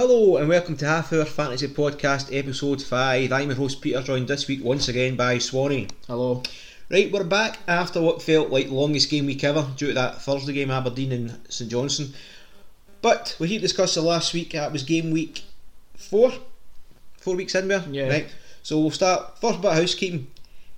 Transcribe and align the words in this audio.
Hello 0.00 0.38
and 0.38 0.48
welcome 0.48 0.78
to 0.78 0.86
Half 0.86 1.12
Hour 1.12 1.26
Fantasy 1.26 1.68
Podcast 1.68 2.34
episode 2.34 2.82
5. 2.82 3.30
I'm 3.30 3.48
your 3.48 3.54
host 3.54 3.82
Peter, 3.82 4.00
joined 4.00 4.28
this 4.28 4.48
week 4.48 4.64
once 4.64 4.88
again 4.88 5.14
by 5.14 5.36
Swanee. 5.36 5.88
Hello. 6.06 6.42
Right, 6.90 7.12
we're 7.12 7.22
back 7.22 7.58
after 7.68 8.00
what 8.00 8.22
felt 8.22 8.48
like 8.48 8.68
the 8.68 8.74
longest 8.74 9.10
game 9.10 9.26
week 9.26 9.44
ever 9.44 9.68
due 9.76 9.88
to 9.88 9.92
that 9.92 10.22
Thursday 10.22 10.54
game 10.54 10.70
Aberdeen 10.70 11.12
and 11.12 11.38
St 11.50 11.70
Johnstone. 11.70 12.14
But 13.02 13.36
we 13.38 13.48
here 13.48 13.58
to 13.58 13.62
discuss 13.66 13.94
the 13.94 14.00
last 14.00 14.32
week, 14.32 14.52
that 14.52 14.72
was 14.72 14.84
game 14.84 15.10
week 15.10 15.42
4. 15.96 16.32
Four 17.18 17.36
weeks 17.36 17.54
in 17.54 17.68
there? 17.68 17.84
Yeah. 17.90 18.08
Right. 18.08 18.34
So 18.62 18.80
we'll 18.80 18.92
start, 18.92 19.38
first 19.38 19.58
of 19.58 19.64
housekeeping. 19.64 20.28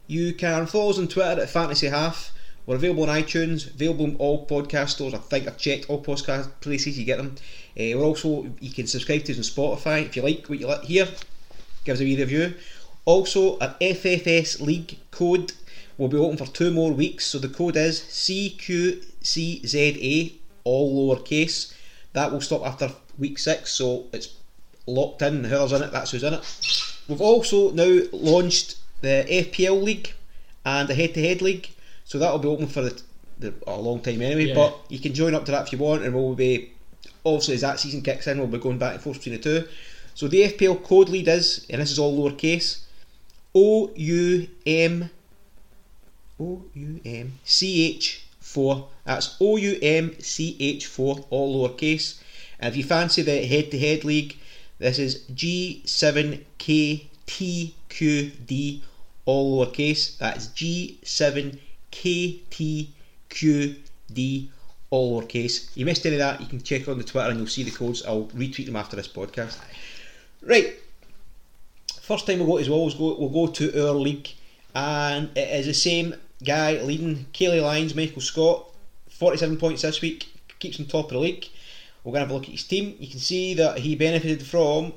You 0.08 0.34
can 0.34 0.66
follow 0.66 0.90
us 0.90 0.98
on 0.98 1.06
Twitter 1.06 1.42
at 1.42 1.48
Fantasy 1.48 1.86
Half. 1.86 2.32
We're 2.72 2.76
available 2.76 3.02
on 3.02 3.10
iTunes, 3.22 3.66
available 3.66 4.06
on 4.06 4.16
all 4.16 4.46
podcast 4.46 4.88
stores. 4.88 5.12
I 5.12 5.18
think 5.18 5.46
I've 5.46 5.58
checked 5.58 5.90
all 5.90 6.02
podcast 6.02 6.48
places 6.62 6.98
you 6.98 7.04
get 7.04 7.18
them. 7.18 7.36
Uh, 7.78 7.92
we're 7.98 8.02
also 8.02 8.46
you 8.60 8.70
can 8.70 8.86
subscribe 8.86 9.24
to 9.24 9.32
us 9.32 9.36
on 9.36 9.44
Spotify 9.44 10.06
if 10.06 10.16
you 10.16 10.22
like 10.22 10.46
what 10.48 10.58
you 10.58 10.66
like 10.66 10.84
here. 10.84 11.06
Give 11.84 11.92
us 11.92 12.00
a 12.00 12.04
wee 12.04 12.16
review. 12.16 12.54
Also, 13.04 13.58
our 13.58 13.74
FFS 13.78 14.62
League 14.62 14.98
code 15.10 15.52
will 15.98 16.08
be 16.08 16.16
open 16.16 16.38
for 16.38 16.46
two 16.46 16.70
more 16.70 16.92
weeks. 16.92 17.26
So 17.26 17.38
the 17.38 17.50
code 17.50 17.76
is 17.76 18.00
CQCZA, 18.00 19.02
all 20.64 21.14
lowercase. 21.14 21.74
That 22.14 22.32
will 22.32 22.40
stop 22.40 22.64
after 22.64 22.90
week 23.18 23.38
six. 23.38 23.72
So 23.72 24.06
it's 24.14 24.34
locked 24.86 25.20
in. 25.20 25.44
Whoever's 25.44 25.72
in 25.72 25.82
it, 25.82 25.92
that's 25.92 26.12
who's 26.12 26.24
in 26.24 26.32
it. 26.32 26.94
We've 27.06 27.20
also 27.20 27.70
now 27.72 28.00
launched 28.12 28.76
the 29.02 29.26
FPL 29.28 29.82
League 29.82 30.14
and 30.64 30.88
the 30.88 30.94
head-to-head 30.94 31.42
league. 31.42 31.68
So 32.12 32.18
that'll 32.18 32.40
be 32.40 32.48
open 32.48 32.66
for 32.66 32.82
the, 32.82 33.02
the, 33.38 33.54
a 33.66 33.74
long 33.74 34.00
time 34.00 34.20
anyway. 34.20 34.48
Yeah. 34.48 34.54
But 34.54 34.78
you 34.90 34.98
can 34.98 35.14
join 35.14 35.34
up 35.34 35.46
to 35.46 35.52
that 35.52 35.66
if 35.66 35.72
you 35.72 35.78
want, 35.78 36.02
and 36.02 36.14
we'll 36.14 36.34
be 36.34 36.70
obviously 37.24 37.54
as 37.54 37.62
that 37.62 37.80
season 37.80 38.02
kicks 38.02 38.26
in, 38.26 38.36
we'll 38.36 38.48
be 38.48 38.58
going 38.58 38.76
back 38.76 38.92
and 38.92 39.02
forth 39.02 39.16
between 39.16 39.36
the 39.36 39.42
two. 39.42 39.68
So 40.12 40.28
the 40.28 40.42
FPL 40.50 40.84
code 40.84 41.08
lead 41.08 41.26
is, 41.26 41.66
and 41.70 41.80
this 41.80 41.90
is 41.90 41.98
all 41.98 42.14
lowercase, 42.14 42.82
O 43.54 43.90
U 43.96 44.46
M 44.66 45.08
O 46.38 46.62
U 46.74 47.00
M 47.02 47.32
C 47.44 47.82
H 47.86 48.26
four. 48.40 48.88
That's 49.04 49.38
O 49.40 49.56
U 49.56 49.78
M 49.80 50.14
C 50.20 50.54
H 50.60 50.84
four, 50.84 51.24
all 51.30 51.66
lowercase. 51.66 52.20
And 52.60 52.70
if 52.70 52.76
you 52.76 52.84
fancy 52.84 53.22
the 53.22 53.46
head-to-head 53.46 54.04
league, 54.04 54.36
this 54.78 54.98
is 54.98 55.24
G 55.34 55.80
seven 55.86 56.44
K 56.58 57.08
T 57.24 57.74
Q 57.88 58.32
D, 58.44 58.82
all 59.24 59.64
lowercase. 59.64 60.18
That's 60.18 60.48
G 60.48 60.98
seven 61.02 61.58
K 61.92 62.40
T 62.50 62.90
Q 63.28 63.76
D, 64.12 64.50
all 64.90 65.22
lowercase. 65.22 65.70
You 65.76 65.86
missed 65.86 66.04
any 66.04 66.16
of 66.16 66.18
that, 66.18 66.40
you 66.40 66.48
can 66.48 66.60
check 66.60 66.88
on 66.88 66.98
the 66.98 67.04
Twitter 67.04 67.30
and 67.30 67.38
you'll 67.38 67.46
see 67.46 67.62
the 67.62 67.70
codes. 67.70 68.02
I'll 68.04 68.24
retweet 68.34 68.66
them 68.66 68.74
after 68.74 68.96
this 68.96 69.06
podcast. 69.06 69.58
Right, 70.42 70.74
first 72.00 72.26
time 72.26 72.40
we'll 72.40 72.48
go 72.48 72.56
as 72.56 72.68
well 72.68 72.88
is 72.88 72.94
go, 72.94 73.16
we'll 73.16 73.28
go 73.28 73.46
to 73.46 73.86
our 73.86 73.94
league, 73.94 74.28
and 74.74 75.30
it 75.36 75.48
is 75.60 75.66
the 75.66 75.74
same 75.74 76.16
guy 76.42 76.82
leading 76.82 77.26
Kaylee 77.32 77.62
Lyons, 77.62 77.94
Michael 77.94 78.20
Scott, 78.20 78.66
47 79.10 79.56
points 79.56 79.82
this 79.82 80.00
week, 80.00 80.26
keeps 80.58 80.80
on 80.80 80.86
top 80.86 81.06
of 81.06 81.12
the 81.12 81.18
league. 81.18 81.46
We're 82.02 82.10
going 82.12 82.22
to 82.22 82.26
have 82.26 82.30
a 82.32 82.34
look 82.34 82.44
at 82.44 82.50
his 82.50 82.64
team. 82.64 82.96
You 82.98 83.06
can 83.06 83.20
see 83.20 83.54
that 83.54 83.78
he 83.78 83.94
benefited 83.94 84.44
from 84.44 84.92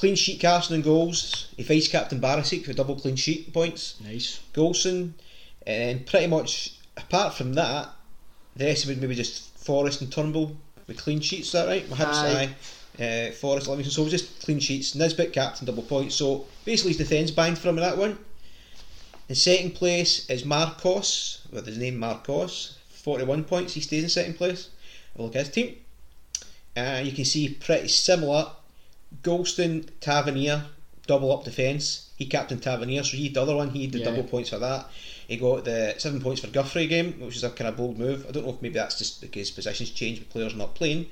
clean 0.00 0.14
sheet 0.16 0.40
casting 0.40 0.76
and 0.76 0.84
goals. 0.84 1.48
He 1.56 1.62
faced 1.62 1.92
Captain 1.92 2.20
Barisic 2.20 2.64
for 2.64 2.72
double 2.72 2.96
clean 2.96 3.16
sheet 3.16 3.52
points. 3.52 4.00
Nice. 4.02 4.40
Goldson, 4.54 5.12
and 5.66 6.06
pretty 6.06 6.26
much 6.26 6.72
apart 6.96 7.34
from 7.34 7.52
that, 7.54 7.90
the 8.56 8.64
rest 8.64 8.84
of 8.84 8.90
it 8.90 8.98
maybe 8.98 9.14
just 9.14 9.56
Forrest 9.58 10.00
and 10.00 10.10
Turnbull 10.10 10.56
with 10.86 10.96
clean 10.96 11.20
sheets. 11.20 11.48
Is 11.48 11.52
that 11.52 11.68
right? 11.68 11.86
Hibs, 11.90 12.14
Aye. 12.14 12.54
aye. 12.98 13.04
Uh, 13.04 13.30
Forrest, 13.32 13.68
Livingston. 13.68 13.92
So 13.92 14.00
it 14.02 14.04
was 14.04 14.12
just 14.12 14.42
clean 14.42 14.58
sheets. 14.58 14.94
Nisbet 14.94 15.34
captain 15.34 15.66
double 15.66 15.82
points. 15.82 16.14
So 16.14 16.46
basically, 16.64 16.94
his 16.94 16.98
defence 16.98 17.30
banged 17.30 17.58
for 17.58 17.68
him 17.68 17.76
in 17.76 17.84
that 17.84 17.98
one. 17.98 18.18
In 19.28 19.34
second 19.34 19.74
place 19.74 20.28
is 20.30 20.44
Marcos 20.46 21.46
with 21.52 21.66
his 21.66 21.76
name 21.76 21.98
Marcos. 21.98 22.78
Forty-one 22.88 23.44
points. 23.44 23.74
He 23.74 23.80
stays 23.82 24.02
in 24.02 24.08
second 24.08 24.34
place. 24.34 24.70
Look 25.16 25.36
at 25.36 25.46
his 25.46 25.54
team. 25.54 25.76
Uh, 26.74 27.02
you 27.04 27.12
can 27.12 27.26
see 27.26 27.50
pretty 27.50 27.88
similar. 27.88 28.50
Goldson, 29.22 29.88
Tavernier, 30.00 30.64
double 31.06 31.32
up 31.32 31.44
defence. 31.44 32.10
He 32.16 32.26
captained 32.26 32.62
Tavernier, 32.62 33.02
so 33.02 33.16
he 33.16 33.28
the 33.28 33.42
other 33.42 33.56
one. 33.56 33.70
He 33.70 33.86
did 33.86 34.00
Yeah. 34.00 34.06
double 34.06 34.24
points 34.24 34.50
for 34.50 34.58
that. 34.58 34.88
He 35.26 35.36
got 35.36 35.64
the 35.64 35.94
seven 35.98 36.20
points 36.20 36.40
for 36.40 36.48
Guthrie 36.48 36.86
game, 36.86 37.14
which 37.20 37.36
is 37.36 37.44
a 37.44 37.50
kind 37.50 37.68
of 37.68 37.76
bold 37.76 37.98
move. 37.98 38.26
I 38.28 38.32
don't 38.32 38.44
know 38.44 38.54
if 38.54 38.62
maybe 38.62 38.74
that's 38.74 38.98
just 38.98 39.20
because 39.20 39.50
positions 39.50 39.90
change 39.90 40.18
with 40.18 40.30
players 40.30 40.54
not 40.54 40.74
playing. 40.74 41.06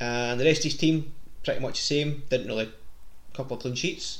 And 0.00 0.38
the 0.40 0.44
rest 0.44 0.58
of 0.60 0.64
his 0.64 0.76
team 0.76 1.12
pretty 1.44 1.60
much 1.60 1.78
the 1.78 1.84
same. 1.84 2.22
Didn't 2.28 2.48
really 2.48 2.64
a 3.32 3.36
couple 3.36 3.56
of 3.56 3.62
clean 3.62 3.74
sheets. 3.74 4.18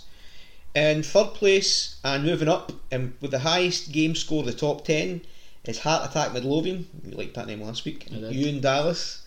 In 0.75 1.03
third 1.03 1.35
place 1.35 1.97
and 2.05 2.25
moving 2.25 2.49
up, 2.49 2.71
and 2.91 3.15
with 3.21 3.31
the 3.31 3.39
highest 3.41 3.93
game 3.93 4.15
score, 4.15 4.41
of 4.41 4.47
the 4.47 4.53
top 4.53 4.85
ten 4.85 5.23
is 5.65 5.79
Heart 5.81 6.11
Attack 6.11 6.33
Midlothian. 6.35 6.87
We 7.05 7.13
liked 7.13 7.35
that 7.35 7.47
name 7.47 7.63
last 7.63 7.85
week. 7.85 8.07
Ewan 8.11 8.61
Dallas, 8.61 9.23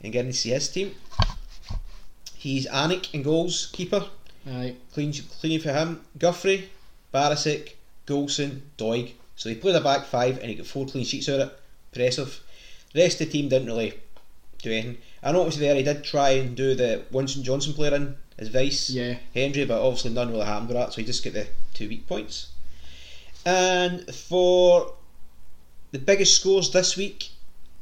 and 0.00 0.12
getting 0.12 0.30
to 0.30 0.36
see 0.36 0.50
his 0.50 0.68
team. 0.68 0.94
He's 2.40 2.66
Alnwick 2.68 3.12
in 3.12 3.22
goals, 3.22 3.68
keeper. 3.70 4.06
Aye. 4.48 4.76
Clean, 4.94 5.12
clean 5.40 5.60
for 5.60 5.74
him. 5.74 6.00
Guffrey, 6.18 6.70
Barisic, 7.12 7.72
Goldson, 8.06 8.62
Doig. 8.78 9.12
So 9.36 9.50
he 9.50 9.56
played 9.56 9.76
a 9.76 9.80
back 9.82 10.06
five 10.06 10.38
and 10.38 10.48
he 10.48 10.54
got 10.54 10.66
four 10.66 10.86
clean 10.86 11.04
sheets 11.04 11.28
out 11.28 11.40
of 11.40 11.48
it. 11.48 11.58
Impressive. 11.92 12.40
The 12.94 13.02
rest 13.02 13.20
of 13.20 13.26
the 13.26 13.32
team 13.32 13.50
didn't 13.50 13.66
really 13.66 13.92
do 14.62 14.72
anything. 14.72 14.96
I 15.22 15.32
noticed 15.32 15.58
there 15.58 15.74
he 15.74 15.82
did 15.82 16.02
try 16.02 16.30
and 16.30 16.56
do 16.56 16.74
the 16.74 17.02
Winston 17.10 17.42
Johnson 17.42 17.74
player 17.74 17.94
in 17.94 18.16
as 18.38 18.48
vice 18.48 18.88
Yeah. 18.88 19.18
Hendry, 19.34 19.66
but 19.66 19.82
obviously 19.82 20.12
none 20.12 20.30
really 20.30 20.46
happened 20.46 20.68
with 20.68 20.78
that, 20.78 20.94
so 20.94 21.02
he 21.02 21.06
just 21.06 21.22
got 21.22 21.34
the 21.34 21.46
two 21.74 21.90
weak 21.90 22.06
points. 22.06 22.48
And 23.44 24.14
for 24.14 24.94
the 25.92 25.98
biggest 25.98 26.40
scores 26.40 26.70
this 26.70 26.96
week 26.96 27.28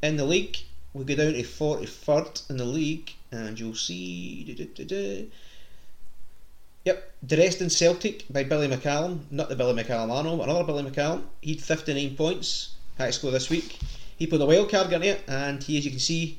in 0.02 0.16
the 0.16 0.24
league, 0.24 0.56
we 0.94 1.04
go 1.04 1.14
down 1.16 1.32
to 1.34 1.42
43rd 1.42 2.50
in 2.50 2.56
the 2.56 2.64
league, 2.64 3.12
and 3.30 3.58
you'll 3.58 3.74
see. 3.74 4.44
da-da-da-da. 4.44 5.26
Yep, 6.84 7.12
Dresden 7.26 7.70
Celtic 7.70 8.24
by 8.30 8.44
Billy 8.44 8.68
McCallum, 8.68 9.20
not 9.30 9.48
the 9.48 9.56
Billy 9.56 9.82
McCallum 9.82 10.16
I 10.16 10.22
know, 10.22 10.36
but 10.36 10.48
another 10.48 10.64
Billy 10.64 10.84
McCallum. 10.90 11.24
He'd 11.42 11.62
59 11.62 12.16
points, 12.16 12.70
high 12.96 13.10
score 13.10 13.30
this 13.30 13.50
week. 13.50 13.78
He 14.16 14.26
put 14.26 14.40
a 14.40 14.46
wild 14.46 14.70
card 14.70 14.88
getting 14.90 15.10
it, 15.10 15.22
and 15.28 15.62
he, 15.62 15.76
as 15.78 15.84
you 15.84 15.90
can 15.90 16.00
see, 16.00 16.38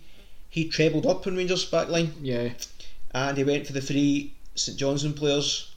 he 0.49 0.67
trebled 0.67 1.05
up 1.05 1.27
in 1.27 1.37
Rangers' 1.37 1.69
backline 1.69 2.11
Yeah. 2.21 2.49
and 3.11 3.37
he 3.37 3.43
went 3.43 3.67
for 3.67 3.73
the 3.73 3.81
three 3.81 4.33
St 4.55 4.77
Johnstone 4.77 5.13
players. 5.13 5.69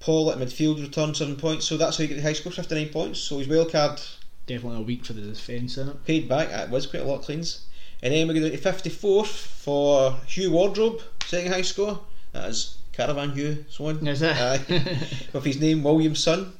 Paul 0.00 0.30
at 0.30 0.38
midfield 0.38 0.80
returned 0.80 1.16
seven 1.16 1.36
points, 1.36 1.66
so 1.66 1.76
that's 1.76 1.96
how 1.96 2.02
he 2.02 2.08
got 2.08 2.16
the 2.16 2.22
high 2.22 2.32
score, 2.32 2.52
59 2.52 2.88
points. 2.90 3.20
So 3.20 3.38
his 3.38 3.48
wild 3.48 3.70
card 3.72 4.00
definitely 4.46 4.78
a 4.78 4.82
week 4.82 5.04
for 5.04 5.12
the 5.12 5.20
defence 5.22 5.76
in 5.76 5.88
it. 5.88 6.04
paid 6.04 6.28
back. 6.28 6.48
It 6.50 6.70
was 6.70 6.86
quite 6.86 7.02
a 7.02 7.06
lot 7.06 7.20
of 7.20 7.24
cleans. 7.24 7.60
And 8.02 8.14
then 8.14 8.28
we 8.28 8.34
go 8.34 8.40
down 8.40 8.50
to 8.50 8.58
54th 8.58 9.26
for 9.26 10.16
Hugh 10.26 10.52
Wardrobe, 10.52 11.00
second 11.24 11.52
high 11.52 11.62
score. 11.62 12.00
That 12.32 12.48
is 12.48 12.76
Caravan 12.92 13.32
Hugh 13.32 13.64
Swan. 13.68 14.06
Is 14.06 14.22
it? 14.22 14.36
Aye. 14.36 14.60
With 15.32 15.44
his 15.44 15.60
name, 15.60 15.82
William's 15.82 16.22
son. 16.22 16.52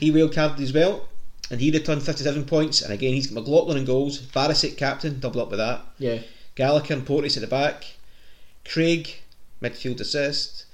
He 0.00 0.10
whale 0.10 0.28
carded 0.28 0.60
as 0.60 0.72
well. 0.72 1.08
And 1.50 1.60
he 1.60 1.70
returned 1.70 2.02
57 2.02 2.44
points. 2.44 2.82
And 2.82 2.92
again, 2.92 3.14
he's 3.14 3.28
got 3.28 3.40
McLaughlin 3.40 3.78
in 3.78 3.84
goals. 3.84 4.20
Barisic 4.20 4.76
captain, 4.76 5.18
double 5.18 5.40
up 5.40 5.50
with 5.50 5.58
that. 5.58 5.80
Yeah. 5.98 6.18
Gallagher 6.54 6.94
and 6.94 7.06
Portis 7.06 7.36
at 7.36 7.40
the 7.40 7.46
back. 7.46 7.86
Craig, 8.64 9.16
midfield 9.62 10.00
assist. 10.00 10.66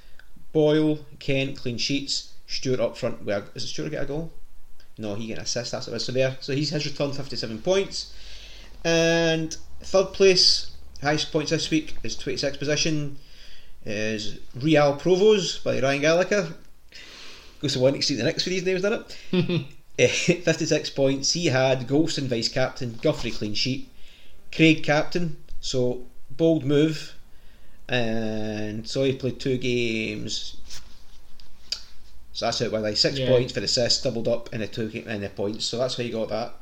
Boyle, 0.52 0.98
Kent, 1.18 1.58
clean 1.58 1.78
sheets. 1.78 2.32
Stewart 2.46 2.80
up 2.80 2.96
front. 2.96 3.24
Well, 3.24 3.44
is 3.54 3.64
it 3.64 3.68
Stewart 3.68 3.90
get 3.90 4.02
a 4.02 4.06
goal? 4.06 4.32
No, 4.98 5.14
he 5.14 5.26
get 5.26 5.38
an 5.38 5.44
assist. 5.44 5.72
That's 5.72 5.86
what 5.86 5.94
it 5.94 5.96
is. 5.96 6.04
So 6.04 6.12
there. 6.12 6.36
So 6.40 6.54
he's 6.54 6.70
his 6.70 6.86
returned 6.86 7.16
57 7.16 7.62
points. 7.62 8.12
And 8.84 9.56
third 9.82 10.12
place, 10.12 10.70
highest 11.02 11.32
points 11.32 11.50
this 11.50 11.70
week 11.70 11.94
is 12.02 12.16
26 12.16 12.56
position 12.56 13.18
is 13.84 14.38
Real 14.56 14.96
Provos 14.96 15.62
by 15.62 15.80
Ryan 15.80 16.00
Gallagher. 16.00 16.54
Goes 17.60 17.74
to 17.74 17.80
one 17.80 17.94
exceed 17.94 18.16
the 18.16 18.22
next 18.24 18.44
for 18.44 18.50
these 18.50 18.64
names, 18.64 18.82
doesn't 18.82 19.16
it? 19.32 19.66
Eh, 19.96 20.08
56 20.08 20.90
points. 20.90 21.34
He 21.34 21.46
had 21.46 21.86
Goldson 21.86 22.26
vice 22.26 22.48
captain, 22.48 22.98
Guthrie 23.00 23.30
clean 23.30 23.54
sheet, 23.54 23.88
Craig 24.52 24.82
captain. 24.82 25.36
So 25.60 26.06
bold 26.32 26.64
move. 26.64 27.14
And 27.88 28.88
so 28.88 29.04
he 29.04 29.12
played 29.14 29.38
two 29.38 29.56
games. 29.56 30.56
So 32.32 32.46
that's 32.46 32.60
it 32.60 32.72
by 32.72 32.78
like 32.78 32.96
six 32.96 33.18
Yeah. 33.20 33.28
points 33.28 33.52
for 33.52 33.60
the 33.60 33.66
assist, 33.66 34.02
doubled 34.02 34.26
up 34.26 34.52
in 34.52 34.62
the 34.62 34.66
two 34.66 34.88
game 34.88 35.06
in 35.06 35.20
the 35.20 35.28
points. 35.28 35.64
So 35.64 35.78
that's 35.78 35.94
how 35.96 36.02
you 36.02 36.10
got 36.10 36.28
that. 36.30 36.54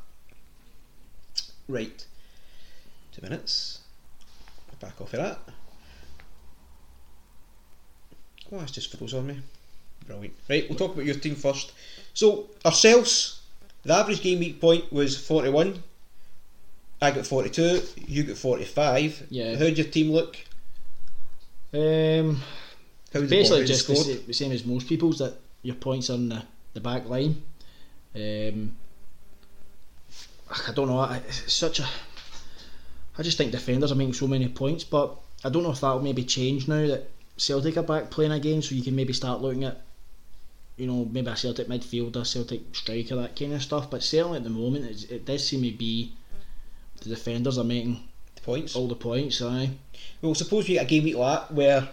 Right. 1.67 2.05
Two 3.13 3.21
minutes. 3.21 3.79
Back 4.79 4.99
off 4.99 5.13
of 5.13 5.19
that. 5.21 5.39
Oh, 8.51 8.59
that's 8.59 8.71
just 8.71 8.95
froze 8.95 9.13
on 9.13 9.27
me. 9.27 9.39
Brilliant. 10.05 10.33
Right, 10.49 10.67
we'll 10.69 10.77
talk 10.77 10.93
about 10.93 11.05
your 11.05 11.15
team 11.15 11.35
first. 11.35 11.71
So, 12.13 12.47
ourselves, 12.65 13.41
the 13.83 13.93
average 13.93 14.21
game 14.21 14.39
week 14.39 14.59
point 14.59 14.91
was 14.91 15.17
41. 15.17 15.81
I 17.01 17.11
got 17.11 17.25
42. 17.25 17.81
You 18.07 18.23
got 18.23 18.37
45. 18.37 19.27
Yeah. 19.29 19.53
How 19.53 19.59
did 19.59 19.77
your 19.77 19.87
team 19.87 20.11
look? 20.11 20.35
Um, 21.73 22.41
How 23.13 23.21
did 23.21 23.29
the 23.29 23.35
basically 23.37 23.65
just 23.65 23.87
the, 23.87 23.95
scored? 23.95 24.27
the 24.27 24.33
same 24.33 24.51
as 24.51 24.65
most 24.65 24.87
people's 24.87 25.19
that 25.19 25.35
your 25.61 25.75
points 25.75 26.09
are 26.09 26.15
in 26.15 26.29
the, 26.29 26.43
the 26.73 26.81
back 26.81 27.07
line. 27.07 27.41
Um, 28.15 28.75
I 30.67 30.71
don't 30.73 30.87
know. 30.89 30.99
I- 30.99 31.21
It's 31.27 31.53
such 31.53 31.79
a. 31.79 31.87
I 33.17 33.21
just 33.23 33.37
think 33.37 33.51
defenders 33.51 33.91
are 33.91 33.95
making 33.95 34.13
so 34.13 34.27
many 34.27 34.47
points, 34.47 34.83
but 34.83 35.15
I 35.43 35.49
don't 35.49 35.63
know 35.63 35.71
if 35.71 35.81
that 35.81 35.91
will 35.91 36.01
maybe 36.01 36.23
change 36.23 36.67
now 36.67 36.87
that 36.87 37.09
Celtic 37.37 37.77
are 37.77 37.83
back 37.83 38.09
playing 38.09 38.31
again, 38.31 38.61
so 38.61 38.75
you 38.75 38.83
can 38.83 38.95
maybe 38.95 39.13
start 39.13 39.41
looking 39.41 39.63
at, 39.65 39.81
you 40.77 40.87
know, 40.87 41.05
maybe 41.11 41.27
a 41.29 41.35
Celtic 41.35 41.67
midfielder, 41.67 42.25
Celtic 42.25 42.75
striker, 42.75 43.15
that 43.17 43.35
kind 43.35 43.53
of 43.53 43.61
stuff. 43.61 43.89
But 43.91 44.01
certainly 44.03 44.37
at 44.37 44.43
the 44.43 44.49
moment, 44.49 44.85
it's, 44.85 45.03
it 45.05 45.25
does 45.25 45.47
seem 45.47 45.61
to 45.63 45.71
be 45.77 46.13
the 47.01 47.09
defenders 47.09 47.57
are 47.57 47.63
making 47.63 48.03
the 48.35 48.41
Points. 48.41 48.75
all 48.75 48.87
the 48.87 48.95
points. 48.95 49.41
Aye. 49.41 49.71
Well, 50.21 50.35
suppose 50.35 50.67
we 50.67 50.75
get 50.75 50.85
a 50.85 50.89
game 50.89 51.03
week 51.03 51.15
like 51.15 51.47
that 51.47 51.53
where 51.53 51.89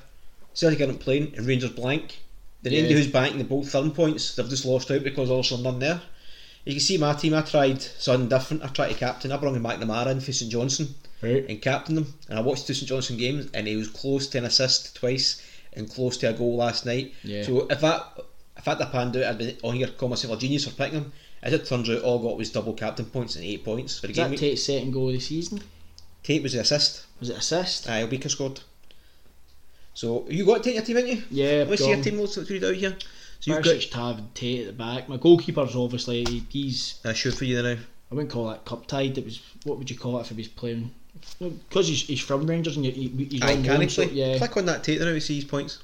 Celtic 0.54 0.80
aren't 0.80 1.00
playing 1.00 1.34
and 1.36 1.46
Rangers 1.46 1.70
blank. 1.70 2.20
Then 2.62 2.72
anybody 2.72 2.94
Yeah. 2.94 3.00
who's 3.00 3.12
banking 3.12 3.38
the 3.38 3.44
both 3.44 3.70
third 3.70 3.94
points, 3.94 4.34
they've 4.36 4.48
just 4.48 4.64
lost 4.64 4.90
out 4.90 5.02
because 5.02 5.30
also 5.30 5.56
none 5.56 5.78
there. 5.78 6.00
You 6.64 6.72
can 6.74 6.80
see 6.80 6.98
my 6.98 7.14
team, 7.14 7.34
I 7.34 7.40
tried 7.42 7.80
something 7.80 8.28
different. 8.28 8.62
I 8.62 8.68
tried 8.68 8.88
to 8.90 8.94
captain. 8.94 9.32
I 9.32 9.36
brought 9.38 9.54
him 9.56 9.62
back 9.62 9.84
Mara 9.84 10.10
in 10.10 10.20
for 10.20 10.32
St 10.32 10.50
Johnstone 10.52 10.94
Right. 11.22 11.44
and 11.48 11.60
captained 11.60 11.98
him. 11.98 12.14
And 12.28 12.38
I 12.38 12.42
watched 12.42 12.66
two 12.66 12.74
St 12.74 12.88
Johnstone 12.88 13.18
games 13.18 13.48
and 13.52 13.66
he 13.66 13.76
was 13.76 13.88
close 13.88 14.26
to 14.28 14.38
an 14.38 14.44
assist 14.44 14.96
twice 14.96 15.42
and 15.74 15.90
close 15.90 16.16
to 16.18 16.30
a 16.30 16.32
goal 16.32 16.56
last 16.56 16.86
night. 16.86 17.14
Yeah. 17.22 17.42
So 17.42 17.66
if 17.68 17.80
that 17.80 18.04
if 18.56 18.64
that 18.64 18.78
had 18.78 18.90
panned 18.92 19.16
out, 19.16 19.24
I'd 19.24 19.38
been 19.38 19.56
on 19.62 19.74
here 19.74 19.88
call 19.88 20.08
myself 20.08 20.36
a 20.36 20.40
genius 20.40 20.66
for 20.66 20.74
picking 20.74 21.00
him. 21.00 21.12
As 21.42 21.52
it 21.54 21.66
turns 21.66 21.88
out, 21.88 22.02
all 22.02 22.18
I 22.18 22.22
got 22.22 22.38
was 22.38 22.50
double 22.50 22.74
captain 22.74 23.06
points 23.06 23.36
and 23.36 23.44
eight 23.44 23.64
points 23.64 23.98
for 23.98 24.06
the 24.06 24.12
game 24.12 24.30
that. 24.30 24.38
Tait's 24.38 24.64
second 24.64 24.92
goal 24.92 25.08
of 25.08 25.14
the 25.14 25.20
season? 25.20 25.62
Tait 26.22 26.42
was 26.42 26.52
the 26.52 26.60
assist. 26.60 27.06
Was 27.18 27.30
it 27.30 27.38
assist? 27.38 27.88
Aye, 27.88 28.06
Obika 28.06 28.30
scored. 28.30 28.60
So 29.94 30.26
you 30.28 30.44
got 30.44 30.62
Tait 30.62 30.72
in 30.72 30.76
your 30.76 30.84
team, 30.84 30.96
haven't 30.96 31.10
you? 31.10 31.22
Yeah, 31.30 31.58
Let 31.60 31.70
me 31.70 31.76
see 31.76 31.88
your 31.88 32.02
team. 32.02 32.18
Let's 32.18 32.36
read 32.36 32.64
out 32.64 32.74
here. 32.74 32.96
So 33.40 33.54
you've 33.54 33.64
Barisic, 33.64 33.90
got. 33.90 33.98
Tav, 33.98 34.18
and 34.18 34.34
Tait 34.34 34.60
at 34.60 34.66
the 34.66 34.72
back. 34.74 35.08
My 35.08 35.16
goalkeeper's 35.16 35.74
obviously 35.74 36.24
he's. 36.50 37.00
I 37.04 37.14
should 37.14 37.34
for 37.34 37.44
you 37.46 37.62
now. 37.62 37.76
I 38.10 38.14
wouldn't 38.14 38.30
call 38.32 38.48
that 38.48 38.64
cup 38.64 38.86
tied. 38.86 39.16
It 39.16 39.24
was 39.24 39.40
what 39.64 39.78
would 39.78 39.90
you 39.90 39.96
call 39.96 40.18
it 40.18 40.22
if 40.22 40.28
he 40.28 40.34
was 40.34 40.48
playing? 40.48 40.90
Because 41.38 41.88
he's, 41.88 42.02
he's 42.02 42.20
from 42.20 42.46
Rangers 42.46 42.76
and 42.76 42.84
you- 42.84 42.92
he, 42.92 43.24
he's 43.24 43.42
Aye, 43.42 43.62
can 43.62 43.88
so, 43.88 44.02
yeah, 44.02 44.38
Click 44.38 44.56
on 44.56 44.66
that 44.66 44.84
Tait 44.84 44.98
there. 44.98 45.12
We 45.12 45.20
see 45.20 45.36
his 45.36 45.44
points. 45.44 45.82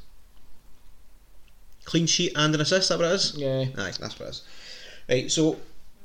Clean 1.85 2.07
sheet 2.07 2.33
and 2.37 2.55
an 2.55 2.61
assist. 2.61 2.89
That 2.89 2.99
what 2.99 3.09
it 3.09 3.15
is. 3.15 3.35
yeah. 3.37 3.65
Aye, 3.79 3.93
that's 3.99 4.19
what 4.19 4.27
it 4.27 4.29
is. 4.31 4.43
Right. 5.09 5.31
So 5.31 5.57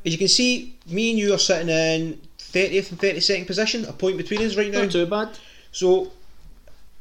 as 0.05 0.11
you 0.11 0.17
can 0.17 0.27
see, 0.27 0.75
me 0.87 1.11
and 1.11 1.19
you 1.19 1.33
are 1.33 1.37
sitting 1.39 1.69
in 1.69 2.21
thirtieth 2.37 2.91
and 2.91 2.99
thirty 2.99 3.19
second 3.19 3.45
position, 3.45 3.85
a 3.85 3.93
point 3.93 4.17
between 4.17 4.41
us 4.41 4.55
right 4.55 4.71
now. 4.71 4.83
Not 4.83 4.91
too 4.91 5.05
bad. 5.07 5.37
So 5.71 6.11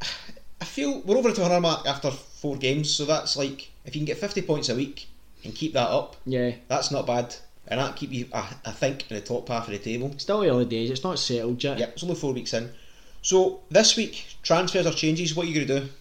I 0.03 0.65
feel 0.65 1.01
we're 1.03 1.17
over 1.19 1.31
the 1.31 1.37
200 1.37 1.61
mark 1.61 1.87
after 1.87 2.11
four 2.11 2.57
games. 2.57 2.91
So 2.91 3.05
that's 3.05 3.37
like 3.37 3.71
if 3.85 3.95
you 3.95 4.01
can 4.01 4.07
get 4.07 4.19
fifty 4.19 4.41
points 4.43 4.69
a 4.71 4.75
week 4.75 5.09
and 5.45 5.55
keep 5.55 5.75
that 5.75 5.89
up, 5.89 6.17
Yeah, 6.25 6.53
that's 6.69 6.91
not 6.91 7.07
bad. 7.07 7.35
And 7.71 7.79
that 7.79 7.95
keep 7.95 8.13
you, 8.13 8.27
I, 8.33 8.53
I 8.65 8.73
think, 8.73 9.09
in 9.11 9.17
the 9.17 9.23
top 9.23 9.49
half 9.49 9.69
of 9.69 9.73
the 9.73 9.79
table. 9.79 10.13
still 10.19 10.45
early 10.45 10.65
days. 10.65 10.91
It's 10.91 11.05
not 11.05 11.19
settled 11.19 11.63
yet. 11.63 11.79
Yeah, 11.79 11.87
it's 11.87 12.03
only 12.03 12.17
four 12.17 12.33
weeks 12.33 12.53
in. 12.53 12.71
So 13.23 13.61
this 13.71 13.97
week, 13.97 14.27
transfers 14.43 14.87
or 14.87 14.93
changes. 14.93 15.37
What 15.37 15.47
are 15.47 15.51
you 15.51 15.55
going 15.55 15.67
to 15.69 15.81
do? 15.81 15.93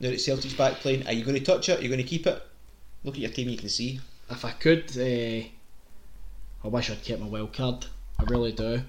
Now 0.00 0.10
that 0.10 0.20
Celtic's 0.20 0.54
back 0.54 0.74
playing, 0.74 1.06
are 1.06 1.12
you 1.12 1.24
going 1.24 1.38
to 1.38 1.44
touch 1.44 1.68
it? 1.68 1.80
Are 1.80 1.82
you 1.82 1.88
going 1.88 2.02
to 2.02 2.06
keep 2.06 2.26
it? 2.26 2.42
Look 3.04 3.14
at 3.14 3.20
your 3.20 3.30
team, 3.30 3.48
you 3.48 3.56
can 3.56 3.68
see. 3.68 4.00
If 4.30 4.44
I 4.44 4.50
could, 4.50 4.90
uh, 4.96 5.46
I 6.64 6.68
wish 6.68 6.90
I'd 6.90 7.02
kept 7.02 7.20
my 7.20 7.26
wild 7.26 7.52
card. 7.54 7.86
I 8.18 8.24
really 8.24 8.52
do. 8.52 8.82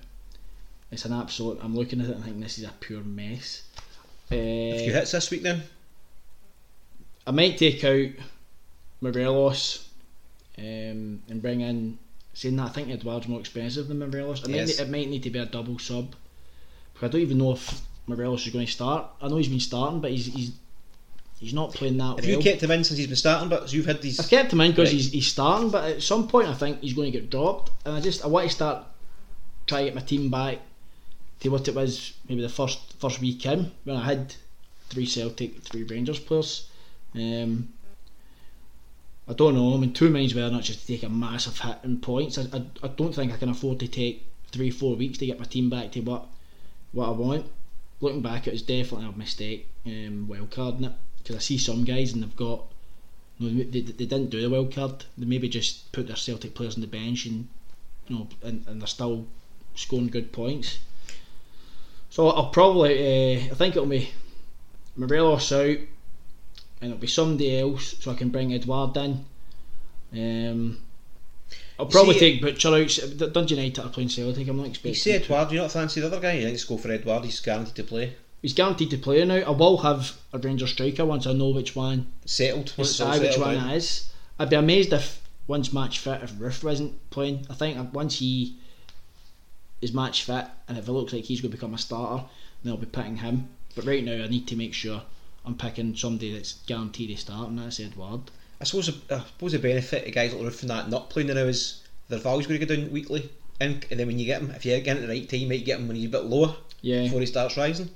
It's 0.92 1.06
an 1.06 1.14
absolute. 1.14 1.60
I'm 1.62 1.76
looking 1.76 2.02
at 2.02 2.08
it 2.10 2.16
and 2.16 2.24
thinking 2.24 2.42
this 2.42 2.58
is 2.58 2.66
a 2.66 2.74
pure 2.80 3.02
mess. 3.02 3.64
Uh, 4.32 4.36
If 4.36 4.88
you 4.88 4.92
hits 4.92 5.12
this 5.12 5.32
week, 5.32 5.44
then 5.44 5.64
I 7.26 7.32
might 7.32 7.58
take 7.58 7.84
out 7.84 8.10
Morelos 9.02 9.89
um, 10.60 11.22
and 11.30 11.42
bring 11.42 11.62
in. 11.62 11.98
Saying 12.34 12.56
that, 12.58 12.68
I 12.68 12.70
think 12.70 12.90
Edouard's 12.90 13.28
more 13.28 13.40
expensive 13.40 13.88
than 13.88 14.00
Morelos. 14.00 14.44
It, 14.44 14.50
Yes. 14.52 14.80
might, 14.80 14.88
it 14.88 14.92
might 14.92 15.10
need 15.10 15.24
to 15.24 15.30
be 15.30 15.40
a 15.40 15.46
double 15.46 15.80
sub. 15.80 16.16
Because 16.94 17.10
I 17.10 17.12
don't 17.12 17.22
even 17.22 17.38
know 17.40 17.54
if 17.54 17.82
Morelos 18.08 18.46
is 18.46 18.54
going 18.54 18.66
to 18.66 18.72
start. 18.72 19.08
I 19.22 19.28
know 19.28 19.38
he's 19.38 19.48
been 19.48 19.60
starting, 19.60 20.00
but 20.00 20.12
he's 20.12 20.28
he's, 20.28 20.52
he's 21.40 21.54
not 21.54 21.74
playing 21.74 21.98
that 21.98 22.04
have 22.18 22.20
well. 22.20 22.26
you 22.26 22.40
kept 22.40 22.62
him 22.64 22.72
in 22.72 22.84
since 22.84 22.98
he's 22.98 23.08
been 23.08 23.16
starting? 23.16 23.50
But 23.50 23.74
you've 23.74 23.86
had 23.88 24.02
these. 24.02 24.20
I've 24.20 24.30
kept 24.30 24.54
him 24.54 24.62
in 24.62 24.72
because 24.72 24.90
Right. 24.90 24.94
he's, 24.96 25.12
he's 25.12 25.28
starting, 25.28 25.70
but 25.70 25.84
at 25.96 26.04
some 26.04 26.28
point 26.28 26.48
I 26.48 26.54
think 26.54 26.82
he's 26.82 26.94
going 26.94 27.12
to 27.12 27.20
get 27.20 27.30
dropped, 27.30 27.72
and 27.86 27.96
I 27.96 28.00
just 28.02 28.24
I 28.24 28.28
want 28.28 28.48
to 28.48 28.54
start 28.54 28.86
try 29.68 29.80
to 29.80 29.86
get 29.86 29.96
my 29.96 30.02
team 30.02 30.30
back 30.30 30.60
to 31.42 31.50
what 31.50 31.68
it 31.68 31.76
was 31.76 32.14
maybe 32.28 32.42
the 32.42 32.50
first 32.50 32.94
first 33.00 33.22
week 33.22 33.46
in 33.46 33.72
when 33.86 33.96
I 33.98 34.06
had 34.06 34.36
three 34.90 35.06
Celtic, 35.06 35.62
three 35.64 35.84
Rangers 35.84 36.20
players. 36.20 36.68
Um, 37.16 37.70
I 39.30 39.34
don't 39.34 39.54
know. 39.54 39.76
I 39.76 39.78
mean, 39.78 39.94
two 39.94 40.10
minds 40.10 40.34
whether 40.34 40.48
or 40.48 40.52
not 40.52 40.64
just 40.64 40.82
to 40.82 40.88
take 40.88 41.04
a 41.04 41.10
massive 41.10 41.60
hit 41.60 41.78
in 41.84 42.00
points. 42.00 42.38
I, 42.40 42.44
I, 42.52 42.64
I 42.84 42.88
don't 42.88 43.14
think 43.14 43.32
I 43.32 43.38
can 43.38 43.50
afford 43.50 43.80
to 43.80 43.88
take 43.88 44.26
three 44.52 44.72
four 44.72 44.96
weeks 44.96 45.20
to 45.20 45.28
get 45.28 45.40
my 45.40 45.46
team 45.46 45.70
back 45.70 45.92
to 45.92 46.02
what 46.02 46.26
what 46.92 47.08
I 47.08 47.12
want. 47.12 47.46
Looking 48.02 48.22
back, 48.22 48.48
it 48.48 48.54
was 48.54 48.64
definitely 48.64 49.08
a 49.08 49.12
mistake. 49.12 49.68
Um, 49.86 50.28
wild 50.28 50.50
carding 50.50 50.86
it 50.86 50.94
because 51.20 51.36
I 51.36 51.40
see 51.40 51.58
some 51.58 51.84
guys 51.84 52.14
and 52.14 52.24
they've 52.24 52.36
got 52.36 52.66
no, 53.40 53.50
they, 53.50 53.64
they 53.64 53.82
they 53.82 54.06
didn't 54.06 54.32
do 54.32 54.42
the 54.42 54.50
wild 54.50 54.74
card. 54.74 55.06
They 55.18 55.26
maybe 55.26 55.48
just 55.48 55.92
put 55.92 56.08
their 56.08 56.16
Celtic 56.16 56.56
players 56.56 56.76
on 56.76 56.82
the 56.82 56.88
bench 56.88 57.26
and 57.28 57.48
you 58.08 58.16
know, 58.18 58.28
and, 58.42 58.66
and 58.68 58.82
they're 58.82 58.88
still 58.88 59.28
scoring 59.76 60.08
good 60.08 60.32
points. 60.32 60.80
So 62.10 62.30
I'll 62.30 62.50
probably, 62.50 62.98
uh, 62.98 63.52
I 63.52 63.56
think 63.56 63.76
it'll 63.76 63.88
be 63.88 64.10
Morelos 64.98 65.52
out, 65.52 65.78
and 66.82 66.92
it'll 66.92 67.02
be 67.02 67.08
somebody 67.08 67.60
else, 67.60 67.96
so 68.00 68.12
I 68.12 68.16
can 68.16 68.30
bring 68.30 68.54
Edward 68.54 68.96
in. 68.98 69.26
Um, 70.14 70.78
I'll 71.78 71.86
probably 71.86 72.14
See- 72.16 72.20
take 72.20 72.42
Butcher 72.42 72.70
out. 72.76 73.34
Dundee 73.34 73.56
United 73.56 73.80
are 73.84 73.90
playing 73.90 74.10
Celtic. 74.10 74.48
I'm 74.48 74.58
not 74.58 74.64
You 74.64 74.70
expecting. 74.70 74.96
say 74.96 75.20
to- 75.20 75.24
Edward, 75.26 75.50
do 75.50 75.56
you 75.56 75.62
not 75.62 75.72
fancy 75.72 76.02
the 76.02 76.08
other 76.08 76.20
guy? 76.20 76.34
You 76.34 76.44
think 76.44 76.56
just 76.58 76.68
go 76.68 76.78
for 76.78 76.92
Edward, 76.92 77.24
he's 77.26 77.40
guaranteed 77.40 77.76
to 77.76 77.84
play. 77.84 78.14
He's 78.42 78.54
guaranteed 78.54 78.90
to 78.92 78.98
play 78.98 79.24
now. 79.26 79.36
I 79.36 79.50
will 79.50 79.78
have 79.78 80.18
a 80.34 80.38
Ranger 80.40 80.68
striker 80.68 81.06
once 81.06 81.28
I 81.28 81.34
know 81.34 81.50
which 81.50 81.76
one 81.76 82.08
Settled. 82.26 82.74
once 82.78 83.00
it's 83.00 83.20
which 83.20 83.38
one 83.38 83.56
down. 83.56 83.70
it 83.70 83.76
is. 83.78 84.10
I'd 84.38 84.50
be 84.50 84.56
amazed 84.56 84.94
if 84.94 85.22
once 85.48 85.74
match 85.74 86.00
fit 86.00 86.22
if 86.24 86.32
Roofe 86.34 86.64
wasn't 86.64 87.10
playing. 87.10 87.46
I 87.50 87.54
think 87.54 87.94
once 87.94 88.20
he 88.20 88.56
is 89.82 89.94
match 89.94 90.24
fit 90.24 90.46
and 90.68 90.78
if 90.78 90.88
it 90.88 90.92
looks 90.92 91.12
like 91.14 91.26
he's 91.26 91.42
going 91.42 91.52
to 91.52 91.58
become 91.58 91.74
a 91.74 91.78
starter, 91.78 92.24
then 92.64 92.72
I'll 92.74 92.78
be 92.80 92.86
picking 92.86 93.18
him. 93.18 93.50
But 93.76 93.86
right 93.86 94.04
now, 94.04 94.24
I 94.24 94.28
need 94.28 94.48
to 94.48 94.56
make 94.56 94.74
sure 94.74 95.02
I'm 95.46 95.56
picking 95.56 95.96
somebody 95.96 96.34
that's 96.34 96.54
guaranteed 96.68 97.10
to 97.10 97.18
start, 97.18 97.50
and 97.50 97.60
that's 97.60 97.80
Edward. 97.80 98.22
I 98.62 98.66
suppose, 98.66 98.90
I 99.10 99.20
suppose 99.20 99.54
the 99.54 99.60
benefit 99.60 100.08
of 100.08 100.14
guys 100.14 100.34
like 100.34 100.44
Roofe 100.44 100.62
and 100.62 100.70
that 100.70 100.90
not 100.90 101.10
playing 101.10 101.28
now 101.30 101.36
is 101.36 101.82
their 102.10 102.20
value's 102.20 102.46
going 102.48 102.60
to 102.60 102.66
go 102.66 102.76
down 102.76 102.92
weekly. 102.92 103.30
And, 103.62 103.86
and 103.90 104.00
then 104.00 104.08
when 104.08 104.20
you 104.20 104.26
get 104.26 104.42
them, 104.42 104.52
if 104.52 104.66
you 104.66 104.78
get 104.80 104.98
him 104.98 105.04
at 105.04 105.08
the 105.08 105.14
right 105.14 105.30
time, 105.30 105.40
you 105.42 105.48
might 105.48 105.66
get 105.66 105.78
them 105.78 105.88
when 105.88 105.98
he's 105.98 106.06
a 106.08 106.10
bit 106.10 106.26
lower 106.26 106.56
Yeah. 106.82 107.04
before 107.04 107.20
he 107.22 107.26
starts 107.26 107.58
rising. 107.58 107.90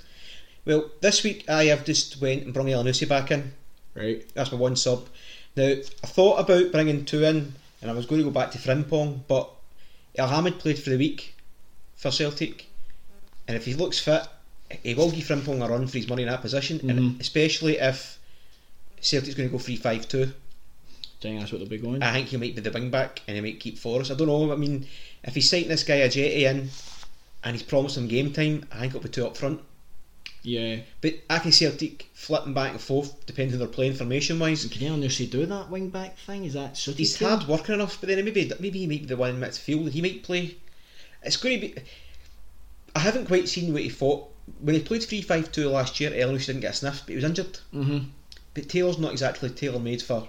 Well, 0.65 0.89
this 1.01 1.23
week 1.23 1.49
I 1.49 1.65
have 1.65 1.85
just 1.85 2.21
went 2.21 2.43
and 2.43 2.53
brought 2.53 2.67
Elyounoussi 2.67 3.07
back 3.07 3.31
in. 3.31 3.53
Right. 3.93 4.25
That's 4.33 4.51
my 4.51 4.57
one 4.57 4.75
sub. 4.75 5.07
Now, 5.55 5.65
I 5.67 6.07
thought 6.07 6.39
about 6.39 6.71
bringing 6.71 7.05
two 7.05 7.23
in, 7.23 7.53
and 7.81 7.91
I 7.91 7.93
was 7.93 8.05
going 8.05 8.19
to 8.19 8.25
go 8.25 8.31
back 8.31 8.51
to 8.51 8.57
Frimpong, 8.57 9.19
but 9.27 9.49
Elhamed 10.17 10.59
played 10.59 10.79
for 10.79 10.89
the 10.89 10.97
week 10.97 11.35
for 11.95 12.09
Celtic, 12.11 12.67
and 13.47 13.55
if 13.55 13.65
he 13.65 13.73
looks 13.73 13.99
fit, 13.99 14.25
he 14.81 14.93
will 14.93 15.11
give 15.11 15.25
Frimpong 15.25 15.63
a 15.63 15.69
run 15.69 15.87
for 15.87 15.97
his 15.97 16.07
money 16.07 16.23
in 16.23 16.29
that 16.29 16.41
position, 16.41 16.79
and 16.89 16.99
Mhm. 16.99 17.19
especially 17.19 17.77
if 17.77 18.17
Celtic's 19.01 19.35
going 19.35 19.49
to 19.49 19.51
go 19.51 19.59
3 19.59 19.75
5 19.75 20.07
2. 20.07 20.23
I 20.23 20.27
think 21.21 21.39
that's 21.39 21.51
what 21.51 21.59
they'll 21.59 21.69
be 21.69 21.77
going. 21.77 22.03
I 22.03 22.11
think 22.13 22.29
he 22.29 22.37
might 22.37 22.55
be 22.55 22.61
the 22.61 22.71
wing 22.71 22.89
back 22.89 23.21
and 23.27 23.35
he 23.35 23.41
might 23.41 23.59
keep 23.59 23.77
Forrest. 23.77 24.11
I 24.11 24.15
don't 24.15 24.27
know. 24.27 24.51
I 24.51 24.55
mean, 24.57 24.85
if 25.23 25.35
he's 25.35 25.49
citing 25.49 25.69
this 25.69 25.83
guy 25.83 25.99
Ajeti 25.99 26.41
in 26.41 26.69
and 27.45 27.55
he's 27.55 27.63
promised 27.63 27.97
him 27.97 28.07
game 28.09 28.33
time, 28.33 28.65
I 28.71 28.79
think 28.81 28.89
it'll 28.95 29.01
be 29.03 29.09
two 29.09 29.25
up 29.25 29.37
front. 29.37 29.61
yeah. 30.43 30.79
But 30.99 31.19
I 31.29 31.39
can 31.39 31.53
see 31.53 31.63
Celtic 31.65 32.07
flipping 32.13 32.53
back 32.53 32.71
and 32.71 32.81
forth 32.81 33.25
depending 33.25 33.53
on 33.55 33.59
their 33.59 33.67
playing 33.69 33.93
formation 33.93 34.37
wise. 34.37 34.65
Can 34.65 34.81
anyone 34.81 35.03
else 35.03 35.17
do 35.17 35.45
that 35.45 35.69
wing 35.69 35.87
back 35.89 36.17
thing? 36.17 36.43
Is 36.43 36.53
that 36.55 36.75
suited 36.77 36.99
He's 36.99 37.17
hard 37.17 37.47
working 37.47 37.75
enough, 37.75 37.97
but 38.01 38.07
then 38.09 38.23
maybe 38.25 38.51
maybe 38.59 38.79
he 38.79 38.87
might 38.87 39.01
be 39.01 39.05
the 39.07 39.15
one 39.15 39.29
in 39.29 39.39
midfield. 39.39 39.91
He 39.91 40.01
might 40.01 40.23
play. 40.23 40.55
It's 41.23 41.37
going 41.37 41.61
to 41.61 41.67
be. 41.67 41.75
I 42.93 42.99
haven't 42.99 43.27
quite 43.27 43.47
seen 43.47 43.71
what 43.71 43.81
he 43.83 43.87
fought 43.89 44.29
when 44.59 44.75
he 44.75 44.81
played 44.81 45.03
three 45.03 45.21
five 45.21 45.51
two 45.51 45.69
last 45.69 45.99
year. 45.99 46.13
Ellis 46.13 46.45
didn't 46.47 46.61
get 46.61 46.71
a 46.71 46.77
sniff, 46.77 47.01
but 47.01 47.09
he 47.09 47.15
was 47.15 47.23
injured. 47.25 47.59
Mm-hmm. 47.73 47.99
But 48.53 48.69
Taylor's 48.69 48.99
not 48.99 49.11
exactly 49.11 49.49
tailor 49.49 49.79
made 49.79 50.01
for 50.01 50.27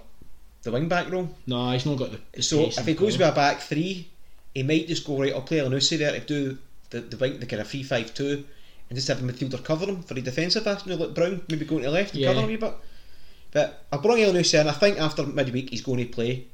the 0.63 0.71
wing 0.71 0.87
back 0.87 1.11
role. 1.11 1.29
No, 1.45 1.71
he's 1.71 1.85
not 1.85 1.97
got 1.97 2.11
the. 2.33 2.41
So 2.41 2.61
if 2.65 2.85
he 2.85 2.93
goes 2.93 3.17
with 3.17 3.27
a 3.27 3.31
back 3.31 3.59
three, 3.61 4.07
he 4.53 4.63
might 4.63 4.87
just 4.87 5.05
go 5.05 5.19
right. 5.21 5.33
I'll 5.33 5.41
play 5.41 5.59
Lanusi 5.59 5.97
there 5.97 6.11
to 6.11 6.19
do 6.19 6.57
the 6.89 7.01
the 7.01 7.17
wing, 7.17 7.39
the 7.39 7.45
kind 7.45 7.61
of 7.61 7.67
three 7.67 7.83
five 7.83 8.13
two, 8.13 8.43
and 8.89 8.95
just 8.95 9.07
have 9.07 9.21
a 9.21 9.25
midfielder 9.31 9.63
cover 9.63 9.85
him 9.85 10.01
for 10.03 10.13
the 10.15 10.21
defensive 10.21 10.65
aspect. 10.65 10.87
You 10.87 10.95
know, 10.97 11.05
like 11.05 11.15
Brown 11.15 11.41
maybe 11.49 11.65
going 11.65 11.83
to 11.83 11.89
the 11.89 11.93
left 11.93 12.13
and 12.13 12.21
Yeah. 12.21 12.29
cover 12.29 12.39
him 12.39 12.45
a 12.45 12.47
wee 12.47 12.55
bit. 12.55 12.73
But 13.51 13.85
I 13.91 13.97
brought 13.97 14.17
Lanusi 14.17 14.59
in. 14.59 14.67
I 14.67 14.71
think 14.73 14.99
after 14.99 15.23
midweek 15.25 15.69
he's 15.69 15.81
going 15.81 15.99
to 15.99 16.05
play. 16.05 16.45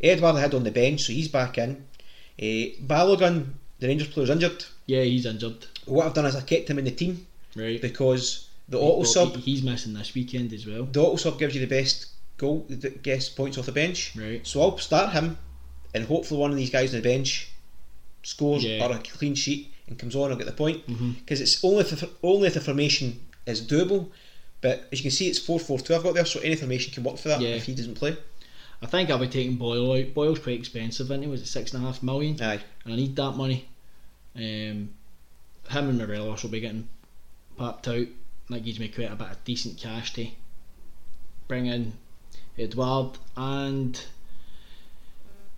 Edward 0.00 0.34
had 0.38 0.54
on 0.54 0.64
the 0.64 0.70
bench, 0.70 1.02
so 1.02 1.12
he's 1.12 1.28
back 1.28 1.56
in. 1.58 1.84
Uh, 2.38 2.76
Balogun, 2.86 3.54
the 3.78 3.86
Rangers 3.88 4.08
player's 4.08 4.30
injured. 4.30 4.64
Yeah, 4.86 5.02
he's 5.02 5.26
injured. 5.26 5.66
What 5.86 6.06
I've 6.06 6.14
done 6.14 6.26
is 6.26 6.36
I 6.36 6.40
kept 6.42 6.68
him 6.70 6.78
in 6.78 6.84
the 6.84 6.90
team 6.90 7.26
Right. 7.54 7.80
because 7.80 8.48
the 8.68 8.78
auto 8.78 8.96
Well, 8.98 9.04
sub, 9.06 9.36
he- 9.36 9.52
He's 9.52 9.62
missing 9.62 9.94
this 9.94 10.14
weekend 10.14 10.52
as 10.52 10.66
well. 10.66 10.84
the 10.90 11.00
auto 11.02 11.16
sub 11.16 11.38
gives 11.38 11.54
you 11.54 11.60
the 11.60 11.66
best 11.66 12.06
goal, 12.38 12.64
the 12.68 12.90
guest 12.90 13.36
points 13.36 13.56
off 13.58 13.66
the 13.66 13.72
bench. 13.72 14.12
Right. 14.16 14.46
So 14.46 14.60
I'll 14.62 14.78
start 14.78 15.12
him, 15.12 15.38
and 15.94 16.04
hopefully 16.06 16.40
one 16.40 16.50
of 16.50 16.56
these 16.56 16.70
guys 16.70 16.94
on 16.94 17.00
the 17.00 17.08
bench 17.08 17.48
scores 18.22 18.64
Yeah. 18.64 18.84
or 18.86 18.92
a 18.94 18.98
clean 18.98 19.34
sheet 19.34 19.72
and 19.88 19.98
comes 19.98 20.16
on 20.16 20.30
and 20.30 20.38
get 20.38 20.46
the 20.46 20.52
point. 20.52 20.86
Mm-hmm. 20.86 21.12
Because 21.12 21.40
it's 21.40 21.62
only 21.64 21.80
if 21.80 21.90
the, 21.90 22.08
only 22.22 22.48
if 22.48 22.54
the 22.54 22.60
formation 22.60 23.20
is 23.46 23.60
doable. 23.62 24.08
But 24.60 24.88
as 24.90 24.98
you 24.98 25.02
can 25.02 25.10
see, 25.12 25.28
it's 25.28 25.38
four 25.38 25.60
four 25.60 25.78
two. 25.78 25.94
I've 25.94 26.02
got 26.02 26.14
there, 26.14 26.24
so 26.24 26.40
any 26.40 26.56
formation 26.56 26.92
can 26.92 27.04
work 27.04 27.18
for 27.18 27.28
that 27.28 27.40
Yeah. 27.40 27.50
if 27.50 27.64
he 27.66 27.74
doesn't 27.74 27.94
play. 27.94 28.16
I 28.86 28.88
think 28.88 29.10
I'll 29.10 29.18
be 29.18 29.26
taking 29.26 29.56
Boyle 29.56 29.94
out. 29.94 30.14
Boyle's 30.14 30.38
quite 30.38 30.60
expensive, 30.60 31.06
isn't 31.06 31.20
he? 31.22 31.26
Was 31.28 31.42
it 31.42 31.46
six 31.46 31.74
and 31.74 31.82
a 31.82 31.86
half 31.86 32.04
million? 32.04 32.40
Aye, 32.40 32.60
And 32.84 32.92
I 32.94 32.96
need 32.96 33.16
that 33.16 33.32
money. 33.32 33.66
Um, 34.36 34.90
him 35.68 35.88
and 35.88 35.98
Morelos 35.98 36.44
will 36.44 36.50
be 36.50 36.60
getting 36.60 36.86
popped 37.56 37.88
out. 37.88 38.06
That 38.48 38.64
gives 38.64 38.78
me 38.78 38.86
quite 38.86 39.10
a 39.10 39.16
bit 39.16 39.28
of 39.28 39.42
decent 39.44 39.76
cash 39.78 40.12
to 40.12 40.28
bring 41.48 41.66
in 41.66 41.94
Edward 42.56 43.18
and 43.36 44.00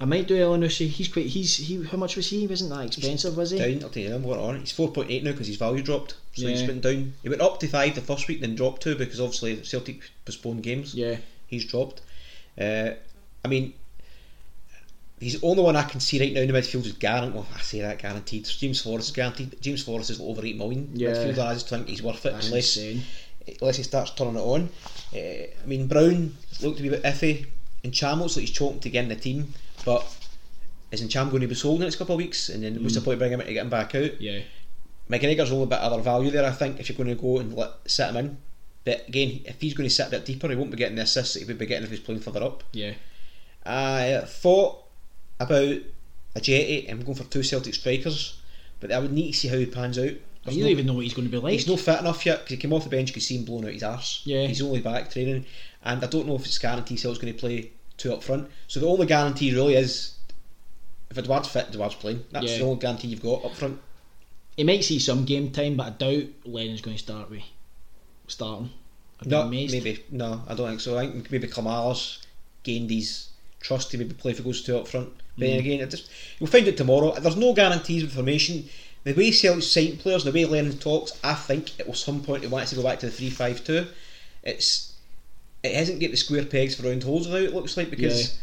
I 0.01 0.07
might 0.07 0.27
do 0.27 0.35
Elyounoussi. 0.35 0.89
He's 0.89 1.09
quite. 1.09 1.27
He's 1.27 1.57
he. 1.57 1.85
How 1.85 1.99
much 1.99 2.17
was 2.17 2.31
he? 2.31 2.41
He 2.41 2.47
wasn't 2.47 2.71
that 2.71 2.87
expensive, 2.87 3.37
was 3.37 3.51
he? 3.51 3.59
down. 3.59 3.85
I'll 3.85 3.91
tell 3.91 4.03
you 4.05 4.17
what 4.21 4.39
on. 4.39 4.61
He's 4.61 4.73
four 4.73 4.91
point 4.91 5.11
eight 5.11 5.23
now 5.23 5.33
because 5.33 5.49
his 5.49 5.57
value 5.57 5.83
dropped. 5.83 6.17
So 6.33 6.47
he's 6.47 6.67
went 6.67 6.81
down. 6.81 7.13
He 7.23 7.29
went 7.29 7.43
up 7.43 7.61
to 7.61 7.69
five 7.69 7.95
the 7.95 8.01
first 8.01 8.27
week, 8.27 8.41
then 8.41 8.55
dropped 8.55 8.85
two 8.85 8.95
because 8.95 9.21
obviously 9.21 9.63
Celtic 9.65 10.01
postponed 10.25 10.63
games. 10.63 10.95
Yeah. 10.95 11.17
he's 11.47 11.67
dropped. 11.67 12.01
Uh, 12.59 12.93
I 13.49 13.51
mean, 13.51 13.73
he's 15.19 15.41
the 15.41 15.47
only 15.47 15.63
one 15.63 15.75
I 15.75 15.85
can 15.85 16.01
see 16.01 16.21
right 16.21 16.33
now 16.33 16.43
in 16.43 16.53
the 16.53 16.59
midfield 16.59 16.85
is 16.85 16.93
guaranteed. 16.93 17.35
Well, 17.35 17.47
I 17.55 17.61
say 17.61 17.81
that 17.81 17.99
guaranteed. 17.99 18.45
James 18.45 18.83
Forrest 18.83 19.09
is 19.09 19.15
guaranteed. 19.15 19.57
James 19.63 19.83
Forrest 19.83 20.11
is 20.11 20.21
over 20.21 20.45
eight 20.45 20.59
million. 20.59 20.91
Yeah. 20.93 21.11
Midfielder, 21.11 21.47
I 21.47 21.55
just 21.55 21.69
think 21.69 21.89
he's 21.89 22.03
worth 22.03 22.27
it 22.27 22.35
That's 22.35 22.49
unless 22.49 22.77
insane. 22.77 23.03
unless 23.61 23.79
he 23.79 23.83
starts 23.83 24.11
turning 24.11 24.37
it 24.37 24.41
on. 24.41 24.69
Uh, 25.15 25.19
I 25.19 25.67
mean, 25.67 25.87
Brown 25.87 26.37
looked 26.61 26.77
to 26.77 26.83
be 26.83 26.89
a 26.89 26.93
bit 26.93 27.05
iffy, 27.05 27.47
and 27.83 27.95
Cham 27.95 28.21
looks 28.21 28.37
like 28.37 28.47
he's 28.47 28.55
choking 28.55 28.81
to 28.81 28.91
get 28.91 29.05
in 29.05 29.09
the 29.09 29.17
team, 29.17 29.55
but. 29.85 30.05
Isn't 30.91 31.11
Cham 31.11 31.29
going 31.29 31.43
to 31.43 31.47
be 31.47 31.55
sold 31.55 31.75
in 31.75 31.81
the 31.81 31.85
next 31.85 31.97
couple 31.97 32.15
of 32.15 32.19
weeks? 32.19 32.49
And 32.49 32.65
then 32.65 32.83
what's 32.83 32.95
the 32.95 33.03
point 33.03 33.15
of 33.15 33.19
bringing 33.19 33.39
him 33.39 33.47
to 33.47 33.53
get 33.53 33.63
him 33.63 33.69
back 33.69 33.95
out? 33.95 34.19
Yeah. 34.23 34.41
McGregor's 35.11 35.51
a 35.51 35.53
little 35.53 35.67
bit 35.67 35.81
other 35.81 36.01
value 36.01 36.31
there, 36.31 36.47
I 36.47 36.51
think, 36.51 36.81
if 36.81 36.89
you're 36.89 36.97
going 36.97 37.15
to 37.15 37.23
go 37.23 37.41
and 37.41 37.55
let, 37.55 37.73
sit 37.87 38.09
him 38.09 38.17
in. 38.17 38.39
But 38.85 39.07
again, 39.07 39.41
if 39.45 39.61
he's 39.61 39.75
going 39.75 39.87
to 39.87 39.95
sit 39.95 40.09
a 40.09 40.11
bit 40.13 40.25
deeper, 40.25 40.49
he 40.49 40.57
won't 40.57 40.71
be 40.71 40.79
getting 40.79 40.97
the 40.97 41.03
assists 41.03 41.35
that 41.35 41.41
he 41.41 41.45
would 41.45 41.59
be 41.59 41.67
getting 41.67 41.85
if 41.85 41.91
he's 41.91 42.01
playing 42.01 42.23
further 42.23 42.43
up. 42.43 42.65
Yeah. 42.73 42.95
I 43.69 44.23
thought 44.27 44.85
about 45.41 45.77
Ajeti. 46.37 46.91
I'm 46.91 47.03
going 47.03 47.15
for 47.17 47.25
two 47.25 47.43
Celtic 47.43 47.75
strikers, 47.75 48.39
but 48.81 48.91
I 48.93 48.99
would 48.99 49.13
need 49.13 49.33
to 49.33 49.39
see 49.39 49.49
how 49.49 49.57
he 49.59 49.67
pans 49.67 49.99
out. 49.99 50.05
You 50.05 50.21
There's 50.45 50.57
don't 50.57 50.65
no- 50.65 50.71
even 50.71 50.87
know 50.87 50.95
what 50.95 51.05
he's 51.05 51.15
going 51.15 51.29
to 51.29 51.33
be 51.33 51.39
like. 51.39 51.53
He's 51.53 51.67
not 51.69 51.81
fit 51.81 52.01
enough 52.01 52.25
yet 52.25 52.39
because 52.39 52.51
he 52.53 52.57
came 52.57 52.73
off 52.73 52.85
the 52.85 52.91
bench. 52.91 53.11
You 53.11 53.15
could 53.15 53.23
see 53.23 53.37
him 53.37 53.45
blowing 53.45 53.67
out 53.67 53.73
his 53.75 53.83
arse. 53.83 54.23
Yeah. 54.25 54.47
he's 54.47 54.63
only 54.63 54.81
back 54.81 55.11
training, 55.11 55.45
and 55.85 56.03
I 56.03 56.07
don't 56.07 56.27
know 56.27 56.37
if 56.37 56.47
it's 56.47 56.59
guaranteed 56.59 56.99
Celtic's 56.99 57.21
going 57.23 57.35
to 57.35 57.39
play 57.39 57.73
two 57.99 58.13
up 58.15 58.23
front. 58.23 58.49
So 58.69 58.81
the 58.81 58.87
only 58.89 59.07
guarantee 59.07 59.53
really 59.55 59.75
is 59.75 60.15
if 61.11 61.19
Edward's 61.19 61.49
fit, 61.49 61.67
Edward's 61.69 61.97
playing. 61.97 62.25
That's 62.31 62.47
Yeah. 62.47 62.59
the 62.59 62.65
only 62.65 62.81
guarantee 62.81 63.09
you've 63.09 63.21
got 63.23 63.45
up 63.45 63.55
front. 63.55 63.81
He 64.57 64.65
might 64.65 64.85
see 64.85 64.99
some 64.99 65.25
game 65.25 65.51
time, 65.51 65.77
but 65.77 65.87
I 65.87 65.91
doubt 65.91 66.25
Lennon's 66.45 66.81
going 66.81 66.97
to 66.97 67.03
start 67.03 67.31
with 67.31 67.43
starting. 68.27 68.71
No, 69.25 69.43
amazed. 69.43 69.73
maybe 69.73 70.05
no, 70.11 70.43
I 70.47 70.55
don't 70.55 70.69
think 70.69 70.81
so. 70.81 70.97
I 70.97 71.09
think 71.11 71.31
maybe 71.31 71.49
Kamalas 71.49 72.19
gained 72.63 72.91
his 72.91 73.28
trust 73.69 73.91
to 73.91 73.99
maybe 73.99 74.15
play 74.15 74.33
if 74.33 74.39
he 74.39 74.45
goes 74.45 74.63
two 74.63 74.77
up 74.79 74.89
front. 74.89 75.11
But 75.37 75.45
Mm. 75.45 75.51
then 75.51 75.59
again, 75.61 75.81
it 75.81 75.91
just 75.91 76.09
you'll 76.39 76.49
find 76.49 76.67
it 76.67 76.77
tomorrow. 76.77 77.15
There's 77.21 77.37
no 77.37 77.53
guarantees 77.55 78.03
with 78.03 78.13
formation. 78.13 78.69
The 79.05 79.13
way 79.13 79.31
Celtic 79.31 79.63
sign 79.63 79.97
players, 79.99 80.25
the 80.25 80.33
way 80.33 80.45
Lennon 80.45 80.79
talks, 80.79 81.13
I 81.23 81.35
think 81.35 81.79
at 81.79 81.97
some 81.97 82.23
point 82.23 82.43
he 82.43 82.49
wants 82.49 82.71
to 82.71 82.77
go 82.77 82.83
back 82.83 82.99
to 83.01 83.07
the 83.07 83.13
three 83.13 83.31
five 83.31 83.63
two. 83.65 83.87
It's 84.43 84.93
it 85.63 85.75
hasn't 85.75 86.01
get 86.01 86.11
the 86.11 86.17
square 86.17 86.45
pegs 86.45 86.75
for 86.75 86.83
round 86.89 87.03
holes 87.05 87.27
now. 87.29 87.37
It 87.37 87.55
looks 87.55 87.77
like 87.77 87.91
because 87.91 88.21
Yeah. 88.21 88.35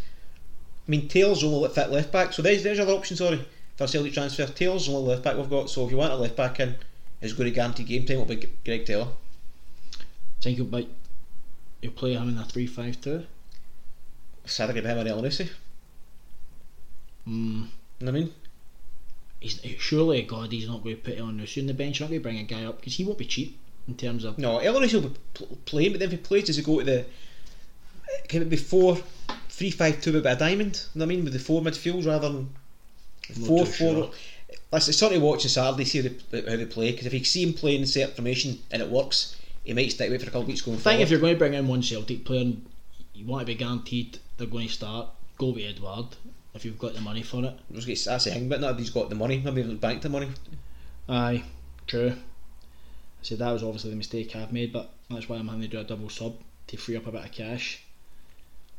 I 0.88 0.91
mean 0.91 1.08
Taylor's 1.08 1.44
only 1.44 1.67
fit 1.70 1.89
left 1.91 2.12
back, 2.12 2.32
so 2.34 2.41
there's 2.41 2.63
there's 2.63 2.79
other 2.79 2.94
option. 2.94 3.17
Sorry 3.17 3.44
for 3.75 3.84
a 3.84 3.88
Celtic 3.88 4.13
transfer. 4.13 4.46
Taylor's 4.48 4.86
the 4.88 4.94
only 4.94 5.10
left 5.10 5.24
back 5.24 5.36
we've 5.36 5.50
got. 5.50 5.70
So 5.70 5.86
if 5.86 5.91
you 5.91 5.98
want 5.98 6.13
a 6.13 6.15
left 6.15 6.36
back 6.38 6.60
in, 6.62 6.75
is 7.22 7.34
going 7.34 7.50
to 7.50 7.55
guarantee 7.55 7.84
game 7.84 8.05
time. 8.05 8.20
Will 8.20 8.25
be 8.25 8.48
Greg 8.63 8.86
Taylor. 8.86 9.08
think 10.41 10.58
he'll, 10.58 10.65
like, 10.67 10.88
he'll 11.82 11.91
play 11.91 12.13
him 12.13 12.29
in 12.29 12.38
a 12.38 12.46
3 12.46 12.67
5 14.46 14.48
2. 14.48 14.52
Sadly, 14.52 14.74
give 14.75 14.86
him 14.86 14.98
an 14.98 15.08
Elyounoussi. 15.08 15.50
Mm. 17.28 17.28
You 17.28 17.52
know 17.52 17.68
what 18.00 18.10
I 18.10 18.12
mean? 18.12 18.34
He's, 19.40 19.60
surely, 19.80 20.22
God, 20.24 20.52
he's 20.52 20.68
not 20.68 20.84
going 20.84 20.96
to 20.96 21.02
put 21.02 21.18
Elyounoussi 21.18 21.62
on 21.62 21.68
the 21.68 21.74
bench. 21.74 22.00
Not 22.00 22.10
going 22.10 22.20
to 22.20 22.24
bring 22.24 22.40
a 22.40 22.44
guy 22.44 22.66
up 22.66 22.78
because 22.78 22.96
he 22.96 23.04
won't 23.04 23.18
be 23.18 23.25
cheap 23.25 23.58
in 23.88 23.96
terms 23.96 24.24
of. 24.24 24.38
No, 24.38 24.58
Elyounoussi 24.60 24.94
will 24.94 25.10
be 25.10 25.16
pl- 25.34 25.58
playing, 25.66 25.92
but 25.92 26.00
then 26.00 26.08
if 26.08 26.12
he 26.12 26.18
plays, 26.18 26.46
does 26.46 26.58
he 26.58 26.64
go 26.64 26.80
to 26.80 26.86
the. 26.86 27.06
Can 28.28 28.42
it 28.42 28.50
be 28.50 28.58
four, 28.58 28.98
three, 29.50 29.72
five, 29.72 30.02
two, 30.02 30.14
with 30.14 30.25
a 30.25 30.36
diamond? 30.36 30.86
You 30.94 31.00
know 31.00 31.06
what 31.06 31.12
I 31.12 31.16
mean? 31.16 31.24
With 31.24 31.34
the 31.34 31.40
four 31.40 31.62
midfields 31.62 32.06
rather 32.06 32.30
than 32.30 32.50
not 33.38 33.48
four, 33.48 33.66
four. 33.66 33.94
sure. 33.94 34.12
Listen, 34.72 34.92
it's 34.92 34.98
something 34.98 35.20
to 35.20 35.25
watch 35.25 35.44
on 35.46 35.50
Saturday, 35.50 35.86
see 35.86 36.02
how 36.02 36.10
they, 36.32 36.42
how 36.42 36.58
they 36.58 36.66
play. 36.66 36.92
Because 36.92 37.08
if 37.08 37.14
you 37.14 37.24
see 37.24 37.44
him 37.44 37.54
playing 37.54 37.82
in 37.82 37.88
set 37.88 38.16
formation 38.16 38.60
and 38.72 38.82
it 38.82 38.90
works, 38.90 39.36
he 39.64 39.74
might 39.74 39.92
stick 39.92 40.12
it 40.12 40.22
for 40.22 40.28
a 40.28 40.28
couple 40.28 40.42
of 40.42 40.48
weeks 40.48 40.62
going 40.62 40.78
I 40.78 40.78
think 40.78 40.84
forward. 40.84 41.02
if 41.02 41.10
you're 41.10 41.20
going 41.20 41.34
to 41.34 41.40
bring 41.40 41.54
in 41.54 41.68
one 41.68 41.82
Celtic 41.82 42.25
player 42.25 42.54
you 43.16 43.25
want 43.25 43.42
to 43.42 43.46
be 43.46 43.56
guaranteed 43.56 44.20
they're 44.38 44.48
going 44.48 44.68
to 44.68 44.74
start, 44.74 45.10
go 45.38 45.50
with 45.50 45.63
Edward 45.63 46.08
if 46.54 46.63
you've 46.63 46.80
got 46.80 46.94
the 46.94 47.01
money 47.01 47.22
for 47.22 47.44
it. 47.44 47.54
I 47.54 47.75
was 47.75 47.86
That's 47.86 48.25
the 48.25 48.32
thing, 48.32 48.50
but 48.50 48.62
not 48.62 48.68
everybody's 48.72 48.89
got 48.89 49.10
the 49.10 49.15
money. 49.15 49.38
Not 49.38 49.50
everybody's 49.50 49.80
banked 49.80 50.04
the 50.04 50.10
money. 50.10 50.30
Aye, 51.10 51.44
true. 51.86 52.12
I 52.12 53.24
said 53.24 53.39
that 53.39 53.51
was 53.51 53.63
obviously 53.63 53.89
the 53.89 53.98
mistake 53.98 54.36
I've 54.36 54.54
made, 54.54 54.72
but 54.72 54.92
that's 55.10 55.27
why 55.27 55.38
I'm 55.38 55.48
having 55.48 55.63
to 55.63 55.68
do 55.68 55.80
a 55.80 55.84
double 55.84 56.10
sub 56.10 56.36
to 56.68 56.77
free 56.77 56.96
up 56.96 57.08
a 57.08 57.12
bit 57.12 57.25
of 57.25 57.32
cash. 57.32 57.84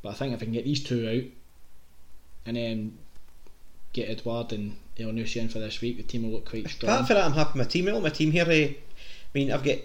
But 0.03 0.11
I 0.11 0.15
think 0.15 0.35
if 0.35 0.41
I 0.41 0.45
can 0.45 0.53
get 0.53 0.65
these 0.65 0.83
two 0.83 1.07
out 1.09 1.31
and 2.47 2.57
then 2.57 2.99
get 3.93 4.09
Edward 4.09 4.53
and 4.53 4.77
Elyounoussi 4.99 5.37
in 5.37 5.49
for 5.49 5.59
this 5.59 5.81
week, 5.81 5.97
the 5.99 6.03
team 6.03 6.23
will 6.23 6.31
look 6.31 6.49
quite 6.49 6.69
strong. 6.69 6.93
Apart 6.93 7.07
from 7.09 7.17
that, 7.17 7.25
I'm 7.27 7.33
happy 7.33 7.59
with 7.59 7.67
my 7.67 7.71
team. 7.71 7.89
I 7.89 7.93
like 7.93 8.03
my 8.03 8.09
team 8.11 8.31
here. 8.33 8.47
eh, 8.49 8.69
I 8.69 8.75
mean, 9.35 9.53
I've 9.53 9.65
got 9.65 9.79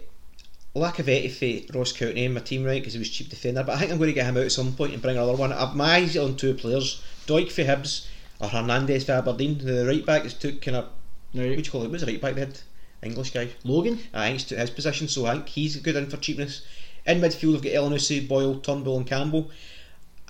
Lacazette 0.75 1.67
for 1.67 1.77
Ross 1.77 1.91
County 1.91 2.25
in 2.25 2.33
my 2.33 2.39
team, 2.39 2.63
right, 2.63 2.81
because 2.81 2.93
he 2.93 2.99
was 2.99 3.09
cheap 3.09 3.29
defender. 3.29 3.63
But 3.63 3.75
I 3.75 3.79
think 3.79 3.91
I'm 3.91 3.97
going 3.97 4.09
to 4.09 4.13
get 4.13 4.25
him 4.25 4.37
out 4.37 4.43
at 4.43 4.51
some 4.51 4.73
point 4.73 4.93
and 4.93 5.01
bring 5.01 5.17
another 5.17 5.35
one. 5.35 5.51
I've 5.51 5.75
my 5.75 5.95
eyes 5.95 6.15
on 6.17 6.35
two 6.35 6.53
players: 6.53 7.01
Doig 7.27 7.51
for 7.51 7.63
Hibs 7.63 8.07
or 8.39 8.47
Hernandez 8.47 9.05
for 9.05 9.13
Aberdeen. 9.13 9.57
The 9.57 9.85
right 9.85 10.05
back 10.05 10.25
is 10.25 10.33
took 10.33 10.61
kind 10.61 10.77
of 10.77 10.85
do 11.33 11.43
you 11.43 11.63
call 11.63 11.83
it? 11.83 11.91
Was 11.91 12.01
the 12.01 12.07
right 12.07 12.21
back 12.21 12.35
they 12.35 12.41
had? 12.41 12.59
English 13.03 13.31
guy. 13.31 13.49
Logan? 13.63 13.99
I 14.13 14.27
think 14.27 14.39
he's 14.39 14.49
took 14.49 14.57
his 14.59 14.69
position, 14.69 15.07
so 15.07 15.25
I 15.25 15.35
think 15.35 15.49
he's 15.49 15.75
good 15.77 15.95
in 15.95 16.09
for 16.09 16.17
cheapness. 16.17 16.61
In 17.05 17.19
midfield, 17.19 17.55
I've 17.55 17.63
got 17.63 17.71
Elyounoussi, 17.71 18.27
Boyle, 18.27 18.59
Turnbull, 18.59 18.97
and 18.97 19.07
Campbell. 19.07 19.49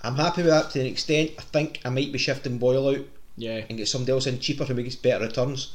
I'm 0.02 0.16
happy 0.16 0.42
with 0.42 0.50
that 0.50 0.70
to 0.70 0.80
an 0.80 0.86
extent. 0.86 1.32
I 1.38 1.42
think 1.42 1.80
I 1.84 1.90
might 1.90 2.12
be 2.12 2.18
shifting 2.18 2.58
Boyle 2.58 2.88
out 2.88 3.04
Yeah. 3.36 3.64
and 3.68 3.78
get 3.78 3.88
somebody 3.88 4.12
else 4.12 4.26
in 4.26 4.38
cheaper 4.40 4.64
who 4.64 4.74
makes 4.74 4.96
better 4.96 5.24
returns. 5.24 5.72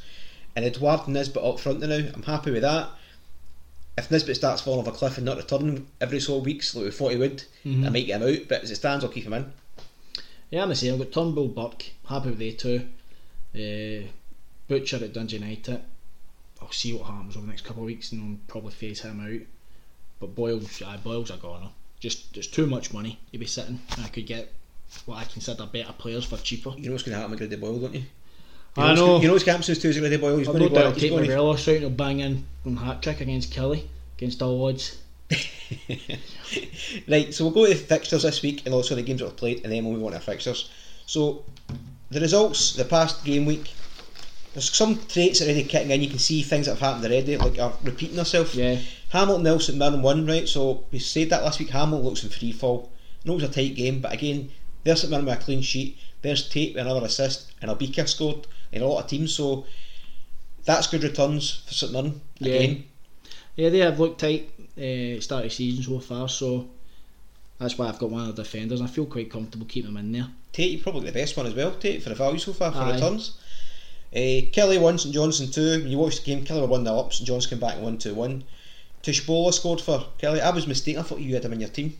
And 0.56 0.64
Edward 0.64 1.06
Nisbet 1.08 1.42
up 1.44 1.60
front 1.60 1.80
now, 1.80 1.94
I'm 1.94 2.22
happy 2.22 2.50
with 2.50 2.62
that. 2.62 2.88
If 3.98 4.12
Nisbet 4.12 4.36
starts 4.36 4.62
falling 4.62 4.86
off 4.86 4.94
a 4.94 4.96
cliff 4.96 5.16
and 5.16 5.26
not 5.26 5.38
returning 5.38 5.88
every 6.00 6.20
so 6.20 6.38
weeks 6.38 6.72
like 6.74 6.84
we 6.84 6.90
thought 6.92 7.10
he 7.10 7.18
would, 7.18 7.42
I 7.66 7.90
might 7.90 8.06
get 8.06 8.22
him 8.22 8.28
out, 8.28 8.48
but 8.48 8.62
as 8.62 8.70
it 8.70 8.76
stands, 8.76 9.04
I'll 9.04 9.10
keep 9.10 9.24
him 9.24 9.32
in. 9.32 9.52
Yeah, 10.50 10.62
I'm 10.62 10.68
the 10.68 10.76
same. 10.76 10.94
I've 10.94 11.00
got 11.00 11.12
Turnbull, 11.12 11.48
Burke. 11.48 11.90
Happy 12.08 12.30
with 12.30 12.38
they 12.38 12.52
two. 12.52 12.88
Uh, 13.54 14.06
Butcher 14.68 15.04
at 15.04 15.12
Dundee 15.12 15.38
United. 15.38 15.82
I'll 16.62 16.70
see 16.70 16.94
what 16.94 17.06
happens 17.06 17.36
over 17.36 17.44
the 17.44 17.50
next 17.50 17.64
couple 17.64 17.82
of 17.82 17.86
weeks 17.86 18.12
and 18.12 18.22
I'll 18.22 18.38
probably 18.46 18.70
phase 18.70 19.00
him 19.00 19.20
out. 19.20 19.46
But 20.20 20.34
Boyle's, 20.36 20.80
aye, 20.80 20.98
Boyle's 21.02 21.30
a 21.30 21.36
goner. 21.36 21.70
Just, 21.98 22.32
just 22.32 22.54
too 22.54 22.68
much 22.68 22.92
money 22.92 23.18
to 23.32 23.38
be 23.38 23.46
sitting. 23.46 23.80
I 23.98 24.08
could 24.08 24.26
get 24.26 24.52
what 25.06 25.16
I 25.18 25.24
consider 25.24 25.66
better 25.66 25.92
players 25.92 26.24
for 26.24 26.36
cheaper. 26.36 26.70
You 26.76 26.86
know 26.86 26.92
what's 26.92 27.02
going 27.02 27.14
to 27.14 27.18
happen 27.18 27.32
with 27.32 27.40
Grady 27.40 27.56
Boyle, 27.56 27.80
don't 27.80 27.94
you? 27.94 28.04
You 28.78 28.84
I 28.84 28.94
know. 28.94 29.20
You 29.20 29.26
know 29.26 29.32
what's 29.32 29.42
going 29.42 29.60
to 29.60 29.72
happen 29.72 30.10
to 30.10 30.18
Boyle? 30.18 30.38
He's 30.38 30.46
going 30.46 30.62
to 30.62 30.68
go 30.68 30.86
out. 30.86 30.96
Take 30.96 31.10
going 31.10 31.24
to 31.24 31.30
Morelos 31.30 31.66
out 31.66 31.72
and 31.72 31.80
he'll 31.80 31.90
bang 31.90 32.20
in 32.20 32.46
one 32.62 32.76
hat 32.76 33.02
trick 33.02 33.20
against 33.20 33.52
Killie, 33.52 33.88
against 34.16 34.40
all 34.40 34.68
odds. 34.68 34.98
Right, 37.08 37.34
so 37.34 37.44
we'll 37.44 37.52
go 37.52 37.66
to 37.66 37.74
the 37.74 37.78
fixtures 37.78 38.22
this 38.22 38.40
week 38.40 38.64
and 38.64 38.74
also 38.74 38.94
the 38.94 39.02
games 39.02 39.20
that 39.20 39.26
were 39.26 39.32
played, 39.32 39.62
and 39.64 39.72
then 39.72 39.84
we'll 39.84 39.94
move 39.94 40.04
on 40.04 40.12
to 40.12 40.16
our 40.16 40.22
fixtures. 40.22 40.70
So, 41.06 41.44
the 42.10 42.20
results 42.20 42.72
the 42.72 42.84
past 42.84 43.24
game 43.24 43.44
week. 43.44 43.72
There's 44.54 44.72
some 44.72 44.98
traits 45.08 45.42
already 45.42 45.64
kicking 45.64 45.90
in. 45.90 46.00
You 46.00 46.08
can 46.08 46.18
see 46.18 46.42
things 46.42 46.66
that 46.66 46.78
have 46.78 46.80
happened 46.80 47.04
already, 47.04 47.36
like 47.36 47.58
are 47.58 47.74
repeating 47.82 48.16
themselves. 48.16 48.54
Yeah. 48.54 48.78
Hamilton 49.10 49.42
nil 49.42 49.60
St 49.60 49.76
Mirren 49.76 50.02
one, 50.02 50.24
right? 50.24 50.48
So 50.48 50.84
we 50.92 51.00
said 51.00 51.30
that 51.30 51.42
last 51.42 51.58
week. 51.58 51.70
Hamilton 51.70 52.06
looks 52.06 52.22
in 52.22 52.30
free 52.30 52.52
fall. 52.52 52.90
I 53.24 53.28
know 53.28 53.34
it 53.34 53.42
was 53.42 53.50
a 53.50 53.52
tight 53.52 53.74
game, 53.74 54.00
but 54.00 54.12
again, 54.12 54.50
there's 54.84 55.00
St 55.00 55.10
Mirren 55.10 55.26
with 55.26 55.34
a 55.34 55.42
clean 55.42 55.62
sheet. 55.62 55.98
There's 56.22 56.48
Tait 56.48 56.74
with 56.74 56.86
another 56.86 57.04
assist, 57.04 57.52
and 57.60 57.70
Obika 57.70 58.08
scored 58.08 58.46
in 58.72 58.82
a 58.82 58.86
lot 58.86 59.04
of 59.04 59.10
teams. 59.10 59.34
So 59.34 59.66
that's 60.64 60.86
good 60.86 61.02
returns 61.02 61.62
for 61.66 61.74
St 61.74 61.92
Mirren 61.92 62.20
Yeah. 62.38 62.54
again. 62.54 62.84
Yeah, 63.56 63.68
they 63.70 63.78
have 63.78 63.98
looked 63.98 64.20
tight 64.20 64.50
uh, 64.76 65.20
start 65.20 65.44
of 65.46 65.52
season 65.52 65.82
so 65.82 65.98
far, 65.98 66.28
so 66.28 66.68
that's 67.58 67.76
why 67.76 67.88
I've 67.88 67.98
got 67.98 68.10
one 68.10 68.28
of 68.28 68.36
the 68.36 68.42
defenders. 68.42 68.80
I 68.80 68.86
feel 68.86 69.06
quite 69.06 69.30
comfortable 69.30 69.66
keeping 69.66 69.92
them 69.92 69.96
in 70.04 70.12
there. 70.12 70.28
Tait, 70.52 70.82
probably 70.82 71.06
the 71.06 71.12
best 71.12 71.36
one 71.36 71.46
as 71.46 71.54
well, 71.54 71.72
Tait, 71.72 72.02
for 72.02 72.10
the 72.10 72.14
value 72.14 72.38
so 72.38 72.52
far 72.52 72.70
for 72.72 72.78
Aye. 72.78 72.94
returns. 72.94 73.32
Uh, 74.14 74.46
Killie 74.52 74.80
1, 74.80 74.98
St 74.98 75.14
Johnstone 75.14 75.50
2. 75.50 75.82
When 75.82 75.88
you 75.88 75.98
watched 75.98 76.24
the 76.24 76.26
game, 76.34 76.44
Killie 76.44 76.60
were 76.62 76.66
1 76.68 76.84
0 76.84 76.96
up, 76.96 77.12
St 77.12 77.26
Johnstone 77.26 77.58
came 77.58 77.60
back 77.60 77.74
and 77.74 77.84
1 77.84 77.98
2 77.98 78.14
1. 78.14 78.44
Tshibola 79.02 79.52
scored 79.52 79.80
for 79.80 80.06
Killie. 80.18 80.40
I 80.40 80.50
was 80.50 80.66
mistaken, 80.66 81.00
I 81.00 81.04
thought 81.04 81.20
you 81.20 81.34
had 81.34 81.44
him 81.44 81.52
in 81.52 81.60
your 81.60 81.68
team. 81.68 81.96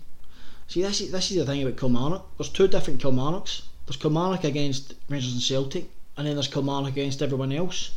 See, 0.68 0.82
this 0.82 1.00
is, 1.00 1.10
this 1.12 1.30
is 1.30 1.38
the 1.38 1.44
thing 1.46 1.62
about 1.62 1.76
Kilmarnock. 1.78 2.36
There's 2.38 2.50
two 2.50 2.68
different 2.68 3.00
Kilmarnocks. 3.00 3.62
There's 3.86 3.96
Kilmarnock 3.96 4.44
against 4.44 4.94
Rangers 5.08 5.32
and 5.32 5.42
Celtic, 5.42 5.90
and 6.18 6.26
then 6.26 6.34
there's 6.34 6.48
Kilmarnock 6.48 6.92
against 6.92 7.22
everyone 7.22 7.52
else. 7.52 7.92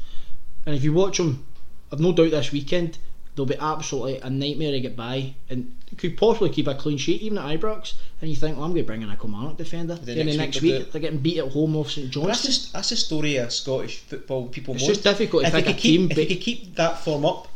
And 0.66 0.76
if 0.76 0.84
you 0.84 0.94
watch 0.94 1.18
them, 1.18 1.46
I've 1.92 2.00
no 2.00 2.14
doubt 2.14 2.32
this 2.32 2.52
weekend 2.52 2.98
they'll 3.36 3.46
be 3.46 3.56
absolutely 3.60 4.18
a 4.18 4.30
nightmare 4.30 4.72
to 4.72 4.80
get 4.80 4.96
by, 4.96 5.34
and 5.50 5.76
could 5.98 6.18
possibly 6.18 6.50
keep 6.50 6.68
a 6.68 6.76
clean 6.76 6.98
sheet 6.98 7.22
even 7.22 7.38
at 7.38 7.60
Ibrox. 7.60 7.94
And 8.22 8.30
you 8.30 8.36
think, 8.36 8.56
well, 8.56 8.66
I'm 8.66 8.72
going 8.72 8.84
to 8.84 8.88
bring 8.88 9.02
in 9.02 9.10
a 9.10 9.16
Kilmarnock 9.18 9.58
defender. 9.58 9.96
Then 9.96 10.18
Then 10.18 10.28
the 10.28 10.38
next 10.38 10.56
next 10.56 10.62
week 10.62 10.80
week, 10.80 10.92
they're, 10.92 11.02
getting 11.02 11.20
beat 11.20 11.40
at 11.40 11.52
home 11.52 11.76
off 11.76 11.92
St 11.92 12.14
that's 12.14 12.14
John's. 12.14 12.42
just 12.44 12.74
that's 12.74 12.90
the 12.90 12.96
story 12.96 13.38
of 13.38 13.52
Scottish 13.52 14.00
football 14.00 14.48
people 14.48 14.76
It's 14.76 14.86
just 14.86 15.04
difficult 15.04 15.44
to 15.44 15.48
if 15.48 15.54
they 15.54 15.62
pick 15.62 15.70
a 15.70 15.74
could 15.74 15.82
keep, 15.82 16.00
team, 16.00 16.12
If 16.12 16.18
they 16.18 16.26
could 16.28 16.42
keep 16.42 16.76
that 16.76 17.00
form 17.00 17.26
up, 17.26 17.48